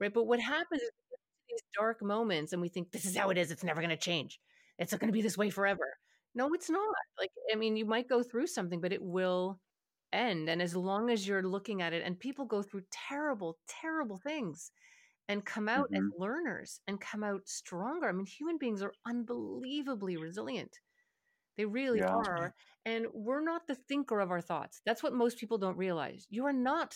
Right? 0.00 0.12
But 0.12 0.24
what 0.26 0.40
happens 0.40 0.82
is 0.82 0.90
these 1.48 1.62
dark 1.78 2.02
moments 2.02 2.52
and 2.52 2.60
we 2.60 2.68
think 2.68 2.90
this 2.90 3.04
is 3.04 3.16
how 3.16 3.30
it 3.30 3.38
is 3.38 3.52
it's 3.52 3.62
never 3.62 3.80
going 3.80 3.90
to 3.90 3.96
change. 3.96 4.40
It's 4.76 4.92
going 4.92 5.06
to 5.06 5.12
be 5.12 5.22
this 5.22 5.38
way 5.38 5.50
forever. 5.50 5.86
No 6.34 6.52
it's 6.52 6.68
not. 6.68 6.94
Like 7.16 7.30
i 7.52 7.56
mean 7.56 7.76
you 7.76 7.86
might 7.86 8.08
go 8.08 8.24
through 8.24 8.48
something 8.48 8.80
but 8.80 8.92
it 8.92 9.02
will 9.02 9.60
end 10.12 10.48
and 10.48 10.60
as 10.60 10.74
long 10.74 11.10
as 11.10 11.28
you're 11.28 11.44
looking 11.44 11.80
at 11.80 11.92
it 11.92 12.02
and 12.04 12.18
people 12.18 12.44
go 12.44 12.60
through 12.60 12.82
terrible 12.90 13.56
terrible 13.68 14.18
things 14.18 14.72
and 15.32 15.44
come 15.44 15.66
out 15.66 15.90
mm-hmm. 15.90 16.04
as 16.06 16.12
learners 16.18 16.80
and 16.86 17.00
come 17.00 17.24
out 17.24 17.48
stronger. 17.48 18.06
I 18.08 18.12
mean, 18.12 18.26
human 18.26 18.58
beings 18.58 18.82
are 18.82 18.92
unbelievably 19.06 20.18
resilient. 20.18 20.78
They 21.56 21.64
really 21.64 22.00
yeah. 22.00 22.14
are. 22.14 22.54
And 22.84 23.06
we're 23.14 23.42
not 23.42 23.66
the 23.66 23.74
thinker 23.74 24.20
of 24.20 24.30
our 24.30 24.42
thoughts. 24.42 24.82
That's 24.84 25.02
what 25.02 25.14
most 25.14 25.38
people 25.38 25.56
don't 25.56 25.78
realize. 25.78 26.26
You 26.28 26.44
are 26.46 26.52
not 26.52 26.94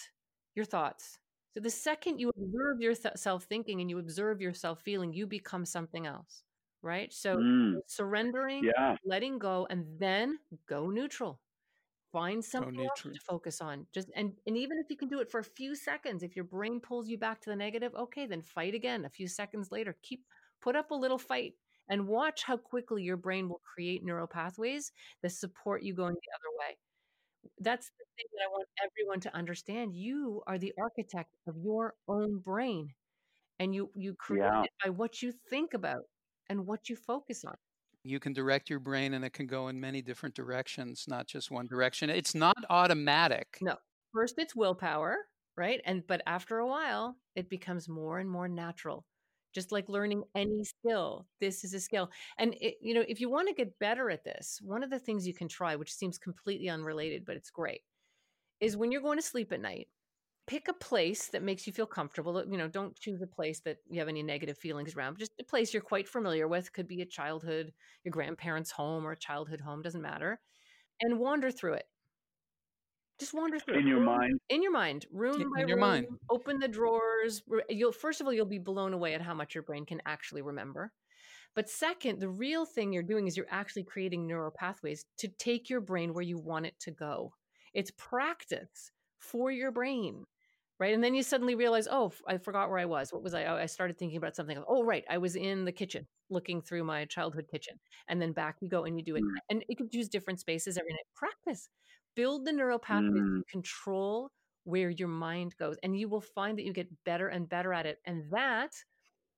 your 0.55 0.67
thoughts. 0.67 1.19
So 1.55 1.61
the 1.61 1.71
second 1.71 2.19
you 2.19 2.31
observe 2.37 2.81
yourself 2.81 3.45
thinking 3.45 3.81
and 3.81 3.89
you 3.89 3.99
observe 3.99 4.43
yourself 4.43 4.81
feeling, 4.85 5.15
you 5.15 5.27
become 5.27 5.65
something 5.65 6.07
else. 6.07 6.43
Right. 6.83 7.13
So 7.13 7.39
mm. 7.39 7.77
surrendering, 7.87 8.65
yeah. 8.65 8.97
letting 9.05 9.39
go, 9.39 9.67
and 9.71 9.87
then 9.99 10.39
go 10.69 10.91
neutral 10.91 11.41
find 12.17 12.43
something 12.43 12.81
else 12.81 13.03
to 13.03 13.21
focus 13.29 13.61
on 13.61 13.87
just 13.93 14.09
and 14.17 14.33
and 14.47 14.57
even 14.57 14.79
if 14.79 14.87
you 14.89 14.97
can 14.97 15.09
do 15.09 15.21
it 15.21 15.31
for 15.31 15.41
a 15.41 15.45
few 15.45 15.75
seconds 15.75 16.23
if 16.23 16.35
your 16.35 16.47
brain 16.47 16.81
pulls 16.81 17.09
you 17.09 17.19
back 17.19 17.43
to 17.43 17.51
the 17.51 17.57
negative 17.57 17.95
okay 17.95 18.27
then 18.27 18.41
fight 18.41 18.75
again 18.75 19.05
a 19.05 19.11
few 19.11 19.29
seconds 19.29 19.71
later. 19.71 19.97
Keep 20.03 20.25
put 20.63 20.77
up 20.77 20.91
a 20.91 20.95
little 20.95 21.19
fight 21.19 21.53
and 21.89 22.07
watch 22.07 22.43
how 22.43 22.57
quickly 22.57 23.03
your 23.03 23.17
brain 23.17 23.49
will 23.49 23.61
create 23.75 24.03
neural 24.03 24.27
pathways 24.27 24.93
that 25.23 25.31
support 25.31 25.83
you 25.83 25.95
going 25.95 26.15
the 26.15 26.35
other 26.35 26.59
way. 26.59 26.77
That's 27.61 27.87
the 27.87 28.05
thing 28.17 28.27
that 28.33 28.45
i 28.45 28.51
want 28.51 28.69
everyone 28.85 29.21
to 29.21 29.37
understand. 29.37 29.95
You 29.95 30.43
are 30.47 30.59
the 30.59 30.73
architect 30.79 31.31
of 31.47 31.57
your 31.59 31.95
own 32.09 32.39
brain 32.39 32.89
and 33.59 33.75
you 33.75 33.91
you 33.95 34.15
create 34.15 34.43
yeah. 34.53 34.65
it 34.65 34.71
by 34.83 34.91
what 34.91 35.23
you 35.23 35.33
think 35.51 35.75
about 35.75 36.05
and 36.49 36.67
what 36.67 36.89
you 36.89 36.97
focus 36.97 37.45
on 37.45 37.57
you 38.09 38.21
can 38.21 38.33
direct 38.33 38.71
your 38.71 38.81
brain 38.81 39.15
and 39.15 39.25
it 39.25 39.33
can 39.33 39.47
go 39.47 39.69
in 39.69 39.81
many 39.81 40.03
different 40.03 40.35
directions, 40.35 41.05
not 41.09 41.27
just 41.27 41.51
one 41.51 41.67
direction. 41.67 42.11
It's 42.11 42.35
not 42.35 42.57
automatic. 42.71 43.59
No. 43.61 43.77
First 44.13 44.37
it's 44.39 44.57
willpower, 44.57 45.17
right? 45.57 45.81
And 45.85 46.07
but 46.07 46.23
after 46.27 46.59
a 46.59 46.67
while, 46.67 47.17
it 47.35 47.51
becomes 47.51 47.89
more 47.89 48.19
and 48.19 48.31
more 48.31 48.49
natural. 48.49 49.05
Just 49.55 49.73
like 49.73 49.89
learning 49.89 50.23
any 50.35 50.65
skill, 50.65 51.27
this 51.41 51.65
is 51.65 51.73
a 51.73 51.81
skill. 51.81 52.11
And 52.39 52.55
it, 52.61 52.75
you 52.83 52.93
know, 52.93 53.05
if 53.09 53.21
you 53.21 53.31
want 53.31 53.49
to 53.49 53.55
get 53.55 53.79
better 53.79 54.11
at 54.11 54.25
this, 54.25 54.61
one 54.63 54.83
of 54.83 54.91
the 54.91 54.99
things 54.99 55.27
you 55.27 55.33
can 55.33 55.49
try, 55.49 55.77
which 55.77 55.95
seems 55.95 56.19
completely 56.19 56.69
unrelated, 56.69 57.25
but 57.25 57.37
it's 57.37 57.51
great, 57.51 57.81
is 58.61 58.77
when 58.77 58.93
you're 58.93 59.01
going 59.01 59.19
to 59.19 59.23
sleep 59.23 59.53
at 59.53 59.61
night, 59.63 59.89
pick 60.47 60.69
a 60.69 60.73
place 60.73 61.27
that 61.29 61.43
makes 61.43 61.67
you 61.67 61.73
feel 61.73 61.87
comfortable. 61.87 62.43
You 62.49 62.57
know, 62.57 62.69
don't 62.69 62.99
choose 62.99 63.21
a 63.21 63.27
place 63.27 63.61
that 63.61 63.79
you 63.89 63.99
have 63.99 64.09
any 64.09 64.23
negative 64.23 64.57
feelings 64.57 64.95
around. 64.95 65.19
Just 65.19 65.33
a 65.41 65.45
place 65.45 65.75
you're 65.75 65.83
quite 65.83 66.09
familiar 66.09 66.47
with. 66.49 66.73
Could 66.73 66.89
be 66.89 67.03
a 67.03 67.07
childhood, 67.07 67.73
your 68.05 68.13
grandparents' 68.13 68.71
home 68.71 69.07
or 69.07 69.13
a 69.13 69.19
childhood 69.19 69.61
home, 69.61 69.83
doesn't 69.83 70.03
matter. 70.03 70.41
And 71.01 71.19
wander 71.19 71.51
through 71.51 71.75
it. 71.75 71.87
Just 73.19 73.35
wander 73.35 73.59
through 73.59 73.79
in 73.79 73.87
it. 73.87 73.89
your 73.89 73.97
room, 73.99 74.07
mind. 74.07 74.41
In 74.51 74.63
your 74.63 74.73
mind, 74.73 75.07
room 75.11 75.41
in, 75.41 75.51
by 75.55 75.61
your 75.61 75.77
room. 75.77 75.81
Mind. 75.81 76.07
Open 76.31 76.59
the 76.59 76.69
drawers. 76.69 77.43
You'll 77.69 77.93
first 77.93 78.21
of 78.21 78.27
all 78.27 78.33
you'll 78.33 78.47
be 78.47 78.59
blown 78.59 78.93
away 78.93 79.15
at 79.15 79.23
how 79.23 79.35
much 79.35 79.55
your 79.55 79.65
brain 79.65 79.87
can 79.87 80.03
actually 80.07 80.43
remember. 80.43 80.93
But 81.55 81.71
second, 81.71 82.21
the 82.21 82.29
real 82.29 82.67
thing 82.67 82.93
you're 82.93 83.03
doing 83.03 83.27
is 83.27 83.37
you're 83.37 83.47
actually 83.51 83.85
creating 83.85 84.27
neural 84.27 84.51
pathways 84.51 85.07
to 85.19 85.29
take 85.29 85.71
your 85.71 85.81
brain 85.81 86.13
where 86.13 86.23
you 86.23 86.39
want 86.39 86.67
it 86.67 86.79
to 86.81 86.91
go. 86.91 87.33
It's 87.73 87.91
practice 87.93 88.93
for 89.19 89.51
your 89.51 89.73
brain 89.73 90.27
right? 90.79 90.95
And 90.95 91.03
then 91.03 91.15
you 91.15 91.23
suddenly 91.23 91.55
realize 91.55 91.89
oh 91.91 92.13
i 92.27 92.39
forgot 92.39 92.69
where 92.69 92.79
i 92.79 92.85
was. 92.85 93.13
What 93.13 93.23
was 93.23 93.35
i 93.35 93.45
oh, 93.45 93.57
i 93.57 93.67
started 93.67 93.99
thinking 93.99 94.19
about 94.19 94.37
something 94.37 94.63
oh 94.69 94.85
right 94.85 95.05
i 95.11 95.19
was 95.19 95.37
in 95.37 95.65
the 95.65 95.73
kitchen 95.73 96.07
looking 96.31 96.61
through 96.61 96.85
my 96.85 97.05
childhood 97.07 97.47
kitchen. 97.51 97.79
And 98.09 98.21
then 98.21 98.33
back 98.33 98.57
you 98.61 98.69
go 98.69 98.85
and 98.85 98.99
you 98.99 99.05
do 99.05 99.17
it. 99.17 99.23
Mm. 99.23 99.35
and 99.51 99.65
you 99.69 99.77
could 99.77 99.93
use 99.93 100.09
different 100.09 100.41
spaces 100.41 100.77
every 100.77 100.93
night. 100.93 101.07
Practice. 101.15 101.69
Build 102.15 102.47
the 102.47 102.53
neural 102.53 102.79
pathways 102.79 103.23
mm. 103.23 103.47
control 103.51 104.31
where 104.65 104.91
your 104.91 105.09
mind 105.09 105.55
goes 105.59 105.77
and 105.83 105.99
you 105.99 106.09
will 106.09 106.21
find 106.21 106.59
that 106.59 106.65
you 106.65 106.73
get 106.73 106.89
better 107.05 107.29
and 107.29 107.49
better 107.49 107.73
at 107.73 107.87
it. 107.87 107.99
And 108.05 108.25
that 108.31 108.73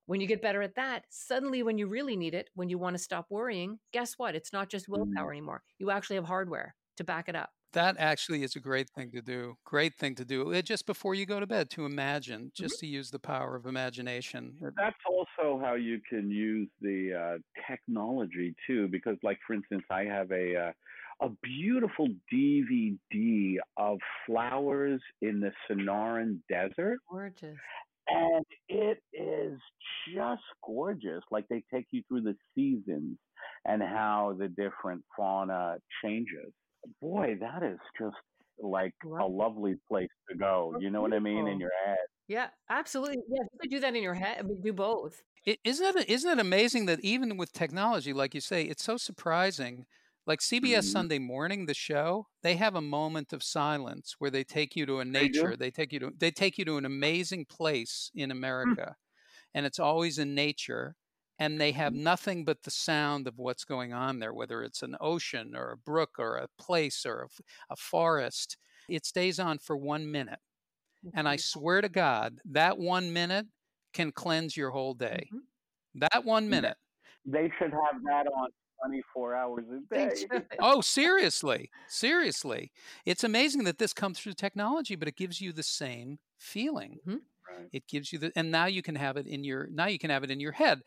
when 0.07 0.21
you 0.21 0.27
get 0.27 0.41
better 0.41 0.63
at 0.63 0.75
that 0.77 1.05
suddenly 1.11 1.63
when 1.63 1.77
you 1.77 1.87
really 1.87 2.17
need 2.17 2.33
it 2.33 2.49
when 2.55 2.71
you 2.71 2.79
want 2.79 2.97
to 2.97 3.03
stop 3.03 3.27
worrying 3.29 3.79
guess 3.93 4.15
what? 4.17 4.35
It's 4.35 4.53
not 4.53 4.71
just 4.71 4.89
willpower 4.89 5.29
mm. 5.29 5.33
anymore. 5.33 5.63
You 5.79 5.91
actually 5.91 6.17
have 6.17 6.25
hardware 6.25 6.75
to 6.97 7.05
back 7.05 7.29
it 7.29 7.37
up 7.37 7.51
that 7.73 7.97
actually 7.99 8.43
is 8.43 8.57
a 8.57 8.61
great 8.61 8.89
thing 8.91 9.11
to 9.13 9.21
do. 9.21 9.57
Great 9.65 9.95
thing 9.97 10.15
to 10.17 10.25
do. 10.25 10.51
It, 10.53 10.65
just 10.65 10.87
before 10.87 11.15
you 11.15 11.27
go 11.27 11.41
to 11.41 11.47
bed 11.47 11.71
to 11.71 11.85
imagine, 11.85 12.41
mm-hmm. 12.41 12.63
just 12.63 12.79
to 12.81 12.87
use 12.87 13.11
the 13.11 13.19
power 13.19 13.57
of 13.57 13.67
imagination. 13.67 14.55
That's 14.77 14.97
also 15.07 15.61
how 15.61 15.75
you 15.75 16.01
can 16.09 16.31
use 16.31 16.69
the 16.81 17.13
uh, 17.15 17.39
technology 17.69 18.55
too, 18.67 18.89
because, 18.89 19.17
like 19.23 19.39
for 19.47 19.55
instance, 19.55 19.85
I 19.91 20.05
have 20.05 20.31
a 20.33 20.57
uh, 20.57 20.73
a 21.21 21.31
beautiful 21.43 22.09
DVD 22.33 23.57
of 23.77 23.99
flowers 24.25 25.01
in 25.21 25.41
the 25.41 25.51
Sonoran 25.69 26.39
Desert. 26.49 26.99
Gorgeous. 27.11 27.57
And 28.09 28.45
it 28.69 29.03
is 29.13 29.59
just 30.15 30.43
gorgeous. 30.65 31.23
Like 31.31 31.47
they 31.49 31.63
take 31.73 31.87
you 31.91 32.03
through 32.09 32.23
the 32.23 32.37
seasons 32.55 33.19
and 33.67 33.83
how 33.83 34.37
the 34.39 34.49
different 34.49 35.05
fauna 35.17 35.77
changes 36.03 36.53
boy, 37.01 37.37
that 37.41 37.63
is 37.63 37.79
just 38.01 38.17
like 38.61 38.95
a 39.05 39.25
lovely 39.25 39.77
place 39.89 40.09
to 40.31 40.37
go. 40.37 40.75
you 40.81 40.91
know 40.91 41.01
beautiful. 41.01 41.03
what 41.03 41.13
I 41.15 41.19
mean 41.19 41.49
in 41.49 41.61
your 41.61 41.71
head. 41.87 41.99
Yeah, 42.27 42.49
absolutely. 42.69 43.19
Yeah, 43.29 43.43
you 43.53 43.59
could 43.61 43.71
do 43.71 43.81
that 43.81 43.95
in 43.97 44.03
your 44.03 44.15
head. 44.15 44.37
I 44.39 44.43
mean, 44.43 44.61
do 44.63 44.73
both. 44.73 45.23
is 45.47 45.57
isn't 45.65 45.97
it 45.97 46.09
isn't 46.09 46.39
it 46.39 46.41
amazing 46.41 46.87
that 46.87 47.01
even 47.01 47.37
with 47.37 47.53
technology, 47.53 48.13
like 48.13 48.35
you 48.35 48.41
say, 48.41 48.63
it's 48.65 48.85
so 48.85 48.97
surprising. 48.97 49.87
Like 50.27 50.41
CBS 50.41 50.61
mm-hmm. 50.61 50.81
Sunday 50.83 51.19
Morning, 51.19 51.65
the 51.65 51.75
show, 51.75 52.27
they 52.43 52.57
have 52.57 52.75
a 52.75 52.83
moment 52.83 53.33
of 53.33 53.43
silence 53.43 54.17
where 54.19 54.31
they 54.31 54.45
take 54.45 54.77
you 54.77 54.85
to 54.85 54.99
a 54.99 55.05
nature. 55.05 55.57
They, 55.57 55.67
they 55.67 55.71
take 55.71 55.93
you 55.93 56.01
to 56.01 56.11
they 56.19 56.31
take 56.31 56.59
you 56.59 56.67
to 56.67 56.77
an 56.77 56.85
amazing 56.85 57.47
place 57.47 58.11
in 58.15 58.31
hmm. 58.31 58.37
America, 58.37 58.83
mm-hmm. 58.83 59.55
and 59.55 59.65
it's 59.65 59.79
always 59.79 60.19
in 60.19 60.35
nature 60.35 60.97
and 61.39 61.61
they 61.61 61.73
have 61.73 61.93
mm-hmm. 61.93 62.03
nothing 62.03 62.45
but 62.45 62.63
the 62.63 62.71
sound 62.71 63.27
of 63.27 63.39
what's 63.39 63.65
going 63.65 63.93
on 63.93 64.19
there, 64.19 64.33
whether 64.33 64.63
it's 64.63 64.83
an 64.83 64.97
ocean 65.01 65.55
or 65.55 65.71
a 65.71 65.77
brook 65.77 66.17
or 66.19 66.37
a 66.37 66.49
place 66.59 67.07
or 67.07 67.23
a, 67.23 67.73
a 67.73 67.77
forest. 67.77 68.57
It 68.89 69.07
stays 69.07 69.39
on 69.39 69.59
for 69.59 69.77
one 69.77 70.11
minute. 70.11 70.41
And 71.15 71.29
I 71.29 71.37
swear 71.37 71.81
to 71.81 71.89
God, 71.89 72.41
that 72.51 72.79
one 72.79 73.13
minute 73.13 73.47
can 73.93 74.11
cleanse 74.11 74.57
your 74.57 74.71
whole 74.71 74.95
day. 74.95 75.29
Mm-hmm. 75.29 76.01
That 76.13 76.25
one 76.25 76.49
minute. 76.49 76.77
They 77.25 77.51
should 77.59 77.73
have 77.73 78.03
that 78.05 78.27
on 78.27 78.49
24 78.85 79.35
hours 79.35 79.65
a 79.71 79.95
day. 79.95 80.11
oh, 80.61 80.81
seriously. 80.81 81.71
Seriously. 81.89 82.73
It's 83.05 83.25
amazing 83.25 83.65
that 83.65 83.79
this 83.79 83.93
comes 83.93 84.19
through 84.19 84.35
technology, 84.35 84.97
but 84.97 85.09
it 85.09 85.17
gives 85.17 85.41
you 85.41 85.53
the 85.53 85.63
same 85.63 86.19
feeling. 86.37 86.99
Mm-hmm. 87.07 87.19
Right. 87.49 87.69
It 87.73 87.87
gives 87.87 88.13
you 88.13 88.19
the, 88.19 88.33
and 88.37 88.51
now 88.51 88.67
you 88.67 88.83
can 88.83 88.95
have 88.95 89.17
it 89.17 89.27
in 89.27 89.45
your, 89.45 89.69
now 89.73 89.87
you 89.87 89.99
can 89.99 90.11
have 90.11 90.25
it 90.25 90.31
in 90.31 90.41
your 90.41 90.53
head 90.53 90.83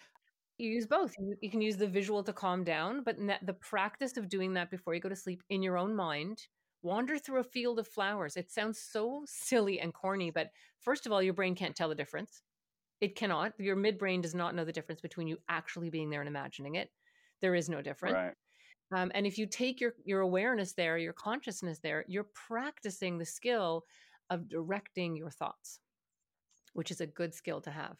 you 0.62 0.70
use 0.70 0.86
both. 0.86 1.14
You, 1.20 1.36
you, 1.41 1.49
can 1.49 1.62
use 1.62 1.78
the 1.78 1.88
visual 1.88 2.24
to 2.24 2.34
calm 2.34 2.64
down, 2.64 3.03
but 3.03 3.18
the 3.18 3.53
practice 3.53 4.18
of 4.18 4.30
doing 4.30 4.53
that 4.53 4.70
before 4.70 4.93
you 4.93 5.01
go 5.01 5.09
to 5.09 5.16
sleep 5.16 5.43
in 5.49 5.64
your 5.64 5.78
own 5.78 5.95
mind, 5.95 6.47
wander 6.84 7.18
through 7.18 7.39
a 7.39 7.43
field 7.43 7.80
of 7.80 7.88
flowers. 7.88 8.38
It 8.38 8.51
sounds 8.51 8.80
so 8.80 9.24
silly 9.26 9.80
and 9.80 9.93
corny, 9.93 10.32
but 10.32 10.51
first 10.80 11.05
of 11.05 11.12
all, 11.12 11.22
your 11.22 11.34
brain 11.34 11.55
can't 11.55 11.76
tell 11.76 11.89
the 11.89 11.95
difference. 11.95 12.41
It 13.01 13.16
cannot. 13.16 13.53
Your 13.57 13.76
midbrain 13.76 14.22
does 14.22 14.36
not 14.36 14.55
know 14.55 14.64
the 14.64 14.72
difference 14.72 15.01
between 15.01 15.28
you 15.28 15.38
actually 15.49 15.89
being 15.89 16.09
there 16.09 16.22
and 16.22 16.30
imagining 16.30 16.76
it. 16.76 16.89
There 17.41 17.55
is 17.55 17.68
no 17.68 17.82
difference. 17.82 18.14
Right. 18.14 18.34
Um, 18.93 19.12
and 19.16 19.26
if 19.26 19.38
you 19.38 19.47
take 19.47 19.80
your 19.80 19.93
your 20.03 20.20
awareness 20.20 20.74
there, 20.74 20.97
your 20.97 21.14
consciousness 21.14 21.80
there, 21.80 22.05
you're 22.07 22.28
practicing 22.36 23.18
the 23.18 23.26
skill 23.26 23.86
of 24.30 24.49
directing 24.49 25.16
your 25.16 25.32
thoughts, 25.32 25.80
which 26.74 26.91
is 26.91 27.01
a 27.01 27.07
good 27.07 27.34
skill 27.34 27.62
to 27.62 27.72
have. 27.72 27.97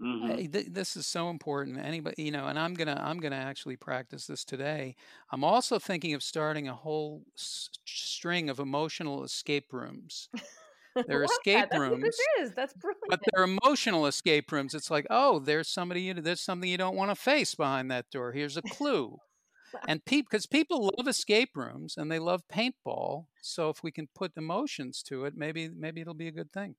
Mm-hmm. 0.00 0.52
th- 0.52 0.66
this 0.70 0.96
is 0.96 1.06
so 1.06 1.28
important. 1.28 1.78
Anybody, 1.78 2.22
you 2.22 2.30
know, 2.30 2.46
and 2.46 2.58
I'm 2.58 2.74
gonna 2.74 3.00
I'm 3.04 3.18
gonna 3.18 3.36
actually 3.36 3.76
practice 3.76 4.26
this 4.26 4.44
today. 4.44 4.94
I'm 5.32 5.42
also 5.42 5.78
thinking 5.78 6.14
of 6.14 6.22
starting 6.22 6.68
a 6.68 6.74
whole 6.74 7.22
s- 7.36 7.70
string 7.84 8.48
of 8.48 8.60
emotional 8.60 9.24
escape 9.24 9.72
rooms. 9.72 10.28
They're 11.06 11.24
escape 11.24 11.66
That's 11.70 11.78
rooms. 11.78 12.02
this 12.02 12.18
is. 12.40 12.52
That's 12.56 12.72
brilliant. 12.74 13.04
But 13.08 13.20
they're 13.32 13.44
emotional 13.44 14.06
escape 14.06 14.50
rooms. 14.50 14.74
It's 14.74 14.90
like, 14.90 15.06
oh, 15.10 15.38
there's 15.38 15.68
somebody. 15.68 16.02
You, 16.02 16.14
there's 16.14 16.40
something 16.40 16.68
you 16.68 16.78
don't 16.78 16.96
want 16.96 17.10
to 17.10 17.14
face 17.14 17.54
behind 17.54 17.90
that 17.90 18.10
door. 18.10 18.32
Here's 18.32 18.56
a 18.56 18.62
clue. 18.62 19.18
and 19.88 20.04
people, 20.04 20.28
because 20.30 20.46
people 20.46 20.90
love 20.96 21.06
escape 21.06 21.50
rooms 21.54 21.96
and 21.96 22.10
they 22.10 22.18
love 22.18 22.42
paintball. 22.52 23.26
So 23.42 23.68
if 23.68 23.82
we 23.82 23.92
can 23.92 24.08
put 24.14 24.32
emotions 24.36 25.02
to 25.04 25.24
it, 25.24 25.34
maybe 25.36 25.68
maybe 25.68 26.00
it'll 26.00 26.14
be 26.14 26.28
a 26.28 26.32
good 26.32 26.52
thing. 26.52 26.74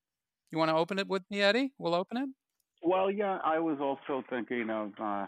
You 0.52 0.58
want 0.58 0.70
to 0.70 0.76
open 0.76 1.00
it 1.00 1.08
with 1.08 1.24
me, 1.30 1.42
Eddie? 1.42 1.74
We'll 1.78 1.96
open 1.96 2.18
it. 2.18 2.30
Well, 2.90 3.12
yeah, 3.12 3.38
I 3.44 3.60
was 3.60 3.78
also 3.80 4.24
thinking 4.32 4.68
of 4.72 4.94
uh, 5.00 5.28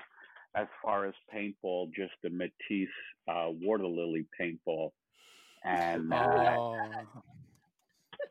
as 0.55 0.66
far 0.84 1.05
as 1.05 1.14
paintball, 1.32 1.93
just 1.93 2.14
the 2.24 2.32
Matisse 2.32 2.89
uh, 3.28 3.49
water 3.62 3.86
lily 3.86 4.26
paintball, 4.39 4.93
and 5.64 6.12
uh, 6.12 6.55
oh, 6.57 6.76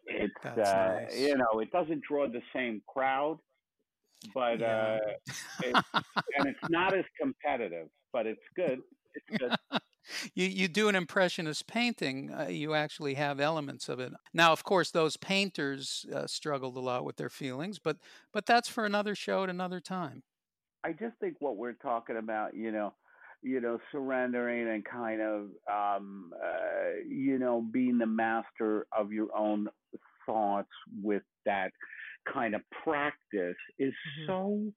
it's 0.07 0.35
uh, 0.45 0.57
nice. 0.57 1.17
you 1.17 1.37
know 1.37 1.61
it 1.61 1.71
doesn't 1.71 2.03
draw 2.03 2.27
the 2.27 2.43
same 2.53 2.83
crowd, 2.89 3.39
but 4.35 4.59
yeah. 4.59 4.99
Uh, 4.99 5.33
it's, 5.63 5.81
and 6.37 6.49
it's 6.49 6.69
not 6.69 6.93
as 6.93 7.05
competitive, 7.17 7.87
but 8.13 8.27
it's 8.27 8.43
good. 8.57 8.81
It's 9.15 9.39
good. 9.39 9.53
you 10.35 10.47
you 10.47 10.69
do 10.69 10.89
an 10.89 10.95
impressionist 10.95 11.67
painting, 11.67 12.33
uh, 12.33 12.49
you 12.49 12.75
actually 12.75 13.15
have 13.15 13.41
elements 13.41 13.89
of 13.89 14.01
it. 14.01 14.13
Now, 14.33 14.53
of 14.53 14.65
course, 14.65 14.91
those 14.91 15.17
painters 15.17 16.07
uh, 16.15 16.27
struggled 16.27 16.77
a 16.77 16.81
lot 16.81 17.05
with 17.05 17.17
their 17.17 17.31
feelings, 17.31 17.79
but 17.79 17.97
but 18.33 18.47
that's 18.47 18.69
for 18.69 18.85
another 18.85 19.15
show 19.15 19.45
at 19.45 19.51
another 19.51 19.81
time. 19.81 20.23
I 20.83 20.93
just 20.93 21.17
think 21.21 21.37
what 21.41 21.57
we're 21.57 21.75
talking 21.75 22.17
about, 22.17 22.55
you 22.55 22.73
know, 22.73 22.95
you 23.43 23.61
know, 23.61 23.79
surrendering 23.93 24.69
and 24.69 24.85
kind 24.85 25.21
of, 25.21 25.41
um, 25.71 26.33
uh, 26.43 27.01
you 27.07 27.39
know, 27.39 27.63
being 27.73 27.99
the 27.99 28.07
master 28.07 28.87
of 28.97 29.13
your 29.13 29.29
own 29.37 29.69
thoughts 30.27 30.69
with 31.03 31.23
that 31.47 31.71
kind 32.33 32.55
of 32.55 32.61
practice 32.85 33.57
is 33.79 33.93
mm-hmm. 33.93 34.27
so 34.27 34.73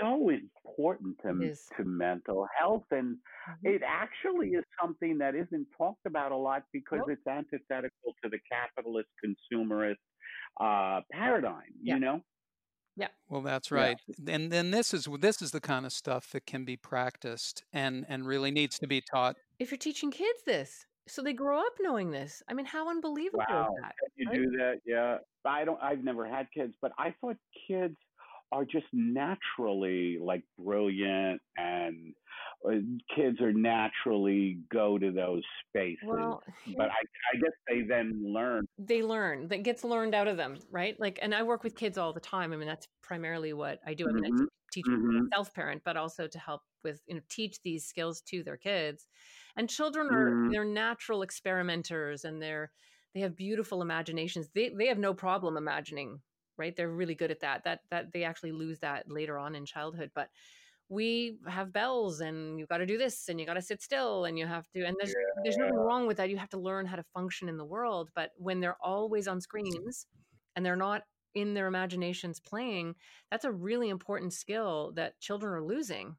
so 0.00 0.30
important 0.30 1.16
to, 1.22 1.54
to 1.76 1.84
mental 1.84 2.46
health. 2.58 2.84
And 2.90 3.16
mm-hmm. 3.16 3.66
it 3.66 3.82
actually 3.86 4.50
is 4.50 4.64
something 4.80 5.18
that 5.18 5.34
isn't 5.34 5.66
talked 5.76 6.06
about 6.06 6.32
a 6.32 6.36
lot 6.36 6.64
because 6.72 7.00
nope. 7.06 7.10
it's 7.10 7.26
antithetical 7.26 8.14
to 8.22 8.30
the 8.30 8.38
capitalist 8.50 9.08
consumerist 9.24 9.96
uh, 10.60 11.00
paradigm, 11.12 11.62
yeah. 11.82 11.94
you 11.94 12.00
know? 12.00 12.20
Yeah. 12.96 13.08
Well, 13.28 13.40
that's 13.40 13.70
right. 13.70 13.98
Yeah. 14.06 14.34
And 14.34 14.52
then 14.52 14.70
this 14.70 14.92
is 14.92 15.08
this 15.20 15.40
is 15.40 15.50
the 15.50 15.60
kind 15.60 15.86
of 15.86 15.92
stuff 15.92 16.30
that 16.32 16.44
can 16.44 16.66
be 16.66 16.76
practiced 16.76 17.64
and 17.72 18.04
and 18.06 18.26
really 18.26 18.50
needs 18.50 18.78
to 18.80 18.86
be 18.86 19.00
taught. 19.00 19.36
If 19.58 19.70
you're 19.70 19.78
teaching 19.78 20.10
kids 20.10 20.42
this, 20.44 20.84
so 21.08 21.22
they 21.22 21.32
grow 21.32 21.58
up 21.58 21.72
knowing 21.80 22.10
this. 22.10 22.42
I 22.48 22.54
mean, 22.54 22.66
how 22.66 22.88
unbelievable 22.88 23.44
wow. 23.48 23.68
is 23.70 23.82
that? 23.82 23.94
You 24.16 24.28
right? 24.28 24.34
do 24.34 24.50
that, 24.58 24.74
yeah. 24.84 25.18
I 25.44 25.64
don't. 25.64 25.82
I've 25.82 26.04
never 26.04 26.28
had 26.28 26.46
kids, 26.54 26.74
but 26.80 26.92
I 26.98 27.14
thought 27.20 27.36
kids 27.66 27.96
are 28.52 28.64
just 28.64 28.86
naturally 28.92 30.18
like 30.20 30.42
brilliant 30.58 31.40
and 31.56 32.14
uh, 32.68 32.74
kids 33.16 33.40
are 33.40 33.52
naturally 33.52 34.58
go 34.72 34.98
to 34.98 35.10
those 35.10 35.42
spaces. 35.68 35.98
Well, 36.04 36.42
but 36.76 36.86
I, 36.86 37.00
I 37.34 37.36
guess 37.40 37.52
they 37.68 37.82
then 37.82 38.22
learn. 38.24 38.66
They 38.78 39.02
learn 39.02 39.48
that 39.48 39.62
gets 39.62 39.84
learned 39.84 40.14
out 40.14 40.28
of 40.28 40.36
them 40.36 40.58
right? 40.70 40.98
Like 41.00 41.18
and 41.22 41.34
i 41.34 41.42
work 41.42 41.64
with 41.64 41.74
kids 41.74 41.98
all 41.98 42.12
the 42.12 42.20
time. 42.20 42.52
I 42.52 42.56
mean 42.56 42.68
that's 42.68 42.86
primarily 43.02 43.52
what 43.52 43.80
i 43.86 43.94
do. 43.94 44.08
I 44.08 44.12
mean 44.12 44.24
mm-hmm. 44.24 44.42
i 44.42 44.46
teach 44.72 44.86
mm-hmm. 44.86 45.26
self 45.32 45.52
parent 45.54 45.82
but 45.84 45.96
also 45.96 46.26
to 46.26 46.38
help 46.38 46.62
with 46.84 47.00
you 47.06 47.16
know 47.16 47.22
teach 47.28 47.60
these 47.62 47.84
skills 47.84 48.20
to 48.28 48.42
their 48.42 48.56
kids. 48.56 49.06
And 49.56 49.68
children 49.68 50.08
are 50.12 50.30
mm-hmm. 50.30 50.50
they're 50.50 50.64
natural 50.64 51.22
experimenters 51.22 52.24
and 52.24 52.40
they're 52.40 52.70
they 53.14 53.20
have 53.20 53.36
beautiful 53.36 53.82
imaginations. 53.82 54.48
They 54.54 54.68
they 54.68 54.86
have 54.86 54.98
no 54.98 55.14
problem 55.14 55.56
imagining 55.56 56.20
right 56.58 56.76
they're 56.76 56.90
really 56.90 57.14
good 57.14 57.30
at 57.30 57.40
that 57.40 57.64
that 57.64 57.80
that 57.90 58.12
they 58.12 58.24
actually 58.24 58.52
lose 58.52 58.78
that 58.80 59.10
later 59.10 59.38
on 59.38 59.54
in 59.54 59.64
childhood 59.64 60.10
but 60.14 60.28
we 60.88 61.38
have 61.46 61.72
bells 61.72 62.20
and 62.20 62.58
you 62.58 62.66
got 62.66 62.78
to 62.78 62.86
do 62.86 62.98
this 62.98 63.28
and 63.28 63.40
you 63.40 63.46
got 63.46 63.54
to 63.54 63.62
sit 63.62 63.80
still 63.80 64.26
and 64.26 64.38
you 64.38 64.46
have 64.46 64.68
to 64.70 64.84
and 64.84 64.96
there's 65.00 65.10
yeah. 65.10 65.42
there's 65.42 65.56
nothing 65.56 65.74
wrong 65.74 66.06
with 66.06 66.18
that 66.18 66.28
you 66.28 66.36
have 66.36 66.50
to 66.50 66.58
learn 66.58 66.84
how 66.84 66.96
to 66.96 67.04
function 67.14 67.48
in 67.48 67.56
the 67.56 67.64
world 67.64 68.10
but 68.14 68.30
when 68.36 68.60
they're 68.60 68.76
always 68.82 69.26
on 69.26 69.40
screens 69.40 70.06
and 70.54 70.66
they're 70.66 70.76
not 70.76 71.02
in 71.34 71.54
their 71.54 71.66
imaginations 71.66 72.40
playing, 72.40 72.94
that's 73.30 73.44
a 73.44 73.52
really 73.52 73.88
important 73.88 74.32
skill 74.32 74.92
that 74.96 75.18
children 75.20 75.52
are 75.52 75.62
losing 75.62 76.16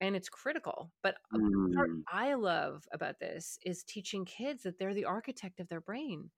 and 0.00 0.14
it's 0.14 0.28
critical. 0.28 0.90
But 1.02 1.16
mm. 1.34 1.74
part 1.74 1.90
I 2.12 2.34
love 2.34 2.84
about 2.92 3.18
this 3.18 3.58
is 3.64 3.84
teaching 3.84 4.24
kids 4.24 4.62
that 4.62 4.78
they're 4.78 4.94
the 4.94 5.06
architect 5.06 5.60
of 5.60 5.68
their 5.68 5.80
brain, 5.80 6.30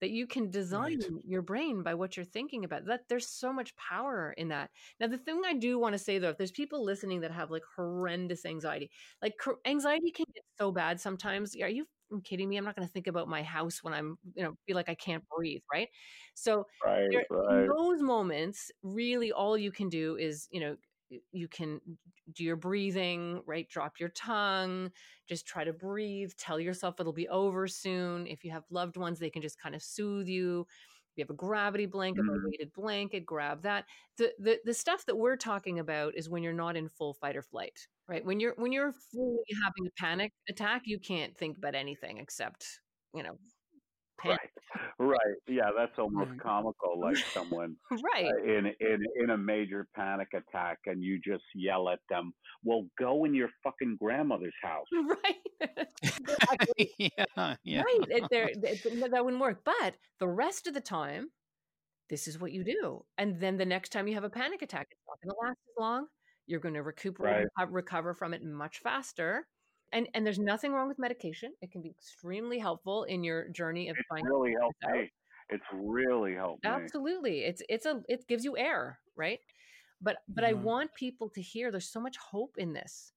that 0.00 0.10
you 0.10 0.26
can 0.26 0.50
design 0.50 1.00
right. 1.00 1.22
your 1.26 1.42
brain 1.42 1.82
by 1.82 1.94
what 1.94 2.16
you're 2.16 2.24
thinking 2.24 2.64
about. 2.64 2.86
That 2.86 3.02
there's 3.08 3.28
so 3.28 3.52
much 3.52 3.74
power 3.76 4.34
in 4.36 4.48
that. 4.48 4.70
Now, 4.98 5.06
the 5.06 5.18
thing 5.18 5.42
I 5.46 5.54
do 5.54 5.78
want 5.78 5.94
to 5.94 5.98
say 5.98 6.18
though, 6.18 6.30
if 6.30 6.38
there's 6.38 6.50
people 6.50 6.84
listening 6.84 7.20
that 7.20 7.30
have 7.30 7.50
like 7.50 7.62
horrendous 7.76 8.44
anxiety, 8.44 8.90
like 9.22 9.34
anxiety 9.66 10.10
can 10.10 10.26
get 10.34 10.44
so 10.58 10.72
bad 10.72 11.00
sometimes. 11.00 11.54
Are 11.60 11.68
you 11.68 11.86
kidding 12.24 12.48
me? 12.48 12.56
I'm 12.56 12.64
not 12.64 12.76
going 12.76 12.86
to 12.86 12.92
think 12.92 13.06
about 13.06 13.28
my 13.28 13.42
house 13.42 13.82
when 13.82 13.94
I'm, 13.94 14.18
you 14.34 14.42
know, 14.42 14.54
feel 14.66 14.76
like 14.76 14.88
I 14.88 14.94
can't 14.94 15.22
breathe, 15.36 15.62
right? 15.72 15.88
So 16.34 16.66
right, 16.84 17.08
right. 17.30 17.62
in 17.62 17.68
those 17.68 18.02
moments, 18.02 18.70
really 18.82 19.32
all 19.32 19.56
you 19.56 19.70
can 19.70 19.88
do 19.88 20.16
is, 20.16 20.48
you 20.50 20.60
know, 20.60 20.76
you 21.32 21.48
can 21.48 21.80
do 22.32 22.44
your 22.44 22.56
breathing, 22.56 23.42
right? 23.46 23.68
Drop 23.68 23.98
your 23.98 24.10
tongue, 24.10 24.90
just 25.28 25.46
try 25.46 25.64
to 25.64 25.72
breathe, 25.72 26.32
tell 26.38 26.60
yourself 26.60 26.96
it'll 26.98 27.12
be 27.12 27.28
over 27.28 27.66
soon. 27.66 28.26
If 28.26 28.44
you 28.44 28.50
have 28.52 28.64
loved 28.70 28.96
ones, 28.96 29.18
they 29.18 29.30
can 29.30 29.42
just 29.42 29.60
kind 29.60 29.74
of 29.74 29.82
soothe 29.82 30.28
you. 30.28 30.66
If 31.12 31.18
you 31.18 31.22
have 31.24 31.30
a 31.30 31.34
gravity 31.34 31.86
blanket 31.86 32.22
mm-hmm. 32.22 32.44
a 32.44 32.48
weighted 32.48 32.72
blanket, 32.72 33.26
grab 33.26 33.62
that. 33.62 33.86
The, 34.16 34.32
the 34.38 34.58
the 34.64 34.74
stuff 34.74 35.04
that 35.06 35.16
we're 35.16 35.36
talking 35.36 35.80
about 35.80 36.14
is 36.14 36.28
when 36.28 36.42
you're 36.42 36.52
not 36.52 36.76
in 36.76 36.88
full 36.88 37.14
fight 37.14 37.36
or 37.36 37.42
flight, 37.42 37.88
right? 38.08 38.24
When 38.24 38.38
you're 38.38 38.54
when 38.56 38.70
you're 38.70 38.92
fully 39.12 39.42
having 39.64 39.86
a 39.86 40.00
panic 40.00 40.32
attack, 40.48 40.82
you 40.84 41.00
can't 41.00 41.36
think 41.36 41.58
about 41.58 41.74
anything 41.74 42.18
except, 42.18 42.64
you 43.12 43.24
know, 43.24 43.38
Right, 44.24 44.38
right. 44.98 45.36
Yeah, 45.48 45.70
that's 45.76 45.98
almost 45.98 46.38
comical. 46.40 47.00
Like 47.00 47.16
someone 47.34 47.76
right 47.90 48.26
uh, 48.26 48.42
in 48.42 48.66
in 48.80 49.04
in 49.16 49.30
a 49.30 49.36
major 49.36 49.86
panic 49.94 50.28
attack, 50.34 50.78
and 50.86 51.02
you 51.02 51.20
just 51.24 51.44
yell 51.54 51.88
at 51.88 52.00
them. 52.08 52.32
Well, 52.64 52.86
go 52.98 53.24
in 53.24 53.34
your 53.34 53.48
fucking 53.64 53.96
grandmother's 54.00 54.54
house. 54.62 54.86
Right. 55.10 55.86
exactly. 56.02 56.92
yeah, 56.98 57.54
yeah. 57.64 57.82
Right. 57.82 58.06
It, 58.08 58.24
there, 58.30 58.48
it, 58.52 59.10
that 59.10 59.24
wouldn't 59.24 59.42
work. 59.42 59.62
But 59.64 59.94
the 60.20 60.28
rest 60.28 60.66
of 60.66 60.74
the 60.74 60.80
time, 60.80 61.30
this 62.08 62.28
is 62.28 62.38
what 62.38 62.52
you 62.52 62.62
do. 62.62 63.04
And 63.18 63.40
then 63.40 63.56
the 63.56 63.66
next 63.66 63.90
time 63.90 64.06
you 64.06 64.14
have 64.14 64.24
a 64.24 64.30
panic 64.30 64.62
attack, 64.62 64.88
it's 64.90 65.00
not 65.08 65.20
going 65.22 65.34
to 65.34 65.48
last 65.48 65.58
as 65.68 65.80
long. 65.80 66.06
You're 66.46 66.60
going 66.60 66.74
to 66.74 66.82
recuperate, 66.82 67.48
right. 67.58 67.72
recover 67.72 68.14
from 68.14 68.34
it 68.34 68.44
much 68.44 68.78
faster 68.82 69.46
and 69.92 70.08
and 70.14 70.24
there's 70.24 70.38
nothing 70.38 70.72
wrong 70.72 70.88
with 70.88 70.98
medication. 70.98 71.52
It 71.60 71.70
can 71.70 71.82
be 71.82 71.90
extremely 71.90 72.58
helpful 72.58 73.04
in 73.04 73.24
your 73.24 73.48
journey 73.48 73.88
of 73.88 73.96
it's 73.96 74.06
trying 74.08 74.24
really 74.24 74.54
helped 74.58 74.84
me. 74.92 75.10
It's 75.50 75.64
really 75.72 76.34
helped 76.34 76.64
Absolutely. 76.64 77.30
Me. 77.30 77.44
It's 77.44 77.62
it's 77.68 77.86
a 77.86 78.02
it 78.08 78.26
gives 78.28 78.44
you 78.44 78.56
air, 78.56 78.98
right? 79.16 79.40
But 80.00 80.18
but 80.28 80.44
mm-hmm. 80.44 80.58
I 80.58 80.62
want 80.62 80.94
people 80.94 81.28
to 81.30 81.42
hear 81.42 81.70
there's 81.70 81.90
so 81.90 82.00
much 82.00 82.16
hope 82.18 82.54
in 82.56 82.72
this. 82.72 83.12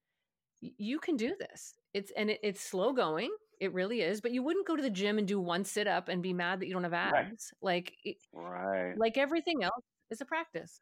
You 0.62 1.00
can 1.00 1.16
do 1.16 1.36
this. 1.40 1.76
It's 1.94 2.12
and 2.18 2.32
it, 2.32 2.40
it's 2.44 2.62
slow 2.62 2.94
going. 2.94 3.32
It 3.60 3.74
really 3.74 4.02
is. 4.02 4.20
But 4.20 4.32
you 4.32 4.44
wouldn't 4.44 4.68
go 4.68 4.76
to 4.76 4.82
the 4.82 4.90
gym 4.90 5.18
and 5.18 5.28
do 5.28 5.40
one 5.40 5.64
sit 5.64 5.88
up 5.88 6.10
and 6.10 6.24
be 6.24 6.34
mad 6.34 6.60
that 6.60 6.68
you 6.68 6.74
don't 6.74 6.84
have 6.84 6.94
abs. 6.94 7.14
Right. 7.14 7.38
Like 7.62 7.94
right. 8.34 8.94
like 8.98 9.18
everything 9.18 9.64
else 9.64 9.84
is 10.10 10.22
a 10.22 10.26
practice. 10.26 10.82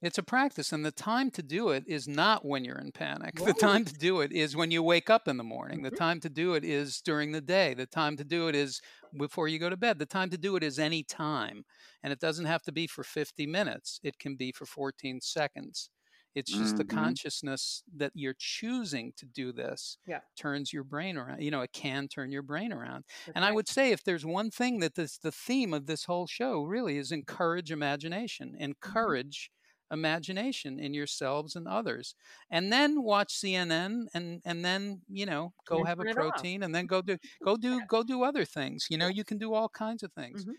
It's 0.00 0.18
a 0.18 0.22
practice, 0.22 0.72
and 0.72 0.84
the 0.84 0.92
time 0.92 1.30
to 1.32 1.42
do 1.42 1.70
it 1.70 1.82
is 1.88 2.06
not 2.06 2.44
when 2.44 2.64
you're 2.64 2.78
in 2.78 2.92
panic. 2.92 3.34
Right. 3.40 3.46
The 3.46 3.60
time 3.60 3.84
to 3.84 3.94
do 3.94 4.20
it 4.20 4.30
is 4.30 4.54
when 4.54 4.70
you 4.70 4.80
wake 4.80 5.10
up 5.10 5.26
in 5.26 5.38
the 5.38 5.44
morning. 5.44 5.78
Mm-hmm. 5.78 5.88
The 5.88 5.96
time 5.96 6.20
to 6.20 6.28
do 6.28 6.54
it 6.54 6.64
is 6.64 7.00
during 7.00 7.32
the 7.32 7.40
day. 7.40 7.74
The 7.74 7.86
time 7.86 8.16
to 8.16 8.24
do 8.24 8.46
it 8.46 8.54
is 8.54 8.80
before 9.18 9.48
you 9.48 9.58
go 9.58 9.68
to 9.68 9.76
bed. 9.76 9.98
The 9.98 10.06
time 10.06 10.30
to 10.30 10.38
do 10.38 10.54
it 10.54 10.62
is 10.62 10.78
any 10.78 11.02
time. 11.02 11.64
And 12.02 12.12
it 12.12 12.20
doesn't 12.20 12.44
have 12.44 12.62
to 12.62 12.72
be 12.72 12.86
for 12.86 13.02
50 13.02 13.46
minutes, 13.46 13.98
it 14.04 14.20
can 14.20 14.36
be 14.36 14.52
for 14.52 14.66
14 14.66 15.20
seconds. 15.20 15.90
It's 16.34 16.52
just 16.52 16.76
mm-hmm. 16.76 16.76
the 16.76 16.84
consciousness 16.84 17.82
that 17.96 18.12
you're 18.14 18.36
choosing 18.38 19.12
to 19.16 19.26
do 19.26 19.50
this 19.50 19.98
yeah. 20.06 20.20
turns 20.38 20.72
your 20.72 20.84
brain 20.84 21.16
around. 21.16 21.42
You 21.42 21.50
know, 21.50 21.62
it 21.62 21.72
can 21.72 22.06
turn 22.06 22.30
your 22.30 22.42
brain 22.42 22.72
around. 22.72 23.04
That's 23.26 23.34
and 23.34 23.42
right. 23.42 23.50
I 23.50 23.52
would 23.52 23.66
say 23.66 23.90
if 23.90 24.04
there's 24.04 24.24
one 24.24 24.50
thing 24.50 24.78
that 24.78 24.94
this 24.94 25.18
the 25.18 25.32
theme 25.32 25.74
of 25.74 25.86
this 25.86 26.04
whole 26.04 26.28
show 26.28 26.62
really 26.62 26.96
is 26.96 27.10
encourage 27.10 27.72
imagination. 27.72 28.50
Mm-hmm. 28.50 28.62
Encourage 28.62 29.50
imagination 29.90 30.78
in 30.78 30.94
yourselves 30.94 31.56
and 31.56 31.66
others. 31.66 32.14
And 32.50 32.72
then 32.72 33.02
watch 33.02 33.34
cnn 33.34 34.06
and 34.14 34.40
and 34.44 34.64
then 34.64 35.00
you 35.08 35.26
know 35.26 35.52
go 35.66 35.84
have 35.84 36.00
a 36.00 36.04
protein 36.14 36.62
and 36.62 36.74
then 36.74 36.86
go 36.86 37.02
do 37.02 37.16
go 37.44 37.56
do 37.56 37.80
go 37.88 38.02
do 38.02 38.22
other 38.22 38.44
things 38.44 38.86
you 38.90 38.98
know 38.98 39.08
you 39.08 39.24
can 39.24 39.38
do 39.38 39.54
all 39.54 39.68
kinds 39.68 40.02
of 40.02 40.12
things. 40.12 40.42
Mm-hmm. 40.44 40.52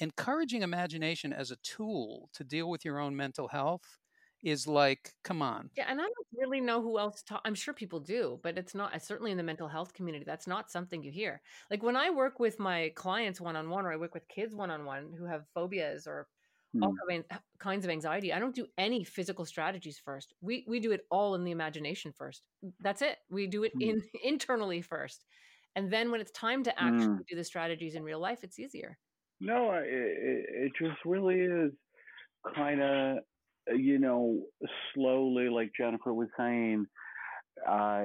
encouraging 0.00 0.62
imagination 0.62 1.32
as 1.32 1.50
a 1.50 1.56
tool 1.62 2.28
to 2.34 2.44
deal 2.44 2.68
with 2.70 2.84
your 2.84 2.98
own 2.98 3.14
mental 3.16 3.48
health 3.48 3.98
is 4.42 4.66
like 4.66 5.12
come 5.22 5.40
on. 5.42 5.70
Yeah 5.76 5.86
and 5.88 6.00
i 6.00 6.04
don't 6.04 6.26
really 6.36 6.60
know 6.60 6.82
who 6.82 6.98
else 6.98 7.22
to, 7.24 7.40
i'm 7.44 7.54
sure 7.54 7.72
people 7.74 8.00
do 8.00 8.40
but 8.42 8.58
it's 8.58 8.74
not 8.74 9.00
certainly 9.02 9.30
in 9.30 9.36
the 9.36 9.42
mental 9.44 9.68
health 9.68 9.92
community 9.94 10.24
that's 10.26 10.48
not 10.48 10.70
something 10.70 11.02
you 11.04 11.12
hear. 11.12 11.40
Like 11.70 11.82
when 11.82 11.96
i 11.96 12.10
work 12.10 12.40
with 12.40 12.58
my 12.58 12.90
clients 12.96 13.40
one-on-one 13.40 13.86
or 13.86 13.92
i 13.92 13.96
work 13.96 14.14
with 14.14 14.26
kids 14.28 14.54
one-on-one 14.56 15.12
who 15.16 15.26
have 15.26 15.44
phobias 15.54 16.06
or 16.08 16.26
all 16.80 16.94
mm. 17.10 17.22
kinds 17.58 17.84
of 17.84 17.90
anxiety. 17.90 18.32
I 18.32 18.38
don't 18.38 18.54
do 18.54 18.66
any 18.78 19.04
physical 19.04 19.44
strategies 19.44 19.98
first. 19.98 20.34
We 20.40 20.64
we 20.66 20.80
do 20.80 20.92
it 20.92 21.02
all 21.10 21.34
in 21.34 21.44
the 21.44 21.50
imagination 21.50 22.12
first. 22.16 22.42
That's 22.80 23.02
it. 23.02 23.18
We 23.30 23.46
do 23.46 23.64
it 23.64 23.72
mm. 23.76 23.82
in 23.82 24.02
internally 24.24 24.80
first, 24.80 25.24
and 25.76 25.92
then 25.92 26.10
when 26.10 26.20
it's 26.20 26.30
time 26.32 26.62
to 26.64 26.82
actually 26.82 27.06
mm. 27.06 27.26
do 27.28 27.36
the 27.36 27.44
strategies 27.44 27.94
in 27.94 28.02
real 28.02 28.20
life, 28.20 28.40
it's 28.42 28.58
easier. 28.58 28.98
No, 29.40 29.72
it, 29.72 29.84
it 29.86 30.72
just 30.80 30.98
really 31.04 31.40
is 31.40 31.72
kind 32.54 32.80
of 32.80 33.18
you 33.76 33.98
know 33.98 34.40
slowly, 34.94 35.48
like 35.48 35.72
Jennifer 35.78 36.14
was 36.14 36.28
saying, 36.38 36.86
uh, 37.68 38.04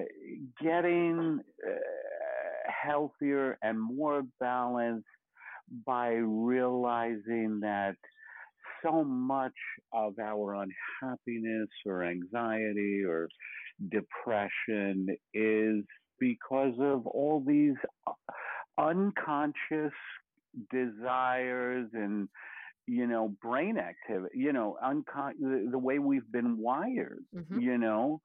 getting 0.61 1.39
uh, 1.65 2.71
healthier 2.85 3.57
and 3.61 3.79
more 3.79 4.23
balanced 4.39 5.05
by 5.85 6.13
realizing 6.13 7.59
that 7.61 7.95
so 8.83 9.03
much 9.03 9.53
of 9.93 10.13
our 10.19 10.55
unhappiness 10.55 11.69
or 11.85 12.03
anxiety 12.03 13.03
or 13.03 13.27
depression 13.89 15.07
is 15.33 15.83
because 16.19 16.73
of 16.79 17.05
all 17.07 17.43
these 17.45 17.75
unconscious 18.77 19.93
desires 20.71 21.87
and 21.93 22.27
you 22.87 23.05
know 23.05 23.33
brain 23.41 23.77
activity 23.77 24.37
you 24.37 24.53
know 24.53 24.77
uncon- 24.83 25.37
the, 25.39 25.67
the 25.71 25.77
way 25.77 25.99
we've 25.99 26.31
been 26.31 26.57
wired 26.57 27.23
mm-hmm. 27.35 27.59
you 27.59 27.77
know 27.77 28.19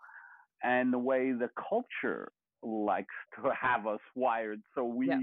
and 0.63 0.93
the 0.93 0.99
way 0.99 1.33
the 1.33 1.51
culture 1.69 2.31
likes 2.63 3.15
to 3.37 3.51
have 3.61 3.87
us 3.87 4.01
wired 4.15 4.61
so 4.75 4.85
we 4.85 5.09
yeah. 5.09 5.19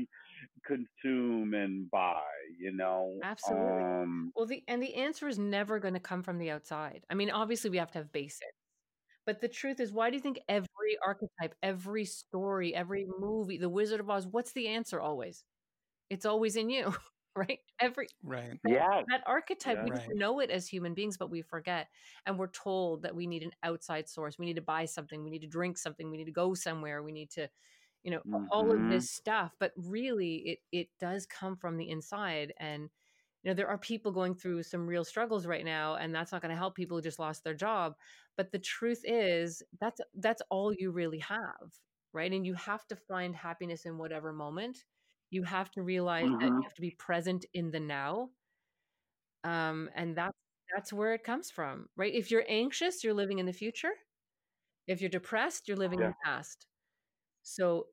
Consume 0.66 1.54
and 1.54 1.90
buy 1.90 2.22
you 2.60 2.72
know 2.72 3.18
absolutely 3.24 3.84
um, 3.84 4.32
well 4.36 4.46
the 4.46 4.64
and 4.68 4.82
the 4.82 4.96
answer 4.96 5.28
is 5.28 5.40
never 5.40 5.80
going 5.80 5.94
to 5.94 6.00
come 6.00 6.22
from 6.24 6.38
the 6.38 6.50
outside 6.50 7.06
i 7.10 7.14
mean 7.14 7.30
obviously 7.30 7.70
we 7.70 7.78
have 7.78 7.92
to 7.92 7.98
have 7.98 8.12
basics 8.12 8.46
but 9.26 9.42
the 9.42 9.48
truth 9.48 9.80
is 9.80 9.92
why 9.92 10.10
do 10.10 10.16
you 10.16 10.22
think 10.22 10.40
every 10.48 10.98
archetype 11.06 11.56
every 11.64 12.06
story 12.06 12.76
every 12.76 13.08
movie 13.20 13.58
the 13.58 13.70
wizard 13.70 14.00
of 14.00 14.10
oz 14.10 14.28
what's 14.28 14.52
the 14.54 14.68
answer 14.68 15.00
always 15.00 15.44
it's 16.10 16.26
always 16.26 16.56
in 16.56 16.70
you 16.70 16.94
right? 17.36 17.60
Every 17.80 18.08
right, 18.24 18.60
yeah, 18.68 19.02
that 19.08 19.24
archetype 19.26 19.78
yeah. 19.78 19.84
we 19.84 19.92
right. 19.92 20.08
know 20.16 20.40
it 20.40 20.50
as 20.50 20.68
human 20.68 20.94
beings, 20.94 21.18
but 21.18 21.30
we 21.30 21.42
forget, 21.42 21.88
and 22.26 22.38
we're 22.38 22.48
told 22.48 23.04
that 23.04 23.16
we 23.16 23.28
need 23.28 23.44
an 23.44 23.52
outside 23.64 24.10
source. 24.10 24.38
We 24.38 24.46
need 24.46 24.56
to 24.56 24.62
buy 24.62 24.86
something. 24.86 25.24
We 25.24 25.30
need 25.30 25.42
to 25.42 25.48
drink 25.48 25.78
something. 25.78 26.10
We 26.10 26.18
need 26.18 26.26
to 26.26 26.32
go 26.32 26.54
somewhere. 26.54 27.02
We 27.02 27.12
need 27.12 27.30
to, 27.32 27.48
you 28.04 28.12
know, 28.12 28.20
mm-hmm. 28.20 28.46
all 28.52 28.72
of 28.72 28.78
mm-hmm. 28.78 28.90
this 28.90 29.10
stuff. 29.10 29.56
But 29.60 29.72
really, 29.76 30.36
it 30.36 30.60
it 30.72 30.88
does 31.00 31.26
come 31.26 31.56
from 31.56 31.78
the 31.78 31.90
inside, 31.90 32.54
and 32.60 32.90
you 33.44 33.52
know 33.52 33.54
there 33.54 33.68
are 33.68 33.78
people 33.78 34.12
going 34.12 34.36
through 34.36 34.64
some 34.64 34.88
real 34.88 35.04
struggles 35.04 35.46
right 35.46 35.66
now, 35.66 35.96
and 35.96 36.14
that's 36.14 36.32
not 36.32 36.42
going 36.42 36.54
to 36.54 36.58
help 36.58 36.76
people 36.76 36.98
who 36.98 37.04
just 37.04 37.20
lost 37.20 37.44
their 37.44 37.54
job. 37.54 37.96
But 38.38 38.52
the 38.52 38.60
truth 38.60 39.02
is, 39.04 39.64
that's 39.80 40.02
that's 40.16 40.42
all 40.50 40.74
you 40.74 40.92
really 40.92 41.20
have, 41.20 41.74
right? 42.14 42.32
And 42.32 42.46
you 42.46 42.54
have 42.56 42.88
to 42.88 42.96
find 42.96 43.36
happiness 43.36 43.86
in 43.86 43.98
whatever 43.98 44.32
moment 44.34 44.84
you 45.30 45.44
have 45.44 45.72
to 45.72 45.82
realize 45.82 46.26
mm-hmm. 46.26 46.40
that 46.40 46.48
you 46.48 46.62
have 46.64 46.74
to 46.74 46.82
be 46.82 46.92
present 46.92 47.46
in 47.54 47.72
the 47.72 47.80
now 47.80 48.30
um, 49.44 49.90
and 49.96 50.16
that's 50.16 50.38
that's 50.74 50.94
where 50.94 51.14
it 51.14 51.24
comes 51.24 51.50
from 51.50 51.88
right 51.96 52.14
if 52.14 52.30
you're 52.30 52.46
anxious 52.48 53.04
you're 53.04 53.14
living 53.14 53.40
in 53.40 53.46
the 53.46 53.54
future 53.54 53.92
if 54.88 55.02
you're 55.02 55.10
depressed 55.10 55.68
you're 55.68 55.78
living 55.78 56.00
yeah. 56.00 56.06
in 56.06 56.12
the 56.12 56.18
past 56.24 56.68
so 57.50 57.88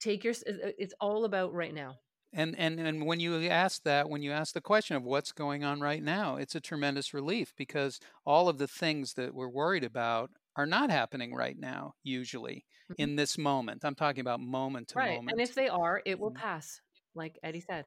take 0.00 0.24
your 0.24 0.34
it's 0.46 0.94
all 1.00 1.24
about 1.24 1.52
right 1.52 1.74
now 1.74 1.96
and 2.32 2.56
and 2.58 2.78
and 2.78 3.04
when 3.06 3.20
you 3.20 3.36
ask 3.48 3.82
that 3.82 4.08
when 4.08 4.22
you 4.22 4.30
ask 4.30 4.54
the 4.54 4.60
question 4.60 4.96
of 4.96 5.04
what's 5.04 5.32
going 5.32 5.64
on 5.64 5.80
right 5.80 6.02
now 6.02 6.36
it's 6.36 6.54
a 6.54 6.60
tremendous 6.60 7.12
relief 7.12 7.52
because 7.56 7.98
all 8.24 8.48
of 8.48 8.58
the 8.58 8.68
things 8.68 9.14
that 9.14 9.34
we're 9.34 9.48
worried 9.48 9.84
about 9.84 10.30
are 10.56 10.66
not 10.66 10.90
happening 10.90 11.34
right 11.34 11.58
now 11.58 11.94
usually 12.02 12.64
mm-hmm. 12.90 13.02
in 13.02 13.16
this 13.16 13.36
moment 13.36 13.84
i'm 13.84 13.94
talking 13.94 14.20
about 14.20 14.40
moment 14.40 14.88
to 14.88 14.98
right. 14.98 15.16
moment 15.16 15.32
and 15.32 15.40
if 15.40 15.54
they 15.54 15.68
are 15.68 16.02
it 16.04 16.18
will 16.18 16.32
pass 16.32 16.80
like 17.14 17.38
eddie 17.42 17.64
said 17.68 17.84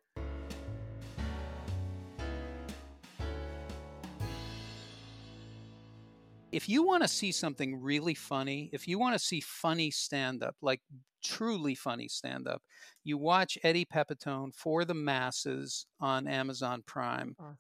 if 6.54 6.70
you 6.70 6.84
want 6.84 7.02
to 7.04 7.10
see 7.10 7.32
something 7.32 7.82
really 7.82 8.14
funny, 8.14 8.70
if 8.72 8.88
you 8.88 9.00
want 9.00 9.16
to 9.16 9.20
see 9.20 9.42
funny 9.42 9.90
stand 9.90 10.44
up, 10.44 10.56
like 10.62 10.82
truly 11.24 11.74
funny 11.74 12.08
stand 12.08 12.48
up, 12.48 12.62
you 13.04 13.18
watch 13.18 13.58
Eddie 13.64 13.86
Pepitone 13.86 14.54
for 14.54 14.86
the 14.86 14.94
masses 14.94 15.88
on 16.00 16.28
Amazon 16.28 16.84
Prime. 16.86 17.36
Awesome. 17.40 17.58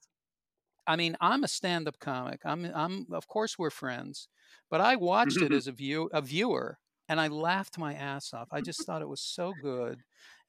I 0.86 0.96
mean, 0.96 1.16
I'm 1.20 1.44
a 1.44 1.48
stand 1.48 1.88
up 1.88 1.98
comic. 2.00 2.41
I'm 2.46 2.66
I'm 2.66 3.08
of 3.12 3.28
course 3.28 3.58
we're 3.58 3.70
friends, 3.70 4.28
but 4.70 4.80
I 4.80 4.96
watched 4.96 5.41
it 5.41 5.52
as 5.54 5.68
a 5.68 5.72
view 5.72 6.10
a 6.14 6.22
viewer 6.22 6.78
and 7.10 7.20
I 7.20 7.30
laughed 7.30 7.78
my 7.78 7.94
ass 7.94 8.34
off. 8.34 8.50
I 8.52 8.62
just 8.62 8.86
thought 8.86 9.02
it 9.02 9.10
was 9.10 9.22
so 9.22 9.54
good. 9.62 10.00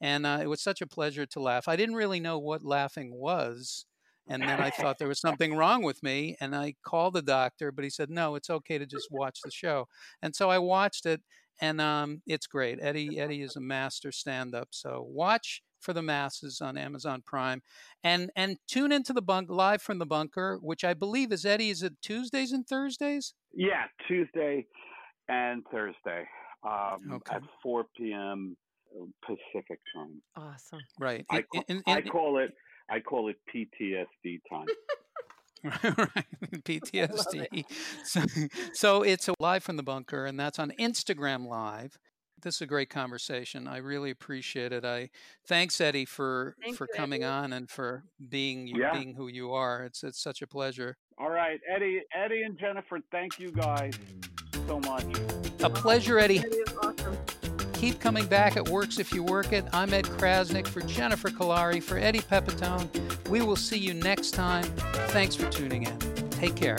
And 0.00 0.26
uh, 0.26 0.40
it 0.42 0.46
was 0.46 0.60
such 0.60 0.80
a 0.82 0.86
pleasure 0.86 1.24
to 1.26 1.40
laugh. 1.40 1.66
I 1.66 1.76
didn't 1.76 1.94
really 1.94 2.20
know 2.20 2.38
what 2.38 2.62
laughing 2.62 3.14
was 3.14 3.86
and 4.28 4.42
then 4.42 4.60
I 4.60 4.70
thought 4.70 4.98
there 4.98 5.08
was 5.08 5.20
something 5.20 5.54
wrong 5.54 5.82
with 5.82 6.02
me. 6.02 6.36
And 6.40 6.54
I 6.54 6.74
called 6.84 7.14
the 7.14 7.22
doctor, 7.22 7.72
but 7.72 7.84
he 7.84 7.90
said, 7.90 8.10
no, 8.10 8.34
it's 8.34 8.50
okay 8.50 8.78
to 8.78 8.86
just 8.86 9.08
watch 9.10 9.38
the 9.44 9.50
show. 9.50 9.88
And 10.22 10.34
so 10.34 10.50
I 10.50 10.58
watched 10.58 11.06
it 11.06 11.20
and 11.60 11.80
um, 11.80 12.22
it's 12.26 12.46
great. 12.46 12.78
Eddie, 12.80 13.18
Eddie 13.18 13.42
is 13.42 13.56
a 13.56 13.60
master 13.60 14.10
stand 14.10 14.54
up. 14.54 14.68
So 14.70 15.06
watch 15.08 15.62
for 15.80 15.92
the 15.92 16.02
masses 16.02 16.60
on 16.60 16.78
Amazon 16.78 17.22
Prime 17.24 17.62
and, 18.02 18.30
and 18.34 18.56
tune 18.66 18.90
into 18.90 19.12
the 19.12 19.22
bunk 19.22 19.50
live 19.50 19.82
from 19.82 19.98
the 19.98 20.06
bunker, 20.06 20.58
which 20.62 20.82
I 20.82 20.94
believe 20.94 21.30
is 21.30 21.44
Eddie. 21.44 21.70
Is 21.70 21.82
it 21.82 21.94
Tuesdays 22.02 22.52
and 22.52 22.66
Thursdays? 22.66 23.34
Yeah, 23.52 23.84
Tuesday 24.08 24.66
and 25.28 25.62
Thursday 25.70 26.26
um, 26.66 27.12
okay. 27.12 27.36
at 27.36 27.42
4 27.62 27.84
p.m. 27.96 28.56
Pacific 29.24 29.80
time. 29.94 30.22
Awesome. 30.36 30.80
Right. 30.98 31.24
I, 31.30 31.44
I 31.86 32.00
call 32.00 32.38
it 32.38 32.52
I 32.90 33.00
call 33.00 33.28
it 33.28 33.36
PTSD 33.52 34.40
time. 34.48 34.66
right, 35.64 36.26
PTSD. 36.62 37.64
So, 38.04 38.20
so 38.72 39.02
it's 39.02 39.28
a 39.28 39.34
live 39.40 39.62
from 39.62 39.76
the 39.76 39.82
bunker, 39.82 40.26
and 40.26 40.38
that's 40.38 40.58
on 40.58 40.72
Instagram 40.78 41.46
Live. 41.46 41.98
This 42.42 42.56
is 42.56 42.60
a 42.62 42.66
great 42.66 42.90
conversation. 42.90 43.66
I 43.66 43.78
really 43.78 44.10
appreciate 44.10 44.72
it. 44.72 44.84
I 44.84 45.08
thanks 45.46 45.80
Eddie 45.80 46.04
for 46.04 46.56
Thank 46.62 46.76
for 46.76 46.86
you, 46.92 46.98
coming 46.98 47.22
Eddie. 47.22 47.30
on 47.30 47.52
and 47.54 47.70
for 47.70 48.04
being 48.28 48.66
you, 48.66 48.82
yeah. 48.82 48.92
being 48.92 49.14
who 49.14 49.28
you 49.28 49.52
are. 49.52 49.84
It's 49.84 50.04
it's 50.04 50.22
such 50.22 50.42
a 50.42 50.46
pleasure. 50.46 50.98
All 51.16 51.30
right, 51.30 51.60
Eddie, 51.74 52.02
Eddie 52.14 52.42
and 52.42 52.58
Jennifer, 52.58 52.98
thank 53.10 53.38
you 53.38 53.50
guys 53.50 53.94
so 54.66 54.80
much. 54.80 55.06
A 55.62 55.70
pleasure, 55.70 56.18
Eddie. 56.18 56.40
Eddie 56.40 56.62
awesome. 56.82 57.16
Keep 57.84 58.00
coming 58.00 58.24
back. 58.24 58.56
It 58.56 58.66
works 58.70 58.98
if 58.98 59.12
you 59.12 59.22
work 59.22 59.52
it. 59.52 59.62
I'm 59.70 59.92
Ed 59.92 60.06
Crasnick 60.06 60.66
for 60.66 60.80
Jennifer 60.80 61.28
Kolari, 61.28 61.82
for 61.82 61.98
Eddie 61.98 62.20
Pepitone. 62.20 62.88
We 63.28 63.42
will 63.42 63.56
see 63.56 63.76
you 63.76 63.92
next 63.92 64.30
time. 64.30 64.64
Thanks 65.08 65.34
for 65.34 65.50
tuning 65.50 65.82
in. 65.82 65.98
Take 66.30 66.56
care. 66.56 66.78